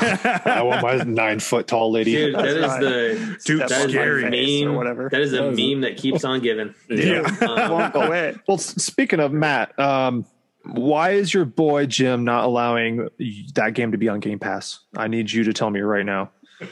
[0.45, 2.12] I want my nine foot tall lady.
[2.15, 4.20] Dude, that is the Dude, Step that on is my scary.
[4.31, 4.74] the or meme.
[4.77, 5.09] whatever.
[5.11, 6.74] That is a That was- meme that keeps on giving.
[6.91, 7.20] Yeah.
[7.41, 8.36] Um, Won't go away.
[8.47, 10.24] Well, speaking of Matt, um,
[10.65, 13.09] why is your boy Jim not allowing
[13.55, 14.81] that game to be on Game Pass?
[14.97, 16.31] I need you to tell me right now.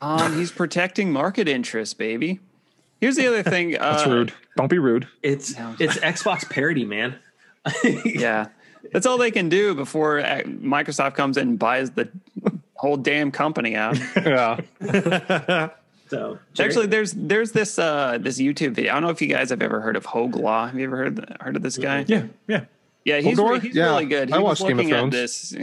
[0.00, 2.38] Um, he's protecting market interest, baby.
[3.00, 3.70] Here's the other thing.
[3.80, 4.34] That's uh, rude.
[4.54, 5.08] Don't be rude.
[5.22, 5.74] it's No.
[5.78, 7.16] it's Xbox parody, man.
[8.04, 8.48] Yeah,
[8.92, 12.10] that's all they can do before uh, Microsoft comes in and buys the
[12.74, 13.98] whole damn company out.
[14.16, 14.60] Yeah.
[16.10, 18.92] So Actually, there's there's this uh, this YouTube video.
[18.92, 20.66] I don't know if you guys have ever heard of Hoeg Law.
[20.66, 22.04] Have you ever heard heard of this guy?
[22.06, 22.66] Yeah, yeah.
[23.04, 23.60] Yeah, he's, Hodor?
[23.60, 24.28] he's Yeah, really good.
[24.28, 25.12] He I was watched Game of Thrones.
[25.12, 25.54] this.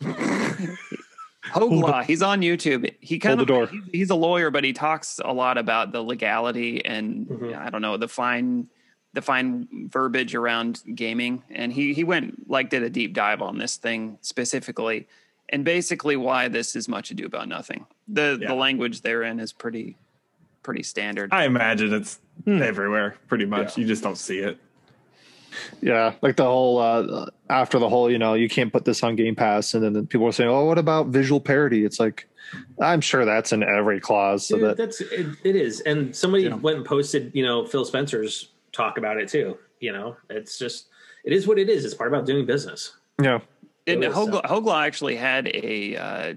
[0.02, 2.02] Hoeg Law.
[2.02, 2.92] He's on YouTube.
[3.00, 3.66] He kind Hold of the door.
[3.68, 7.58] He's, he's a lawyer, but he talks a lot about the legality and Mm-hmm.
[7.58, 8.68] I don't know the fine
[9.14, 11.42] the fine verbiage around gaming.
[11.50, 15.06] And he he went like did a deep dive on this thing specifically,
[15.48, 17.86] and basically why this is much ado about nothing.
[18.08, 18.48] The Yeah.
[18.48, 19.96] the language therein is pretty
[20.62, 21.32] pretty standard.
[21.32, 23.78] I imagine it's everywhere, pretty much.
[23.78, 24.58] You just don't see it.
[25.80, 26.14] Yeah.
[26.22, 29.34] Like the whole, uh, after the whole, you know, you can't put this on Game
[29.34, 29.74] Pass.
[29.74, 31.84] And then the people are saying, oh, what about visual parity?
[31.84, 32.28] It's like,
[32.80, 34.46] I'm sure that's in every clause.
[34.46, 37.84] So Dude, that, that's it, it is, and somebody went and posted, you know, Phil
[37.84, 39.58] Spencer's talk about it too.
[39.80, 40.86] You know, it's just
[41.24, 41.84] it is what it is.
[41.84, 42.94] It's part about doing business.
[43.20, 43.40] yeah.
[43.88, 46.34] And It was, Hoeg Law, uh, Hoeg Law actually had a uh,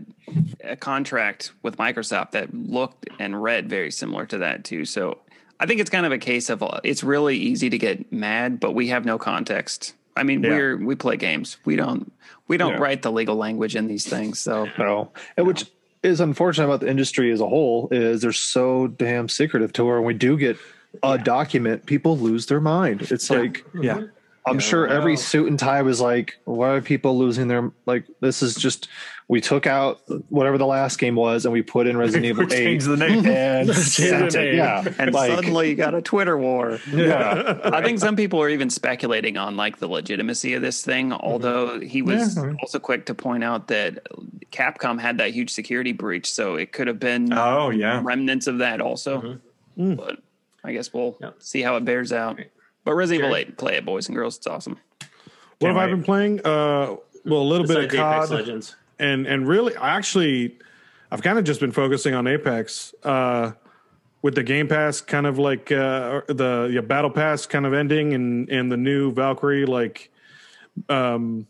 [0.64, 4.86] a contract with Microsoft that looked and read very similar to that too.
[4.86, 5.20] So
[5.60, 8.60] I think it's kind of a case of uh, it's really easy to get mad,
[8.60, 9.94] but we have no context.
[10.16, 10.50] I mean, Yeah.
[10.52, 11.58] we're we play games.
[11.66, 12.12] We don't
[12.48, 12.80] we don't Yeah.
[12.80, 14.40] write the legal language in these things.
[14.40, 15.12] So No.
[15.38, 15.66] And which
[16.02, 19.96] is unfortunate about the industry as a whole is they're so damn secretive to where
[19.98, 20.58] when we do get
[21.04, 23.12] a document, people lose their mind.
[23.12, 24.04] It's like, Yeah.
[24.46, 28.06] I'm sure every suit and tie was like, why are people losing their like?
[28.20, 28.88] This is just
[29.28, 32.56] we took out whatever the last game was and we put in Resident Evil We
[32.56, 33.26] Eight changed the name.
[33.28, 34.56] and the sent it.
[34.56, 36.80] Yeah, and like, suddenly you got a Twitter war.
[36.92, 41.10] yeah, I think some people are even speculating on like the legitimacy of this thing,
[41.10, 41.22] mm-hmm.
[41.26, 42.54] although he was Yeah.
[42.62, 44.00] also quick to point out that
[44.52, 48.02] Capcom had that huge security breach, so it could have been Oh, yeah.
[48.04, 49.22] remnants of that also.
[49.22, 49.92] Mm-hmm.
[49.94, 49.98] Mm.
[49.98, 50.20] But
[50.64, 51.36] I guess we'll Yep.
[51.40, 52.40] see how it bears out.
[52.90, 54.38] But Resident Evil 8, play it, boys and girls.
[54.38, 54.80] It's awesome.
[55.60, 56.40] What Can't have I been playing?
[56.40, 58.76] Uh, well, a little bit of Besides Apex COD, Legends.
[58.98, 60.58] and and really, I actually,
[61.12, 62.96] I've kind of just been focusing on Apex.
[63.04, 63.52] Uh,
[64.24, 68.16] with the Game Pass, kind of like uh, the yeah, Battle Pass kind of ending,
[68.16, 70.12] and and the new Valkyrie like
[70.90, 71.46] um,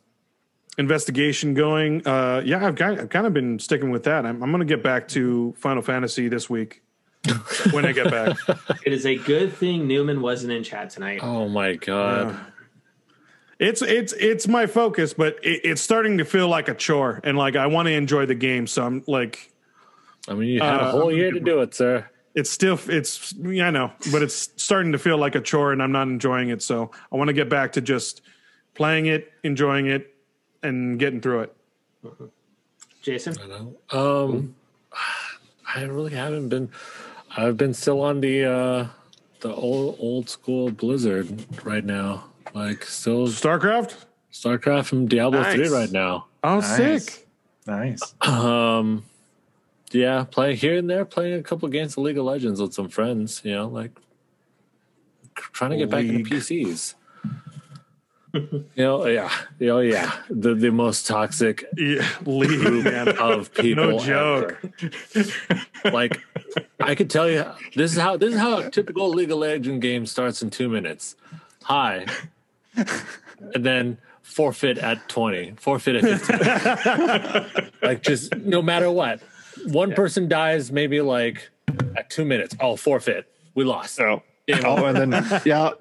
[0.78, 2.06] investigation going.
[2.06, 4.26] Uh, yeah, I've kind I've kind of been sticking with that.
[4.26, 6.82] I'm, I'm going to get back to Final Fantasy this week
[7.72, 8.38] when I get back.
[8.86, 11.20] It is a good thing Newman wasn't in chat tonight.
[11.22, 12.36] Oh my god.
[13.60, 17.38] It's it's it's my focus, but it, it's starting to feel like a chore, and
[17.38, 18.68] like I want to enjoy the game.
[18.68, 19.52] So I'm like,
[20.30, 22.08] I mean, you had Uh, a whole year to do it, sir.
[22.36, 25.84] it's still it's yeah, I know, but it's starting to feel like a chore, and
[25.84, 26.62] I'm not enjoying it.
[26.62, 28.22] So I want to get back to just
[28.76, 30.16] playing it, enjoying it,
[30.64, 31.56] and getting through it.
[33.02, 33.76] Jason, I know.
[33.91, 34.56] Um,
[35.76, 36.70] I really haven't been.
[37.40, 38.88] I've been still on the uh
[39.40, 42.26] the old old school Blizzard right now.
[42.53, 43.95] Like still Starcraft.
[44.32, 45.56] StarCraft and Diablo Nice.
[45.56, 46.28] three right now.
[46.44, 47.06] Oh, Nice.
[47.06, 47.28] sick!
[47.66, 48.14] Nice.
[48.22, 49.03] Um,
[49.91, 52.90] yeah, playing here and there, playing a couple games of League of Legends with some
[52.90, 53.41] friends.
[53.44, 53.91] You know, like
[55.36, 56.95] trying to get back into PCs.
[58.34, 63.10] You know, yeah, you know, yeah, the the most toxic Yeah, league, man.
[63.18, 63.91] of people.
[63.91, 64.61] No joke.
[65.85, 66.19] Like,
[66.80, 67.45] I could tell you,
[67.76, 70.69] this is how this is how a typical League of Legends game starts in two
[70.69, 71.15] minutes.
[71.64, 72.06] Hi,
[72.76, 77.72] and then forfeit at twenty, forfeit at fifteen.
[77.81, 79.22] like, just no matter what,
[79.68, 81.49] one person dies, maybe like
[81.97, 82.56] at two minutes.
[82.60, 83.26] Oh, forfeit,
[83.56, 83.95] we lost.
[83.95, 85.01] So, Game oh, over.
[85.01, 85.72] and then yeah,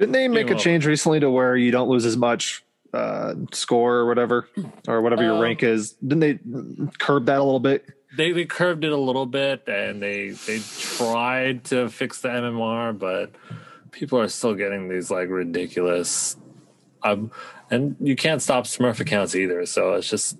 [0.00, 3.96] didn't they make a change recently to where you don't lose as much uh, score
[3.96, 4.48] or whatever,
[4.88, 5.92] or whatever your Um, rank is?
[5.92, 6.38] Didn't they
[6.98, 7.84] curb that a little bit?
[8.16, 12.98] they, they curved it a little bit and they they tried to fix the MMR,
[12.98, 13.30] but
[13.92, 16.36] people are still getting these like ridiculous
[17.04, 17.30] um
[17.70, 20.36] and you can't stop Smurf accounts either, so it's just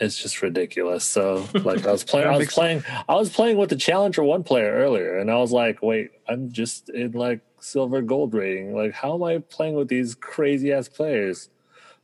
[0.00, 1.04] it's just ridiculous.
[1.04, 4.42] So like I was playing I was playing I was playing with the Challenger one
[4.42, 8.74] player earlier and I was like, wait, I'm just in like silver gold rating.
[8.74, 11.48] Like how am I playing with these crazy ass players?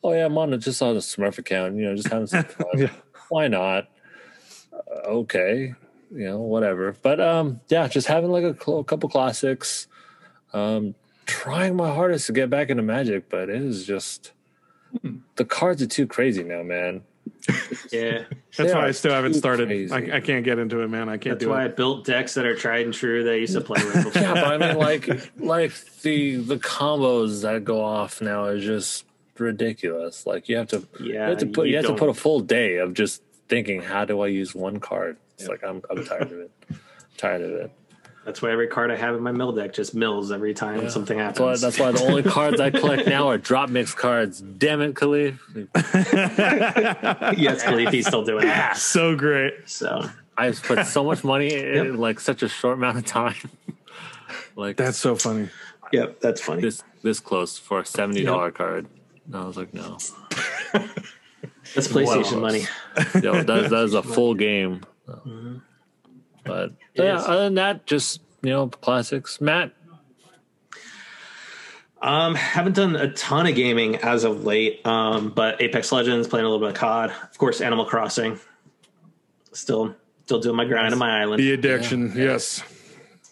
[0.03, 2.45] Oh yeah, I'm on a, just on a Smurf account, you know, just having some
[2.45, 2.67] fun.
[2.79, 2.91] Yeah.
[3.29, 3.89] Why not?
[4.73, 5.75] Uh, okay,
[6.11, 6.97] you know, whatever.
[7.03, 9.87] But um, yeah, just having like a cl- couple classics.
[10.53, 10.95] Um,
[11.27, 14.33] trying my hardest to get back into Magic, but it is just
[15.37, 17.03] the cards are too crazy now, man.
[17.93, 18.25] Yeah.
[18.57, 19.91] That's They why I still haven't started.
[19.91, 21.09] I, I can't get into it, man.
[21.09, 23.37] I can't That's do why I built decks that are tried and true that I
[23.37, 24.23] used to play with before.
[24.23, 25.09] Yeah, but I mean, like,
[25.41, 29.07] like the the combos that go off now is just
[29.39, 30.25] ridiculous.
[30.27, 32.15] Like you have to, you Yeah, have to put, you, you have to put a
[32.15, 35.17] full day of just thinking, how do I use one card?
[35.39, 36.51] It's like I'm, I'm tired of it.
[37.17, 37.73] tired of it.
[38.25, 41.17] That's why every card I have in my mill deck just mills every time something
[41.17, 41.61] That's why, happens.
[41.63, 44.41] that's why the only cards I collect now are drop mix cards.
[44.41, 45.39] Damn it, Khalif.
[47.39, 48.77] yes, Khalif, he's still doing that.
[48.77, 49.55] So great.
[49.69, 53.35] So I've put so much money in like such a short amount of time.
[54.57, 55.49] like That's so funny.
[55.93, 56.63] yep, that's funny.
[56.63, 58.87] this this close for a seventy dollar card.
[59.27, 59.97] And I was like, no.
[61.75, 62.41] That's PlayStation Wow.
[62.41, 62.67] money.
[63.23, 64.83] Yo, that, that is a full game.
[65.11, 65.57] Mm-hmm.
[66.51, 67.25] But yeah, is.
[67.25, 69.41] other than that, just you know, classics.
[69.41, 69.73] Matt,
[72.03, 74.85] Um, haven't done a ton of gaming as of late.
[74.87, 78.41] Um, but Apex Legends, playing a little bit of COD, of course, Animal Crossing.
[79.53, 79.95] Still,
[80.25, 81.41] still doing my grind on my island.
[81.41, 82.13] The addiction.
[82.17, 82.63] Yes.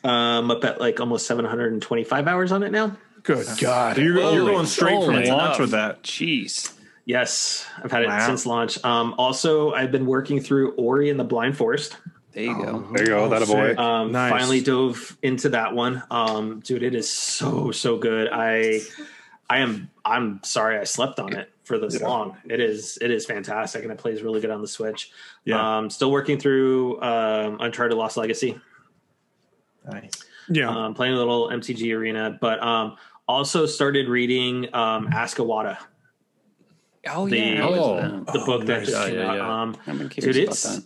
[0.05, 2.97] Um, up at like almost 725 hours on it now.
[3.23, 3.97] Good God.
[3.97, 5.59] You're, you're going straight from launch enough.
[5.61, 6.03] with that.
[6.03, 6.73] Jeez.
[7.05, 8.83] Yes, I've had it since launch.
[8.85, 11.97] Um, also, I've been working through Ori and the Blind Forest.
[12.33, 12.81] There you go.
[12.93, 13.71] There you go, that a boy.
[13.71, 13.79] sick.
[13.79, 14.31] Um, Nice.
[14.31, 16.03] Finally dove into that one.
[16.11, 18.29] Um, dude, it is so so good.
[18.31, 18.81] I
[19.51, 22.37] I am I'm sorry I slept on it for this long.
[22.49, 25.11] It is it is fantastic and it plays really good on the Switch.
[25.45, 25.79] Yeah.
[25.79, 28.61] Um, still working through um, Uncharted Lost Legacy.
[29.91, 30.11] Nice.
[30.51, 30.69] Yeah.
[30.71, 32.97] Um, playing a little MTG Arena, but um,
[33.27, 35.79] also started reading um, Ask Iwata,
[37.07, 37.67] Oh The- yeah.
[37.67, 38.25] Oh.
[38.27, 38.33] Oh.
[38.33, 38.87] the book that nice.
[38.91, 39.37] just Yeah, came yeah, out.
[39.37, 39.63] yeah.
[39.63, 40.85] Um, I've been dude curious about it's that.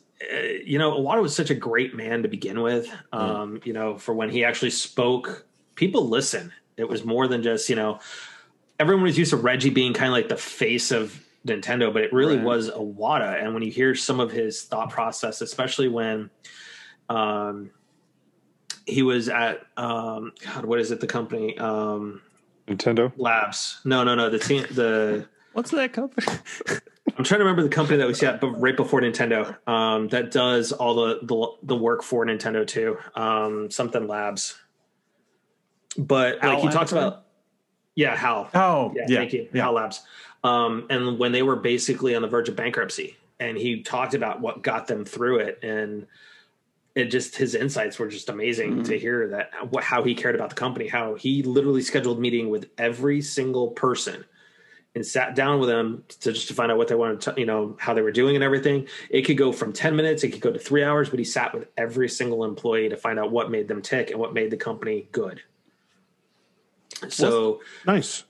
[0.65, 4.15] You know Iwata was such a great man to begin with um you know for
[4.15, 7.99] when he actually spoke people listen it was more than just you know
[8.79, 12.13] everyone was used to reggie being kind of like the face of nintendo but it
[12.13, 12.45] really Right.
[12.45, 13.43] was Iwata.
[13.43, 16.31] and when you hear some of his thought process especially when
[17.09, 17.71] um
[18.87, 22.21] he was at um god what is it the company um
[22.69, 23.13] Nintendo.
[23.17, 26.27] labs no no no the team the What's that company?
[27.17, 30.31] I'm trying to remember the company that was yeah, but right before Nintendo, um, that
[30.31, 32.97] does all the, the the work for Nintendo too.
[33.15, 34.59] Um, something Labs,
[35.99, 37.25] but like he talks about,
[37.95, 39.17] yeah, Hal, Oh, yeah, yeah.
[39.19, 39.63] thank you, Yeah.
[39.65, 40.01] Hal Labs,
[40.43, 44.41] um, and when they were basically on the verge of bankruptcy, and he talked about
[44.41, 46.07] what got them through it, and
[46.95, 48.83] it just his insights were just amazing Mm-hmm.
[48.85, 52.49] to hear that what how he cared about the company, how he literally scheduled meeting
[52.49, 54.25] with every single person
[54.95, 57.47] and sat down with them to just to find out what they wanted to, you
[57.47, 58.87] know, how they were doing and everything.
[59.09, 61.55] It could go from 10 minutes, it could go to three hours, but he sat
[61.55, 64.57] with every single employee to find out what made them tick and what made the
[64.59, 65.41] company good.
[67.09, 68.25] So Nice.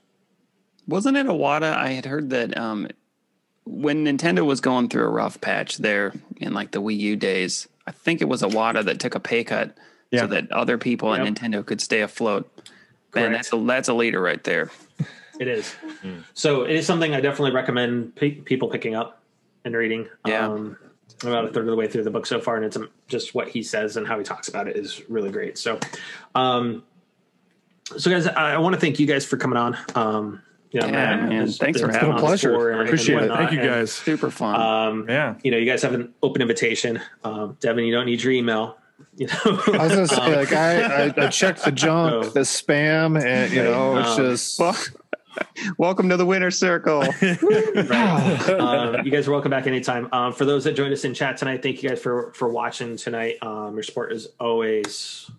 [0.87, 1.73] Wasn't it Iwata?
[1.73, 2.87] I had heard that um,
[3.65, 7.67] when Nintendo was going through a rough patch there in like the Wii U days,
[7.87, 9.77] I think it was Iwata that took a pay cut
[10.11, 10.21] Yeah.
[10.21, 12.49] so that other people at Nintendo could stay afloat.
[13.15, 13.33] Man, Correct.
[13.33, 14.71] that's a that's a leader right there.
[15.39, 15.75] It is.
[16.33, 19.21] So it is something I definitely recommend pe- people picking up
[19.65, 20.07] and reading.
[20.27, 20.47] Yeah.
[20.47, 20.77] Um,
[21.23, 22.89] I'm about a third of the way through the book so far, and it's um,
[23.07, 25.57] just what he says and how he talks about it is really great.
[25.57, 25.79] So,
[26.35, 26.83] um,
[27.97, 29.77] so guys, I, I want to thank you guys for coming on.
[29.95, 30.41] Um,
[30.71, 31.31] Yeah, Yeah, Matt, man.
[31.41, 32.21] has Thanks for been having on us.
[32.21, 32.51] this pleasure.
[32.51, 33.29] tour and Appreciate it.
[33.29, 33.91] Thank you and, guys.
[33.91, 34.55] Super fun.
[34.59, 35.35] Um, Yeah.
[35.43, 36.99] you know, you guys have an open invitation.
[37.23, 38.77] Um, Devin, you don't need your email.
[39.17, 42.29] You know, I was gonna say, Um, like, I, I, I checked the junk, Oh.
[42.29, 44.75] the spam, and you know, it's Um, just Well,
[45.77, 47.01] welcome to the winner circle.
[48.61, 50.09] um, you guys are welcome back anytime.
[50.11, 52.97] Um, for those that joined us in chat tonight, thank you guys for for watching
[52.97, 53.37] tonight.
[53.41, 55.29] Um, your support is always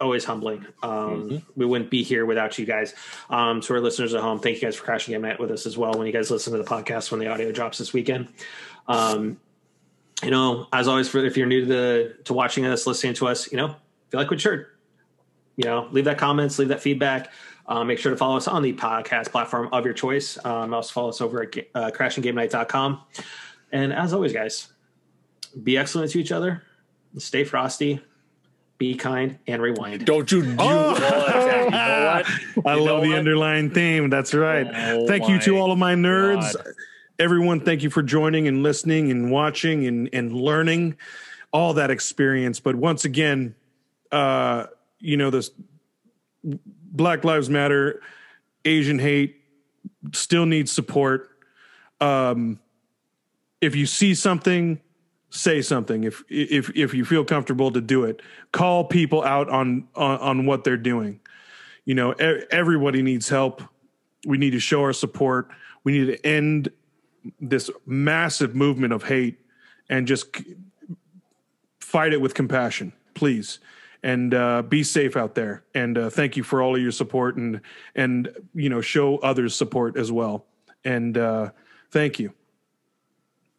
[0.00, 0.64] always humbling.
[0.82, 2.94] Um, We wouldn't be here without you guys.
[3.30, 5.76] Um, to our listeners at home, thank you guys for crashing game with us as
[5.76, 5.92] well.
[5.94, 8.28] When you guys listen to the podcast when the audio drops this weekend.
[8.86, 9.40] Um,
[10.22, 13.28] you know, as always, for if you're new to the to watching us, listening to
[13.28, 14.66] us, you know, if you like what you heard,
[15.56, 17.32] you know, leave that comments, leave that feedback.
[17.68, 20.38] Uh, make sure to follow us on the podcast platform of your choice.
[20.44, 23.00] Um, also follow us over at ga- uh, crashinggamenight.com.
[23.72, 24.68] And as always, guys,
[25.62, 26.62] be excellent to each other.
[27.18, 28.00] Stay frosty.
[28.78, 30.06] Be kind and rewind.
[30.06, 30.94] Don't you do Oh!
[30.94, 31.00] you
[31.70, 32.22] know
[32.54, 32.64] what?
[32.66, 33.18] I You love the what?
[33.18, 34.08] underlying theme.
[34.08, 34.66] That's right.
[34.72, 36.54] Oh thank you to all of my nerds.
[36.54, 36.72] God.
[37.18, 40.96] Everyone, thank you for joining and listening and watching and, and learning
[41.52, 42.60] all that experience.
[42.60, 43.56] But once again,
[44.12, 44.66] uh,
[45.00, 45.50] you know, this
[46.98, 48.02] Black Lives Matter,
[48.66, 49.40] Asian hate
[50.12, 51.30] still needs support.
[52.00, 52.60] Um,
[53.62, 54.80] if you see something,
[55.30, 56.04] say something.
[56.04, 58.20] If if if you feel comfortable to do it,
[58.52, 61.20] call people out on on, on what they're doing.
[61.86, 63.62] You know, e- everybody needs help.
[64.26, 65.48] We need to show our support.
[65.84, 66.70] We need to end
[67.40, 69.38] this massive movement of hate
[69.88, 70.36] and just
[71.80, 73.60] fight it with compassion, please.
[74.02, 75.64] And uh, be safe out there.
[75.74, 77.60] And uh, thank you for all of your support and
[77.96, 80.46] and you know show others support as well.
[80.84, 81.50] And uh,
[81.90, 82.32] thank you.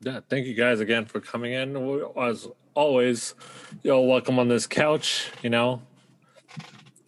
[0.01, 1.75] Yeah, thank you guys again for coming in.
[2.17, 3.35] As always,
[3.83, 5.29] you're welcome on this couch.
[5.43, 5.81] You know,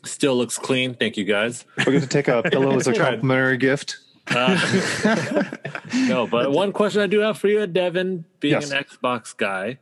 [0.03, 0.93] still looks clean.
[0.95, 1.63] Thank you guys.
[1.77, 3.97] We're going to take a pillow as a complimentary gift.
[4.27, 4.59] Uh,
[5.93, 8.71] no, but one question I do have for you, Devin, being Yes.
[8.71, 9.79] an Xbox guy,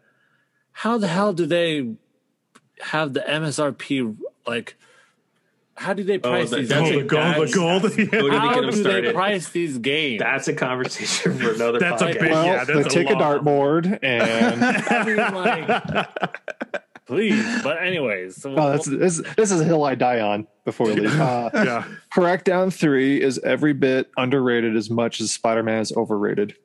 [0.72, 1.96] how the hell do they
[2.82, 4.16] have the MSRP?
[4.48, 4.76] Like,
[5.76, 6.70] how do they price that- these?
[6.70, 8.32] that's Oh, the gold, the gold.
[8.32, 8.38] Yeah.
[8.40, 10.20] How get them do they price these games?
[10.20, 13.14] That's a conversation for another That's a big- Well, yeah, they that's a take a,
[13.14, 13.42] lot.
[13.44, 15.18] dartboard and I mean,
[15.96, 16.20] like,
[17.06, 17.64] please.
[17.64, 19.22] But anyways, so oh, that's this.
[19.38, 21.10] This is a hill I die on before we leave.
[21.20, 21.84] Uh, yeah.
[22.14, 26.56] Crackdown Three is every bit underrated as much as Spider Man is overrated.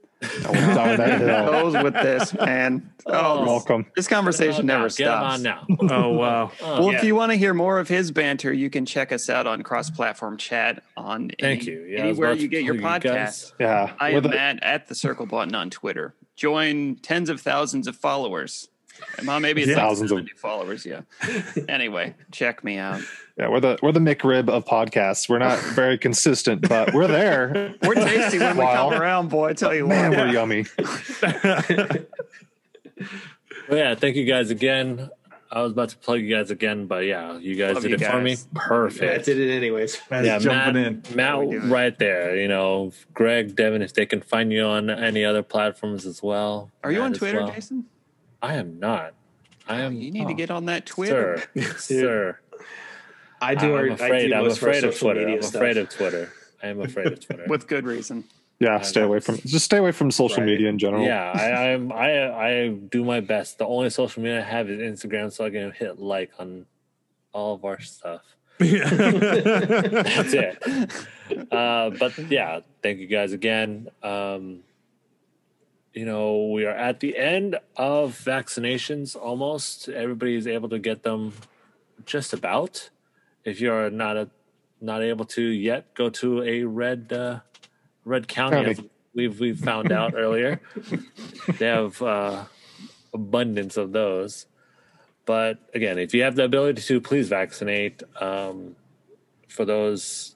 [0.47, 1.51] I went down that hill.
[1.71, 2.91] Goes with this, man.
[3.07, 3.87] Oh, oh Welcome.
[3.97, 5.35] this conversation oh, never Get 'em stops.
[5.35, 5.67] on now.
[5.91, 6.53] Oh wow.
[6.63, 6.99] Oh, well, Yeah.
[6.99, 9.63] if you want to hear more of his banter, you can check us out on
[9.63, 11.83] cross-platform chat on Thank any- you.
[11.89, 13.53] Yeah, anywhere you get your plug you podcast.
[13.61, 16.15] Yeah, I We're am the- Matt at the Circle Button on Twitter.
[16.37, 18.69] Join tens of thousands of followers.
[19.27, 19.77] Well, maybe it's Yeah.
[19.77, 20.85] like Thousands of- followers.
[20.87, 21.01] Yeah.
[21.69, 23.01] anyway, check me out.
[23.39, 25.29] yeah, we're the we're the McRib of podcasts.
[25.29, 27.75] We're not very consistent, but we're there.
[27.83, 28.91] We're tasty when we Wow.
[28.91, 29.51] come around, boy.
[29.51, 30.19] I tell you Man, what.
[30.19, 30.65] we're yummy.
[33.69, 35.09] Well, yeah, thank you guys again.
[35.51, 38.07] I was about to plug you guys again, but yeah, you guys Love did you
[38.07, 38.37] it for me.
[38.55, 39.01] guys.
[39.01, 39.99] I did it anyways.
[40.11, 41.11] Matt's yeah, jumping Matt,
[41.47, 41.57] in.
[41.63, 42.37] Matt, right there.
[42.37, 46.71] You know, Greg, Devin, if they can find you on any other platforms as well.
[46.83, 47.53] Are you on Twitter, well.
[47.53, 47.87] Jason?
[48.45, 49.15] I am not.
[49.67, 51.43] I am, You need to get on that Twitter.
[51.57, 52.39] sir, sir.
[53.41, 53.67] I do.
[53.67, 54.13] I'm our, afraid.
[54.13, 55.29] I do I'm most of our afraid of Twitter.
[55.29, 55.55] I'm stuff.
[55.55, 56.33] afraid of Twitter.
[56.63, 57.45] I am afraid of Twitter.
[57.49, 58.25] With good reason.
[58.61, 60.47] Yeah, stay away from just stay away from social Right.
[60.53, 61.05] media in general.
[61.05, 61.91] yeah, I, I'm.
[61.93, 63.59] I I do my best.
[63.59, 66.65] The only social media I have is Instagram, so I can hit like on
[67.33, 68.23] all of our stuff.
[68.59, 70.63] That's it.
[71.53, 73.89] uh, but yeah, thank you guys again.
[74.03, 74.61] Um,
[75.95, 79.89] you know, we are at the end of vaccinations almost.
[79.89, 81.33] Everybody is able to get them
[82.05, 82.91] just about.
[83.45, 84.29] If you're not a,
[84.81, 87.41] not able to yet, go to a red uh,
[88.05, 88.77] red county.
[89.15, 90.61] We've we've found out earlier.
[91.59, 92.45] They have uh,
[93.13, 94.47] abundance of those.
[95.27, 98.03] But again, if you have the ability to, please vaccinate.
[98.21, 98.77] Um,
[99.55, 100.34] for those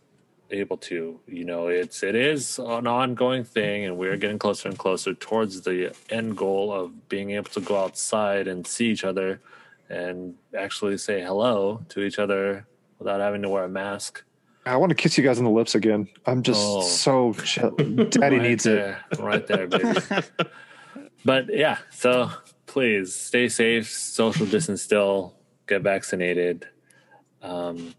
[0.50, 4.78] able to, you know, it's it is an ongoing thing, and we're getting closer and
[4.78, 9.40] closer towards the end goal of being able to go outside and see each other,
[9.88, 12.66] and actually say hello to each other
[12.98, 14.22] without having to wear a mask.
[14.66, 16.08] I want to kiss you guys on the lips again.
[16.26, 16.82] I'm just Oh.
[16.82, 17.70] so chill.
[17.70, 18.94] Daddy Right needs it.
[19.18, 19.98] right there, baby.
[21.24, 22.30] but yeah, so
[22.66, 25.34] please stay safe, social distance still,
[25.66, 26.68] get vaccinated.
[27.42, 27.94] Um,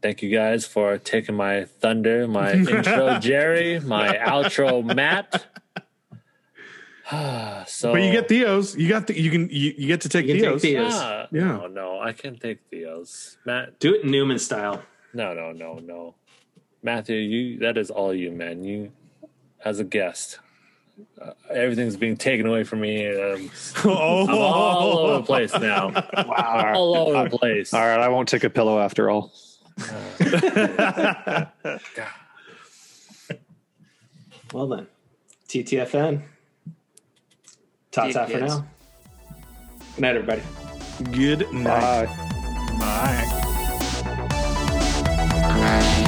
[0.00, 5.46] Thank you guys for taking my thunder, my intro, Jerry, my outro, Matt.
[7.10, 8.76] Ah, so, but you get Theo's.
[8.76, 10.60] You got the, you can you, you get to take you Theo's.
[10.60, 10.92] Take Theo's.
[10.94, 11.40] Ah, yeah.
[11.40, 13.38] No, no, I can't take Theo's.
[13.46, 14.82] Matt, do it Newman style.
[15.14, 16.16] No, no, no, no.
[16.82, 18.62] Matthew, you that is all you, man.
[18.62, 18.92] You
[19.64, 20.38] as a guest,
[21.20, 23.06] uh, everything's being taken away from me.
[23.08, 23.50] Um,
[23.84, 24.26] oh.
[24.28, 25.22] I'm all over the oh.
[25.22, 25.88] place now.
[26.14, 26.72] wow.
[26.74, 27.72] All over the place.
[27.72, 29.32] All right, I won't take a pillow after all.
[29.80, 31.46] Uh,
[34.52, 34.86] well then,
[35.48, 36.22] TTFN.
[37.90, 38.66] Tots out for now.
[39.94, 40.42] Good night, everybody.
[41.12, 42.06] Good night.
[42.06, 43.28] Bye.
[45.48, 46.04] Bye.